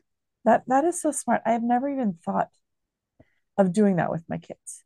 That 0.45 0.63
that 0.67 0.85
is 0.85 1.01
so 1.01 1.11
smart. 1.11 1.41
I 1.45 1.51
have 1.51 1.63
never 1.63 1.89
even 1.89 2.17
thought 2.25 2.49
of 3.57 3.73
doing 3.73 3.97
that 3.97 4.11
with 4.11 4.23
my 4.29 4.37
kids, 4.37 4.83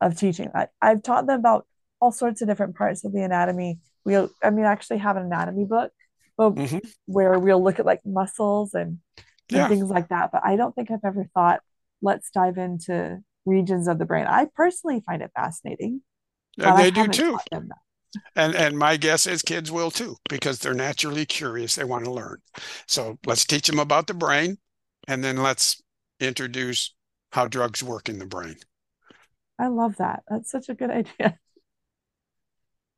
of 0.00 0.16
teaching. 0.16 0.50
I, 0.54 0.68
I've 0.80 1.02
taught 1.02 1.26
them 1.26 1.38
about 1.38 1.66
all 2.00 2.12
sorts 2.12 2.42
of 2.42 2.48
different 2.48 2.76
parts 2.76 3.04
of 3.04 3.12
the 3.12 3.22
anatomy. 3.22 3.78
We, 4.04 4.16
I 4.16 4.50
mean, 4.50 4.64
I 4.64 4.72
actually 4.72 4.98
have 4.98 5.16
an 5.16 5.24
anatomy 5.24 5.64
book 5.64 5.92
but 6.36 6.54
mm-hmm. 6.54 6.78
where 7.06 7.38
we'll 7.38 7.62
look 7.62 7.78
at 7.78 7.86
like 7.86 8.00
muscles 8.04 8.74
and, 8.74 8.98
and 9.18 9.26
yeah. 9.48 9.68
things 9.68 9.88
like 9.88 10.08
that. 10.08 10.30
But 10.32 10.42
I 10.44 10.56
don't 10.56 10.74
think 10.74 10.90
I've 10.90 11.04
ever 11.04 11.28
thought, 11.34 11.60
let's 12.00 12.30
dive 12.30 12.58
into 12.58 13.20
regions 13.44 13.88
of 13.88 13.98
the 13.98 14.04
brain. 14.04 14.26
I 14.26 14.46
personally 14.54 15.02
find 15.04 15.22
it 15.22 15.30
fascinating. 15.34 16.02
And 16.58 16.78
they 16.78 16.90
do 16.90 17.08
too. 17.08 17.38
And 18.36 18.54
and 18.54 18.78
my 18.78 18.98
guess 18.98 19.26
is 19.26 19.40
kids 19.40 19.72
will 19.72 19.90
too, 19.90 20.16
because 20.28 20.58
they're 20.58 20.74
naturally 20.74 21.24
curious. 21.24 21.74
They 21.74 21.84
want 21.84 22.04
to 22.04 22.10
learn. 22.10 22.38
So 22.86 23.18
let's 23.24 23.46
teach 23.46 23.66
them 23.66 23.78
about 23.78 24.06
the 24.06 24.14
brain, 24.14 24.58
and 25.08 25.24
then 25.24 25.38
let's 25.38 25.82
introduce 26.20 26.94
how 27.32 27.48
drugs 27.48 27.82
work 27.82 28.10
in 28.10 28.18
the 28.18 28.26
brain. 28.26 28.56
I 29.58 29.68
love 29.68 29.96
that. 29.96 30.24
That's 30.28 30.50
such 30.50 30.68
a 30.68 30.74
good 30.74 30.90
idea. 31.20 31.38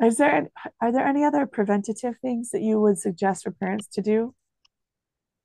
Is 0.02 0.16
there 0.16 0.48
are 0.80 0.92
there 0.92 1.06
any 1.06 1.24
other 1.24 1.46
preventative 1.46 2.16
things 2.20 2.50
that 2.50 2.62
you 2.62 2.80
would 2.80 2.98
suggest 2.98 3.44
for 3.44 3.52
parents 3.52 3.86
to 3.88 4.02
do? 4.02 4.34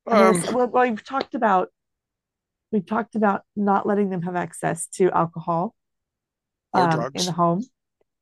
Um, 0.06 0.42
well, 0.52 0.66
well, 0.66 0.88
we've 0.88 1.04
talked 1.04 1.34
about 1.34 1.68
we 2.72 2.80
talked 2.80 3.14
about 3.14 3.42
not 3.56 3.86
letting 3.86 4.10
them 4.10 4.22
have 4.22 4.36
access 4.36 4.86
to 4.88 5.10
alcohol 5.10 5.74
um, 6.72 7.10
in 7.14 7.24
the 7.26 7.32
home, 7.32 7.64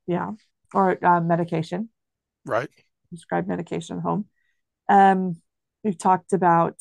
yeah, 0.07 0.33
or 0.75 1.03
uh, 1.05 1.21
medication, 1.21 1.89
right? 2.45 2.69
Prescribed 3.11 3.49
medication 3.49 3.99
at 3.99 4.03
home. 4.03 4.27
Um, 4.89 5.37
we've 5.85 5.99
talked 5.99 6.33
about 6.33 6.77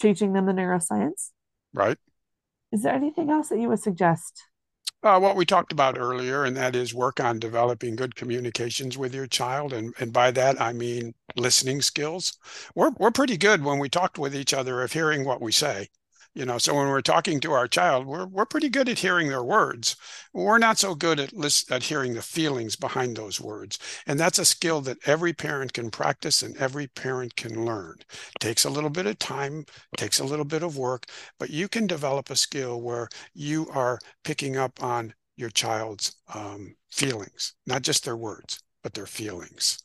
teaching 0.00 0.32
them 0.34 0.46
the 0.46 0.52
neuroscience, 0.52 1.30
right? 1.72 1.96
Is 2.72 2.82
there 2.82 2.94
anything 2.94 3.30
else 3.30 3.48
that 3.48 3.58
you 3.58 3.68
would 3.68 3.80
suggest? 3.80 4.44
Uh, 5.06 5.20
what 5.20 5.36
we 5.36 5.46
talked 5.46 5.70
about 5.70 5.96
earlier, 5.96 6.42
and 6.42 6.56
that 6.56 6.74
is 6.74 6.92
work 6.92 7.20
on 7.20 7.38
developing 7.38 7.94
good 7.94 8.16
communications 8.16 8.98
with 8.98 9.14
your 9.14 9.28
child. 9.28 9.72
And, 9.72 9.94
and 10.00 10.12
by 10.12 10.32
that, 10.32 10.60
I 10.60 10.72
mean 10.72 11.14
listening 11.36 11.80
skills. 11.80 12.36
We're, 12.74 12.90
we're 12.98 13.12
pretty 13.12 13.36
good 13.36 13.62
when 13.62 13.78
we 13.78 13.88
talk 13.88 14.18
with 14.18 14.34
each 14.34 14.52
other 14.52 14.82
of 14.82 14.90
hearing 14.90 15.24
what 15.24 15.40
we 15.40 15.52
say 15.52 15.90
you 16.36 16.44
know 16.44 16.58
so 16.58 16.74
when 16.74 16.88
we're 16.88 17.00
talking 17.00 17.40
to 17.40 17.52
our 17.52 17.66
child 17.66 18.06
we're, 18.06 18.26
we're 18.26 18.44
pretty 18.44 18.68
good 18.68 18.88
at 18.88 18.98
hearing 18.98 19.28
their 19.28 19.42
words. 19.42 19.96
We're 20.34 20.58
not 20.58 20.78
so 20.78 20.94
good 20.94 21.18
at 21.18 21.32
list, 21.32 21.72
at 21.72 21.82
hearing 21.84 22.14
the 22.14 22.22
feelings 22.22 22.76
behind 22.76 23.16
those 23.16 23.40
words. 23.40 23.78
And 24.06 24.20
that's 24.20 24.38
a 24.38 24.44
skill 24.44 24.80
that 24.82 24.98
every 25.06 25.32
parent 25.32 25.72
can 25.72 25.90
practice 25.90 26.42
and 26.42 26.56
every 26.58 26.88
parent 26.88 27.36
can 27.36 27.64
learn. 27.64 27.96
It 28.00 28.40
takes 28.40 28.64
a 28.64 28.70
little 28.70 28.90
bit 28.90 29.06
of 29.06 29.18
time 29.18 29.64
takes 29.96 30.20
a 30.20 30.24
little 30.24 30.44
bit 30.44 30.62
of 30.62 30.76
work 30.76 31.06
but 31.38 31.50
you 31.50 31.68
can 31.68 31.86
develop 31.86 32.30
a 32.30 32.36
skill 32.36 32.80
where 32.82 33.08
you 33.34 33.68
are 33.72 33.98
picking 34.24 34.56
up 34.56 34.82
on 34.82 35.14
your 35.36 35.50
child's 35.50 36.16
um, 36.34 36.76
feelings 36.90 37.54
not 37.66 37.82
just 37.82 38.04
their 38.04 38.16
words 38.16 38.60
but 38.82 38.94
their 38.94 39.06
feelings. 39.06 39.78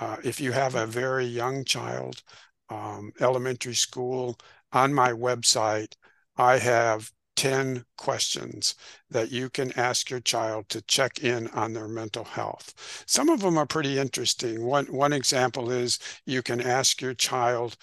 Uh, 0.00 0.16
if 0.24 0.40
you 0.40 0.52
have 0.52 0.74
a 0.74 0.86
very 0.86 1.26
young 1.26 1.64
child 1.64 2.22
um, 2.70 3.12
elementary 3.20 3.74
school 3.74 4.38
on 4.72 4.94
my 4.94 5.12
website, 5.12 5.94
I 6.36 6.58
have 6.58 7.10
10 7.36 7.84
questions 7.96 8.74
that 9.10 9.30
you 9.30 9.48
can 9.48 9.72
ask 9.78 10.10
your 10.10 10.20
child 10.20 10.68
to 10.68 10.82
check 10.82 11.20
in 11.20 11.48
on 11.48 11.72
their 11.72 11.86
mental 11.88 12.24
health. 12.24 13.04
Some 13.06 13.28
of 13.28 13.40
them 13.40 13.56
are 13.56 13.66
pretty 13.66 13.98
interesting. 13.98 14.64
One, 14.64 14.86
one 14.86 15.12
example 15.12 15.70
is 15.70 15.98
you 16.26 16.42
can 16.42 16.60
ask 16.60 17.00
your 17.00 17.14
child, 17.14 17.76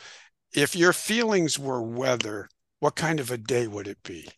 if 0.53 0.75
your 0.75 0.93
feelings 0.93 1.57
were 1.57 1.81
weather, 1.81 2.49
what 2.79 2.95
kind 2.95 3.19
of 3.19 3.31
a 3.31 3.37
day 3.37 3.67
would 3.67 3.87
it 3.87 4.03
be? 4.03 4.29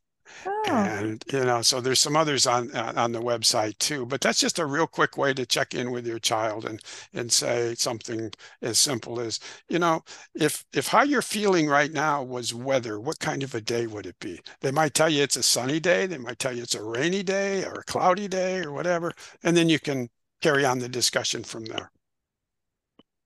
Oh. 0.46 0.64
And 0.68 1.24
you 1.32 1.44
know, 1.46 1.62
so 1.62 1.82
there's 1.82 2.00
some 2.00 2.16
others 2.16 2.46
on 2.48 2.72
uh, 2.76 2.94
on 2.96 3.12
the 3.12 3.22
website 3.22 3.78
too. 3.80 4.06
But 4.06 4.22
that's 4.22 4.40
just 4.40 4.60
a 4.60 4.66
real 4.66 4.88
quick 4.88 5.18
way 5.18 5.34
to 5.34 5.46
check 5.46 5.74
in 5.74 5.92
with 5.92 6.06
your 6.06 6.20
child 6.20 6.66
and 6.66 6.82
and 7.14 7.32
say 7.32 7.76
something 7.76 8.32
as 8.62 8.80
simple 8.80 9.20
as, 9.20 9.40
you 9.70 9.80
know, 9.80 10.04
if 10.36 10.66
if 10.74 10.88
how 10.88 11.04
you're 11.04 11.22
feeling 11.22 11.68
right 11.68 11.92
now 11.92 12.24
was 12.24 12.54
weather, 12.54 13.00
what 13.00 13.20
kind 13.20 13.44
of 13.44 13.56
a 13.56 13.62
day 13.62 13.88
would 13.88 14.06
it 14.06 14.20
be? 14.20 14.40
They 14.62 14.72
might 14.72 14.94
tell 14.94 15.10
you 15.10 15.24
it's 15.24 15.36
a 15.38 15.44
sunny 15.44 15.80
day. 15.80 16.06
They 16.06 16.18
might 16.18 16.40
tell 16.40 16.56
you 16.56 16.64
it's 16.64 16.76
a 16.76 16.84
rainy 16.84 17.24
day 17.24 17.64
or 17.66 17.80
a 17.80 17.84
cloudy 17.84 18.28
day 18.28 18.60
or 18.60 18.72
whatever, 18.72 19.14
and 19.44 19.56
then 19.56 19.70
you 19.70 19.80
can 19.80 20.10
carry 20.42 20.66
on 20.66 20.80
the 20.80 20.90
discussion 20.90 21.44
from 21.44 21.66
there. 21.66 21.92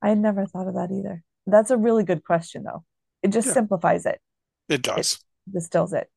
I 0.01 0.13
never 0.13 0.45
thought 0.45 0.67
of 0.67 0.75
that 0.75 0.91
either. 0.91 1.23
That's 1.45 1.71
a 1.71 1.77
really 1.77 2.03
good 2.03 2.23
question, 2.23 2.63
though. 2.63 2.83
It 3.21 3.29
just 3.29 3.47
yeah. 3.47 3.53
simplifies 3.53 4.05
it. 4.05 4.19
It 4.69 4.81
does. 4.81 5.19
It 5.47 5.53
distills 5.53 5.93
it. 5.93 6.09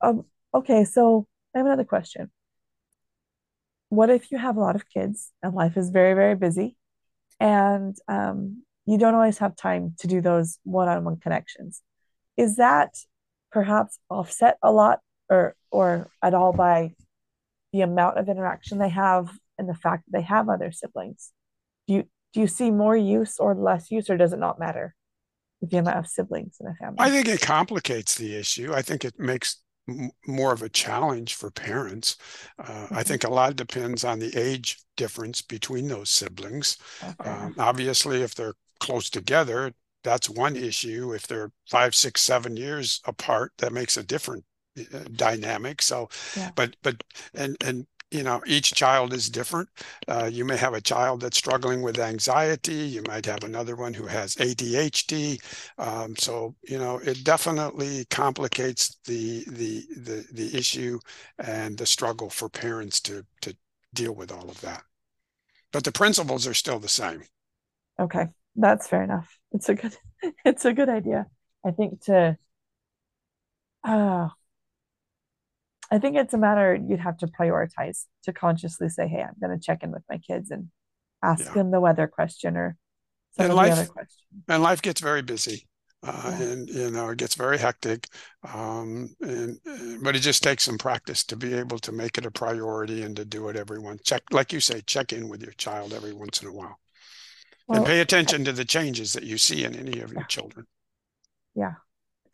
Um, 0.00 0.24
okay, 0.54 0.84
so 0.84 1.26
I 1.54 1.58
have 1.58 1.66
another 1.66 1.84
question. 1.84 2.30
What 3.90 4.10
if 4.10 4.30
you 4.30 4.38
have 4.38 4.56
a 4.56 4.60
lot 4.60 4.76
of 4.76 4.88
kids 4.88 5.32
and 5.42 5.54
life 5.54 5.76
is 5.76 5.90
very, 5.90 6.14
very 6.14 6.34
busy 6.34 6.76
and 7.40 7.96
um, 8.06 8.62
you 8.86 8.98
don't 8.98 9.14
always 9.14 9.38
have 9.38 9.56
time 9.56 9.94
to 9.98 10.06
do 10.06 10.20
those 10.20 10.58
one-on-one 10.64 11.18
connections? 11.18 11.82
Is 12.36 12.56
that 12.56 12.94
perhaps 13.50 13.98
offset 14.10 14.58
a 14.62 14.70
lot 14.70 15.00
or 15.30 15.56
or 15.70 16.08
at 16.22 16.34
all 16.34 16.52
by 16.52 16.94
the 17.72 17.80
amount 17.82 18.18
of 18.18 18.28
interaction 18.28 18.78
they 18.78 18.88
have 18.88 19.30
and 19.58 19.68
the 19.68 19.74
fact 19.74 20.04
that 20.06 20.18
they 20.18 20.22
have 20.22 20.48
other 20.48 20.70
siblings? 20.70 21.32
Do 21.86 21.94
you 21.94 22.04
do 22.32 22.40
you 22.40 22.46
see 22.46 22.70
more 22.70 22.96
use 22.96 23.38
or 23.38 23.54
less 23.54 23.90
use, 23.90 24.10
or 24.10 24.16
does 24.16 24.32
it 24.32 24.38
not 24.38 24.58
matter 24.58 24.94
the 25.62 25.78
amount 25.78 25.98
of 25.98 26.06
siblings 26.06 26.56
in 26.60 26.66
a 26.66 26.74
family? 26.74 26.96
I 26.98 27.10
think 27.10 27.28
it 27.28 27.40
complicates 27.40 28.16
the 28.16 28.36
issue. 28.36 28.72
I 28.74 28.82
think 28.82 29.04
it 29.04 29.18
makes 29.18 29.58
more 30.26 30.52
of 30.52 30.62
a 30.62 30.68
challenge 30.68 31.34
for 31.34 31.50
parents. 31.50 32.16
Uh, 32.58 32.64
mm-hmm. 32.64 32.94
I 32.94 33.02
think 33.02 33.24
a 33.24 33.30
lot 33.30 33.56
depends 33.56 34.04
on 34.04 34.18
the 34.18 34.36
age 34.36 34.78
difference 34.96 35.42
between 35.42 35.88
those 35.88 36.10
siblings. 36.10 36.76
Okay. 37.02 37.30
Um, 37.30 37.54
obviously, 37.58 38.22
if 38.22 38.34
they're 38.34 38.54
close 38.80 39.10
together, 39.10 39.72
that's 40.04 40.30
one 40.30 40.56
issue. 40.56 41.12
If 41.14 41.26
they're 41.26 41.50
five, 41.70 41.94
six, 41.94 42.22
seven 42.22 42.56
years 42.56 43.00
apart, 43.04 43.52
that 43.58 43.72
makes 43.72 43.96
a 43.96 44.02
different 44.02 44.44
uh, 44.78 45.04
dynamic. 45.12 45.82
So, 45.82 46.08
yeah. 46.36 46.50
but 46.54 46.76
but 46.82 47.02
and 47.34 47.56
and 47.64 47.86
you 48.10 48.22
know 48.22 48.42
each 48.46 48.72
child 48.72 49.12
is 49.12 49.28
different. 49.28 49.68
Uh, 50.06 50.28
you 50.32 50.44
may 50.44 50.56
have 50.56 50.74
a 50.74 50.80
child 50.80 51.20
that's 51.20 51.36
struggling 51.36 51.82
with 51.82 51.98
anxiety. 51.98 52.74
You 52.74 53.02
might 53.06 53.26
have 53.26 53.44
another 53.44 53.76
one 53.76 53.94
who 53.94 54.06
has 54.06 54.34
adhd 54.36 55.38
um, 55.78 56.16
so 56.16 56.54
you 56.62 56.78
know 56.78 56.98
it 56.98 57.24
definitely 57.24 58.04
complicates 58.06 58.96
the 59.04 59.44
the 59.48 59.84
the, 59.96 60.26
the 60.32 60.56
issue 60.56 60.98
and 61.38 61.76
the 61.76 61.86
struggle 61.86 62.30
for 62.30 62.48
parents 62.48 63.00
to 63.00 63.24
to 63.42 63.56
deal 63.94 64.12
with 64.12 64.32
all 64.32 64.48
of 64.50 64.60
that. 64.62 64.82
But 65.72 65.84
the 65.84 65.92
principles 65.92 66.46
are 66.46 66.54
still 66.54 66.78
the 66.78 66.88
same. 66.88 67.24
Okay. 67.98 68.28
That's 68.56 68.88
fair 68.88 69.02
enough. 69.02 69.38
It's 69.52 69.68
a 69.68 69.74
good 69.74 69.96
it's 70.44 70.64
a 70.64 70.72
good 70.72 70.88
idea 70.88 71.26
i 71.64 71.70
think 71.70 72.00
to 72.02 72.36
uh 73.84 74.28
I 75.90 75.98
think 75.98 76.16
it's 76.16 76.34
a 76.34 76.38
matter 76.38 76.74
you'd 76.74 77.00
have 77.00 77.16
to 77.18 77.26
prioritize 77.26 78.04
to 78.24 78.32
consciously 78.32 78.88
say, 78.88 79.08
"Hey, 79.08 79.22
I'm 79.22 79.34
going 79.40 79.58
to 79.58 79.64
check 79.64 79.82
in 79.82 79.90
with 79.90 80.02
my 80.08 80.18
kids 80.18 80.50
and 80.50 80.68
ask 81.22 81.46
yeah. 81.46 81.54
them 81.54 81.70
the 81.70 81.80
weather 81.80 82.06
question 82.06 82.56
or 82.56 82.76
some 83.32 83.44
and 83.44 83.52
of 83.52 83.56
life, 83.56 83.74
the 83.74 83.80
other 83.80 83.90
questions." 83.90 84.24
And 84.48 84.62
life 84.62 84.82
gets 84.82 85.00
very 85.00 85.22
busy, 85.22 85.66
uh, 86.02 86.36
yeah. 86.38 86.46
and 86.46 86.68
you 86.68 86.90
know 86.90 87.08
it 87.08 87.18
gets 87.18 87.34
very 87.34 87.56
hectic. 87.56 88.08
Um, 88.52 89.14
and 89.20 89.58
but 90.02 90.14
it 90.14 90.20
just 90.20 90.42
takes 90.42 90.64
some 90.64 90.76
practice 90.76 91.24
to 91.24 91.36
be 91.36 91.54
able 91.54 91.78
to 91.80 91.92
make 91.92 92.18
it 92.18 92.26
a 92.26 92.30
priority 92.30 93.02
and 93.02 93.16
to 93.16 93.24
do 93.24 93.48
it 93.48 93.56
every 93.56 93.78
once. 93.78 94.02
Check, 94.02 94.22
like 94.30 94.52
you 94.52 94.60
say, 94.60 94.82
check 94.82 95.14
in 95.14 95.28
with 95.28 95.42
your 95.42 95.52
child 95.52 95.94
every 95.94 96.12
once 96.12 96.42
in 96.42 96.48
a 96.48 96.52
while, 96.52 96.78
well, 97.66 97.78
and 97.78 97.86
pay 97.86 98.00
attention 98.00 98.44
to 98.44 98.52
the 98.52 98.66
changes 98.66 99.14
that 99.14 99.24
you 99.24 99.38
see 99.38 99.64
in 99.64 99.74
any 99.74 100.00
of 100.00 100.12
your 100.12 100.24
children. 100.24 100.66
Yeah, 101.54 101.74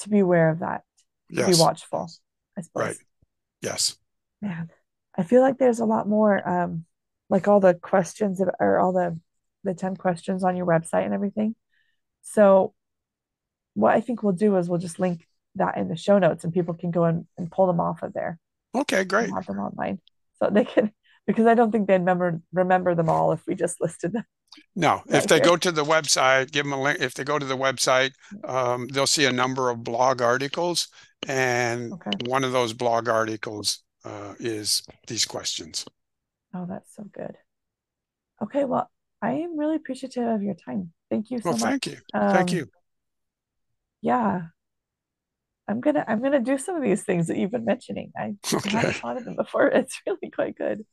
to 0.00 0.08
be 0.08 0.18
aware 0.18 0.50
of 0.50 0.58
that. 0.58 0.82
To 1.30 1.36
yes. 1.36 1.56
be 1.56 1.62
watchful. 1.62 2.10
I 2.58 2.62
suppose. 2.62 2.82
Right. 2.82 2.96
Yes. 3.64 3.96
Man, 4.40 4.70
I 5.16 5.22
feel 5.22 5.40
like 5.40 5.58
there's 5.58 5.80
a 5.80 5.84
lot 5.84 6.08
more, 6.08 6.46
um, 6.48 6.84
like 7.30 7.48
all 7.48 7.60
the 7.60 7.74
questions 7.74 8.40
or 8.60 8.78
all 8.78 8.92
the 8.92 9.18
the 9.64 9.74
10 9.74 9.96
questions 9.96 10.44
on 10.44 10.56
your 10.56 10.66
website 10.66 11.06
and 11.06 11.14
everything. 11.14 11.54
So 12.22 12.74
what 13.72 13.94
I 13.94 14.00
think 14.00 14.22
we'll 14.22 14.34
do 14.34 14.56
is 14.56 14.68
we'll 14.68 14.78
just 14.78 15.00
link 15.00 15.26
that 15.56 15.76
in 15.76 15.88
the 15.88 15.96
show 15.96 16.18
notes 16.18 16.44
and 16.44 16.52
people 16.52 16.74
can 16.74 16.90
go 16.90 17.04
and, 17.04 17.26
and 17.36 17.50
pull 17.50 17.66
them 17.66 17.80
off 17.80 18.02
of 18.02 18.12
there. 18.12 18.38
Okay, 18.74 19.04
great. 19.04 19.30
Have 19.30 19.46
them 19.46 19.58
online. 19.58 20.00
So 20.38 20.50
they 20.50 20.64
can 20.64 20.92
because 21.26 21.46
I 21.46 21.54
don't 21.54 21.72
think 21.72 21.88
they'd 21.88 21.94
remember 21.94 22.40
remember 22.52 22.94
them 22.94 23.08
all 23.08 23.32
if 23.32 23.46
we 23.46 23.54
just 23.54 23.80
listed 23.80 24.12
them. 24.12 24.24
No, 24.76 25.02
if 25.08 25.26
they 25.26 25.40
go 25.40 25.56
to 25.56 25.70
the 25.70 25.84
website, 25.84 26.50
give 26.50 26.64
them 26.64 26.72
a 26.72 26.82
link. 26.82 27.00
If 27.00 27.14
they 27.14 27.24
go 27.24 27.38
to 27.38 27.46
the 27.46 27.56
website, 27.56 28.12
um, 28.44 28.88
they'll 28.88 29.06
see 29.06 29.24
a 29.24 29.32
number 29.32 29.70
of 29.70 29.84
blog 29.84 30.20
articles, 30.20 30.88
and 31.26 31.92
okay. 31.92 32.10
one 32.26 32.44
of 32.44 32.52
those 32.52 32.72
blog 32.72 33.08
articles 33.08 33.82
uh, 34.04 34.34
is 34.38 34.82
these 35.06 35.24
questions. 35.24 35.84
Oh, 36.54 36.66
that's 36.68 36.94
so 36.94 37.04
good. 37.04 37.36
Okay, 38.42 38.64
well, 38.64 38.90
I 39.22 39.32
am 39.32 39.58
really 39.58 39.76
appreciative 39.76 40.26
of 40.26 40.42
your 40.42 40.54
time. 40.54 40.92
Thank 41.10 41.30
you 41.30 41.38
so 41.38 41.50
well, 41.50 41.58
much. 41.58 41.70
Thank 41.70 41.86
you. 41.86 41.96
Um, 42.12 42.34
thank 42.34 42.52
you. 42.52 42.66
Yeah. 44.02 44.42
I'm 45.66 45.80
gonna 45.80 46.04
I'm 46.06 46.22
gonna 46.22 46.40
do 46.40 46.58
some 46.58 46.76
of 46.76 46.82
these 46.82 47.04
things 47.04 47.28
that 47.28 47.38
you've 47.38 47.50
been 47.50 47.64
mentioning. 47.64 48.12
I 48.16 48.34
okay. 48.52 48.70
haven't 48.70 48.96
thought 48.96 49.16
of 49.16 49.24
them 49.24 49.36
before. 49.36 49.68
It's 49.68 49.98
really 50.06 50.30
quite 50.30 50.56
good. 50.56 50.84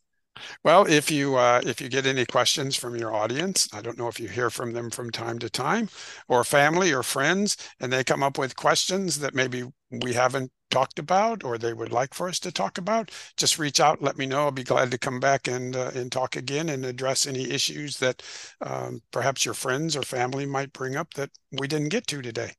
Well, 0.63 0.85
if 0.85 1.11
you 1.11 1.35
uh, 1.35 1.61
if 1.65 1.81
you 1.81 1.89
get 1.89 2.05
any 2.05 2.25
questions 2.25 2.75
from 2.75 2.95
your 2.95 3.13
audience, 3.13 3.67
I 3.73 3.81
don't 3.81 3.97
know 3.97 4.07
if 4.07 4.19
you 4.19 4.27
hear 4.27 4.49
from 4.49 4.73
them 4.73 4.89
from 4.89 5.11
time 5.11 5.39
to 5.39 5.49
time, 5.49 5.89
or 6.27 6.43
family 6.43 6.91
or 6.93 7.03
friends, 7.03 7.57
and 7.79 7.91
they 7.91 8.03
come 8.03 8.23
up 8.23 8.37
with 8.37 8.55
questions 8.55 9.19
that 9.19 9.35
maybe 9.35 9.63
we 9.89 10.13
haven't 10.13 10.51
talked 10.69 10.99
about 10.99 11.43
or 11.43 11.57
they 11.57 11.73
would 11.73 11.91
like 11.91 12.13
for 12.13 12.29
us 12.29 12.39
to 12.39 12.51
talk 12.51 12.77
about, 12.77 13.11
just 13.35 13.59
reach 13.59 13.79
out. 13.81 14.01
Let 14.01 14.17
me 14.17 14.25
know. 14.25 14.43
I'll 14.43 14.51
be 14.51 14.63
glad 14.63 14.89
to 14.91 14.97
come 14.97 15.19
back 15.19 15.47
and 15.47 15.75
uh, 15.75 15.91
and 15.93 16.11
talk 16.11 16.35
again 16.35 16.69
and 16.69 16.85
address 16.85 17.27
any 17.27 17.49
issues 17.49 17.97
that 17.97 18.23
um, 18.61 19.01
perhaps 19.11 19.45
your 19.45 19.53
friends 19.53 19.95
or 19.95 20.01
family 20.03 20.45
might 20.45 20.73
bring 20.73 20.95
up 20.95 21.13
that 21.15 21.29
we 21.59 21.67
didn't 21.67 21.89
get 21.89 22.07
to 22.07 22.21
today. 22.21 22.53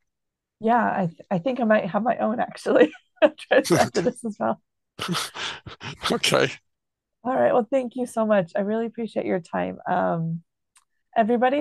Yeah, 0.60 0.84
I 0.84 1.06
th- 1.06 1.20
I 1.30 1.38
think 1.38 1.60
I 1.60 1.64
might 1.64 1.86
have 1.90 2.02
my 2.02 2.16
own 2.18 2.38
actually 2.38 2.92
after 3.50 4.00
this 4.02 4.24
as 4.24 4.36
well. 4.38 4.60
okay. 6.12 6.50
All 7.24 7.34
right. 7.34 7.52
Well, 7.52 7.66
thank 7.70 7.94
you 7.96 8.06
so 8.06 8.26
much. 8.26 8.52
I 8.56 8.60
really 8.60 8.86
appreciate 8.86 9.26
your 9.26 9.40
time. 9.40 9.78
Um, 9.88 10.42
everybody 11.16 11.60